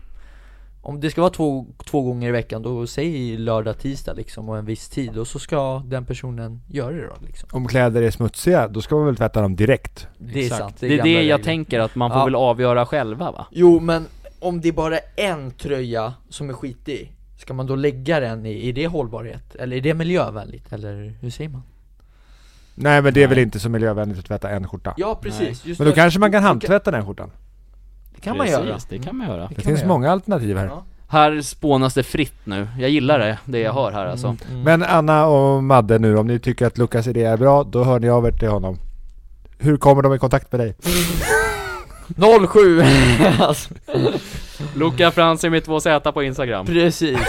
Om 0.86 1.00
det 1.00 1.10
ska 1.12 1.22
vara 1.22 1.32
två, 1.32 1.66
två 1.86 2.02
gånger 2.02 2.30
i 2.30 2.32
veckan, 2.32 2.62
då 2.62 2.88
säg 2.88 3.38
lördag, 3.38 3.80
tisdag 3.80 4.14
liksom 4.14 4.50
och 4.50 4.58
en 4.58 4.66
viss 4.66 4.90
tid 4.90 5.18
och 5.18 5.28
så 5.28 5.40
ska 5.40 5.80
den 5.86 6.06
personen 6.06 6.62
göra 6.68 6.92
det 6.96 7.08
då 7.08 7.14
liksom. 7.28 7.50
Om 7.52 7.68
kläder 7.68 8.02
är 8.02 8.12
smutsiga, 8.12 8.68
då 8.68 8.82
ska 8.82 8.96
man 8.96 9.06
väl 9.06 9.16
tvätta 9.16 9.42
dem 9.42 9.56
direkt? 9.56 10.08
Det 10.18 10.40
är 10.40 10.44
Exakt. 10.44 10.62
sant, 10.62 10.76
Det 10.80 10.86
är 10.86 10.90
det, 10.90 10.98
gamla 10.98 11.12
jag 11.12 11.20
regler. 11.20 11.38
tänker 11.38 11.80
att 11.80 11.96
man 11.96 12.12
får 12.12 12.20
Ja. 12.20 12.26
väl 12.26 12.36
avgöra 12.36 12.86
själva 12.86 13.32
va? 13.32 13.46
Jo 13.52 13.80
men 13.80 14.06
om 14.40 14.62
det 14.62 14.68
är 14.68 14.72
bara 14.74 14.98
en 15.16 15.52
tröja 15.52 16.14
som 16.30 16.50
är 16.50 16.54
skitig, 16.54 17.12
ska 17.40 17.54
man 17.54 17.66
då 17.68 17.76
lägga 17.76 18.20
den 18.20 18.46
i, 18.46 18.70
är 18.70 18.74
det 18.74 18.88
hållbarhet? 18.88 19.56
Eller 19.56 19.78
är 19.78 19.82
det 19.82 19.94
miljövänligt? 19.94 20.74
Eller 20.74 21.14
hur 21.22 21.30
säger 21.30 21.50
man? 21.50 21.64
Nej 22.76 23.02
men 23.02 23.14
det 23.14 23.20
är 23.24 23.28
Nej. 23.28 23.36
väl 23.36 23.44
inte 23.44 23.60
så 23.60 23.70
miljövänligt 23.70 24.20
att 24.20 24.26
tvätta 24.26 24.50
en 24.50 24.68
skjorta? 24.68 24.94
Ja 24.98 25.20
precis, 25.22 25.66
just 25.66 25.80
Men 25.80 25.86
då 25.86 25.92
det. 25.92 25.96
kanske 25.96 26.20
man 26.20 26.32
kan 26.32 26.44
handtvätta 26.44 26.92
den 26.92 27.06
skjortan? 27.06 27.32
Det 28.24 28.30
kan 28.30 28.38
man 28.38 28.48
göra 28.48 28.78
det 28.90 29.00
kan 29.00 29.16
man 29.18 29.28
göra 29.28 29.42
Det 29.48 29.56
Det 29.56 29.62
finns 29.62 29.80
göra. 29.80 29.88
många 29.88 30.12
alternativ 30.12 30.58
här. 30.58 30.66
Ja. 30.66 30.84
Här 31.08 31.42
spånas 31.42 31.94
det 31.94 32.04
fritt 32.04 32.34
nu, 32.44 32.68
jag 32.80 32.90
gillar 32.90 33.20
det, 33.20 33.38
det 33.46 33.60
jag 33.60 33.74
hör 33.74 33.92
här 33.92 34.06
alltså 34.06 34.28
Mm, 34.28 34.38
mm. 34.52 34.64
Men 34.64 34.84
Anna 34.84 35.26
och 35.28 35.64
Madde 35.64 36.00
nu, 36.00 36.18
om 36.18 36.28
ni 36.28 36.40
tycker 36.40 36.66
att 36.68 36.78
Lukas 36.78 37.08
idé 37.08 37.24
är 37.24 37.38
bra, 37.38 37.64
då 37.64 37.84
hör 37.84 38.00
ni 38.00 38.10
av 38.10 38.26
er 38.26 38.32
till 38.32 38.48
honom. 38.50 38.78
Hur 39.60 39.78
kommer 39.78 40.02
de 40.02 40.14
i 40.14 40.20
kontakt 40.20 40.52
med 40.52 40.62
dig? 40.62 40.76
07! 42.54 42.82
alltså, 43.40 43.70
Luca 44.76 45.12
Franzi 45.12 45.50
med 45.50 45.64
två 45.66 45.80
Z 45.80 46.12
på 46.12 46.24
Instagram 46.24 46.66
precis, 46.66 47.20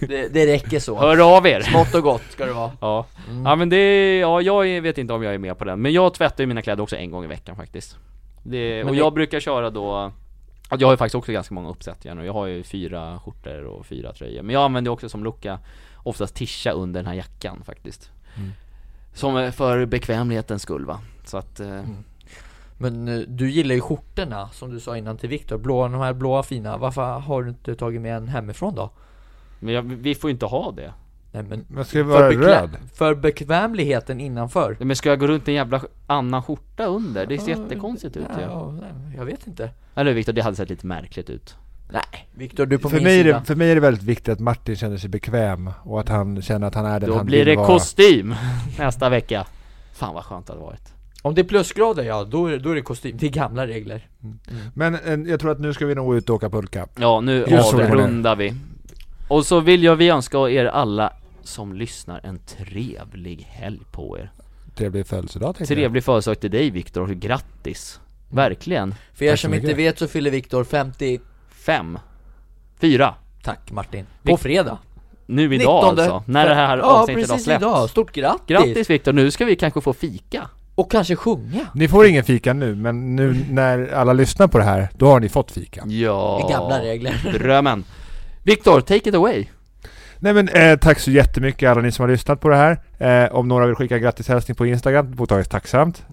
det, 0.00 0.28
det 0.34 0.46
räcker 0.46 0.78
så 0.80 0.98
Hör 0.98 1.36
av 1.36 1.46
er! 1.46 1.60
Smått 1.60 1.94
och 1.94 2.02
gott 2.02 2.22
ska 2.30 2.46
det 2.46 2.52
vara 2.52 2.70
Ja, 2.80 3.06
Mm. 3.30 3.44
ja 3.46 3.56
men 3.56 3.68
det, 3.68 4.18
ja 4.18 4.40
jag 4.42 4.80
vet 4.82 4.98
inte 4.98 5.12
om 5.12 5.22
jag 5.22 5.34
är 5.34 5.38
med 5.38 5.58
på 5.58 5.64
den, 5.64 5.82
men 5.82 5.92
jag 5.92 6.14
tvättar 6.14 6.42
ju 6.44 6.48
mina 6.48 6.62
kläder 6.62 6.82
också 6.82 6.96
en 6.96 7.10
gång 7.10 7.24
i 7.24 7.26
veckan 7.26 7.56
faktiskt 7.56 7.96
det, 8.42 8.76
Men 8.78 8.86
Och 8.88 8.92
det- 8.92 8.98
jag 8.98 9.12
brukar 9.14 9.40
köra 9.40 9.70
då 9.70 10.12
jag 10.80 10.86
har 10.86 10.92
ju 10.92 10.96
faktiskt 10.96 11.14
också 11.14 11.32
ganska 11.32 11.54
många 11.54 11.70
uppsättningar 11.70 12.14
nu, 12.14 12.24
jag 12.26 12.32
har 12.32 12.46
ju 12.46 12.62
fyra 12.62 13.20
skjortor 13.24 13.64
och 13.64 13.86
fyra 13.86 14.12
tröjor. 14.12 14.42
Men 14.42 14.54
jag 14.54 14.62
använder 14.64 14.90
också 14.90 15.08
som 15.08 15.24
lucka 15.24 15.58
oftast 15.96 16.34
tisha 16.34 16.70
under 16.70 17.00
den 17.00 17.06
här 17.06 17.14
jackan 17.14 17.62
faktiskt. 17.64 18.10
Mm. 18.36 18.50
Som 19.14 19.52
för 19.52 19.86
bekvämlighetens 19.86 20.62
skull 20.62 20.86
va, 20.86 21.00
så 21.24 21.36
att 21.36 21.60
eh, 21.60 21.82
Men 22.78 23.08
eh, 23.08 23.20
du 23.28 23.50
gillar 23.50 23.74
ju 23.74 23.80
skjortorna 23.80 24.48
som 24.48 24.70
du 24.70 24.80
sa 24.80 24.96
innan 24.96 25.16
till 25.16 25.28
Viktor, 25.28 25.58
blåa, 25.58 25.88
de 25.88 26.00
här 26.00 26.12
blåa 26.12 26.42
fina, 26.42 26.76
varför 26.76 27.18
har 27.18 27.42
du 27.42 27.48
inte 27.48 27.74
tagit 27.74 28.00
med 28.00 28.16
en 28.16 28.28
hemifrån 28.28 28.74
då? 28.74 28.90
Men 29.60 29.74
jag, 29.74 29.82
vi 29.82 30.14
får 30.14 30.30
ju 30.30 30.32
inte 30.32 30.46
ha 30.46 30.72
det 30.72 30.92
Nej 31.34 31.42
men 31.48 31.64
Men 31.68 31.84
ska 31.84 31.98
det 31.98 32.04
vara 32.04 32.28
bekväm- 32.30 32.40
röd? 32.42 32.70
för 32.94 33.14
bekvämligheten 33.14 34.20
innanför. 34.20 34.76
Men 34.80 34.96
ska 34.96 35.08
jag 35.08 35.18
gå 35.20 35.26
runt 35.26 35.48
i 35.48 35.50
en 35.50 35.54
jävla 35.54 35.80
annan 36.06 36.42
skjorta 36.42 36.84
under? 36.86 37.26
Det 37.26 37.38
ser 37.38 37.52
Ja, 37.52 37.58
jättekonstigt 37.58 38.16
ut 38.16 38.26
ja, 38.36 38.40
ja, 38.42 38.70
nej, 38.80 39.14
Jag 39.16 39.24
vet 39.24 39.46
inte. 39.46 39.70
Eller 39.94 40.12
Viktor, 40.12 40.32
det 40.32 40.42
hade 40.42 40.56
sett 40.56 40.70
lite 40.70 40.86
märkligt 40.86 41.30
ut. 41.30 41.56
Nej, 41.92 42.28
Viktor 42.34 42.66
du 42.66 42.74
är 42.74 42.78
på 42.78 42.88
För 42.88 42.96
min 42.96 43.04
mig, 43.04 43.20
är 43.20 43.24
sida. 43.24 43.38
det, 43.38 43.44
för 43.44 43.54
mig 43.54 43.70
är 43.70 43.74
det 43.74 43.80
väldigt 43.80 44.02
viktigt 44.02 44.28
att 44.28 44.40
Martin 44.40 44.76
känner 44.76 44.96
sig 44.96 45.10
bekväm 45.10 45.70
och 45.82 46.00
att 46.00 46.08
han 46.08 46.42
känner 46.42 46.66
att 46.66 46.74
han 46.74 46.86
är 46.86 47.00
den 47.00 47.08
Då 47.10 47.16
han 47.16 47.26
blir 47.26 47.44
det 47.44 47.56
vara. 47.56 47.66
kostym 47.66 48.34
nästa 48.78 49.08
vecka. 49.08 49.46
Fan 49.94 50.14
vad 50.14 50.24
skönt 50.24 50.46
det 50.46 50.52
hade 50.52 50.64
varit. 50.64 50.92
Om 51.22 51.34
det 51.34 51.40
är 51.40 51.44
plusgrader 51.44 52.02
ja, 52.04 52.24
då 52.24 52.46
är, 52.46 52.58
då 52.58 52.70
är 52.70 52.74
det 52.74 52.82
kostym, 52.82 53.16
det 53.20 53.26
är 53.26 53.30
gamla 53.30 53.66
regler. 53.66 54.08
Men 54.74 54.94
eh, 54.94 55.30
jag 55.30 55.40
tror 55.40 55.50
att 55.52 55.60
nu 55.60 55.72
ska 55.72 55.86
vi 55.86 55.94
nog 55.94 56.16
ut 56.16 56.28
och 56.30 56.36
åka 56.36 56.50
pulka. 56.50 56.86
Ja, 56.98 57.20
nu 57.20 57.44
avrundar 57.44 58.36
vi. 58.36 58.54
Och 59.28 59.46
så 59.46 59.60
vill 59.60 59.82
jag 59.82 59.96
vi 59.96 60.08
önska 60.08 60.38
er 60.48 60.64
alla 60.66 61.12
som 61.46 61.72
lyssnar 61.72 62.20
en 62.24 62.38
trevlig 62.38 63.46
helg 63.50 63.80
på 63.92 64.18
er. 64.18 64.32
Trevlig 64.74 65.06
födelsedag 65.06 65.56
tänkte 65.56 65.74
jag. 65.74 65.78
Trevlig 65.78 66.04
födelsedag 66.04 66.40
till 66.40 66.50
dig 66.50 66.70
Viktor, 66.70 67.02
och 67.02 67.08
grattis. 67.10 68.00
Verkligen. 68.30 68.94
För 69.14 69.24
er 69.24 69.36
som 69.36 69.50
mycket. 69.50 69.64
inte 69.64 69.76
vet 69.76 69.98
så 69.98 70.08
fyller 70.08 70.30
Viktor 70.30 70.64
50 70.64 71.20
Fem. 71.50 71.98
Fyra. 72.80 73.14
Tack 73.42 73.72
Martin, 73.72 74.06
på 74.22 74.36
fredag. 74.36 74.78
Nu 75.26 75.54
idag 75.54 75.58
19. 75.58 75.98
alltså, 75.98 76.22
när 76.26 76.48
det 76.48 76.54
här 76.54 76.78
Ja 76.78 76.84
avsnittet 76.84 77.28
har 77.28 77.34
precis 77.34 77.44
släppts. 77.44 77.62
idag, 77.62 77.90
stort 77.90 78.12
grattis! 78.12 78.46
Grattis 78.46 78.90
Viktor, 78.90 79.12
nu 79.12 79.30
ska 79.30 79.44
vi 79.44 79.56
kanske 79.56 79.80
få 79.80 79.92
fika. 79.92 80.48
Och 80.74 80.90
kanske 80.90 81.16
sjunga. 81.16 81.66
Ni 81.74 81.88
får 81.88 82.06
ingen 82.06 82.24
fika 82.24 82.52
nu, 82.52 82.74
men 82.74 83.16
nu 83.16 83.44
när 83.50 83.92
alla 83.92 84.12
lyssnar 84.12 84.48
på 84.48 84.58
det 84.58 84.64
här, 84.64 84.88
då 84.96 85.06
har 85.06 85.20
ni 85.20 85.28
fått 85.28 85.50
fika. 85.50 85.82
Ja, 85.86 86.40
Det 86.48 86.54
är 86.54 86.58
gamla 86.58 86.80
regler. 86.80 87.32
Drömmen. 87.38 87.84
Viktor, 88.42 88.80
take 88.80 89.08
it 89.08 89.14
away 89.14 89.46
Nej 90.22 90.34
men 90.34 90.48
eh, 90.48 90.78
tack 90.78 90.98
så 90.98 91.10
jättemycket 91.10 91.70
alla 91.70 91.80
ni 91.80 91.92
som 91.92 92.02
har 92.02 92.10
lyssnat 92.10 92.40
på 92.40 92.48
det 92.48 92.56
här. 92.56 92.80
Eh, 92.98 93.32
om 93.34 93.48
några 93.48 93.66
vill 93.66 93.74
skicka 93.74 93.98
grattishälsning 93.98 94.54
på 94.54 94.66
Instagram, 94.66 95.14
mottages 95.18 95.48
tacksamt. 95.48 96.02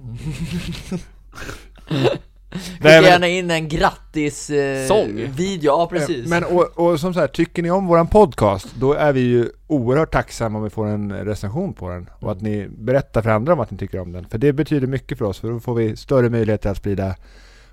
Skicka 2.52 2.80
Nej, 2.82 3.02
men- 3.02 3.04
gärna 3.04 3.28
in 3.28 3.52
en 3.52 3.68
grattis 3.68 4.50
eh, 4.50 4.88
Sång. 4.88 5.08
video, 5.36 5.72
ja 5.72 5.88
precis 5.92 6.30
Men 6.30 6.44
och, 6.44 6.80
och 6.80 7.00
som 7.00 7.14
så 7.14 7.20
här, 7.20 7.28
tycker 7.28 7.64
ni 7.64 7.72
om 7.72 7.88
våran 7.88 8.08
podcast, 8.08 8.68
då 8.80 8.94
är 8.94 9.14
vi 9.14 9.20
ju 9.20 9.50
oerhört 9.68 10.12
tacksamma 10.12 10.58
om 10.58 10.64
vi 10.64 10.70
får 10.70 10.88
en 10.88 11.12
recension 11.14 11.74
på 11.74 11.90
den. 11.90 12.10
Och 12.20 12.32
att 12.32 12.42
ni 12.42 12.68
berättar 12.78 13.22
för 13.22 13.30
andra 13.30 13.54
om 13.54 13.60
att 13.60 13.72
ni 13.72 13.78
tycker 13.78 14.00
om 14.00 14.12
den. 14.12 14.26
För 14.26 14.38
det 14.38 14.54
betyder 14.54 14.88
mycket 14.88 15.18
för 15.18 15.26
oss, 15.26 15.40
för 15.40 15.52
då 15.52 15.60
får 15.60 15.74
vi 15.76 15.96
större 15.96 16.30
möjligheter 16.30 16.70
att 16.70 16.78
sprida 16.78 17.16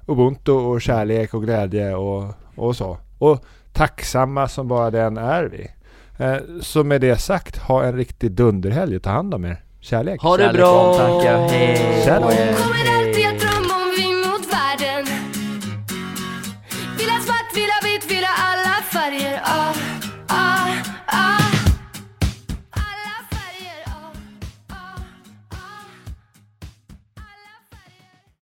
ubuntu 0.07 0.53
och 0.53 0.83
kärlek 0.83 1.35
och 1.35 1.43
glädje 1.43 1.95
och, 1.95 2.35
och 2.55 2.77
så. 2.77 2.99
Och 3.19 3.45
tacksamma 3.73 4.49
som 4.49 4.69
bara 4.69 4.91
den 4.91 5.17
är 5.17 5.45
vi. 5.45 5.71
Eh, 6.19 6.37
så 6.63 6.85
med 6.85 7.01
det 7.01 7.17
sagt, 7.21 7.59
ha 7.59 7.85
en 7.85 7.97
riktig 7.97 8.33
dunderhelg 8.33 8.97
och 8.97 9.03
ta 9.03 9.11
hand 9.11 9.35
om 9.35 9.45
er. 9.45 9.63
Kärlek! 9.81 10.21
Ha 10.23 10.37
det 10.37 10.43
Kärlek 10.43 10.57
bra! 10.57 10.91
omtanke, 10.91 11.29
hej 11.55 12.03
Kärlek. 12.05 12.96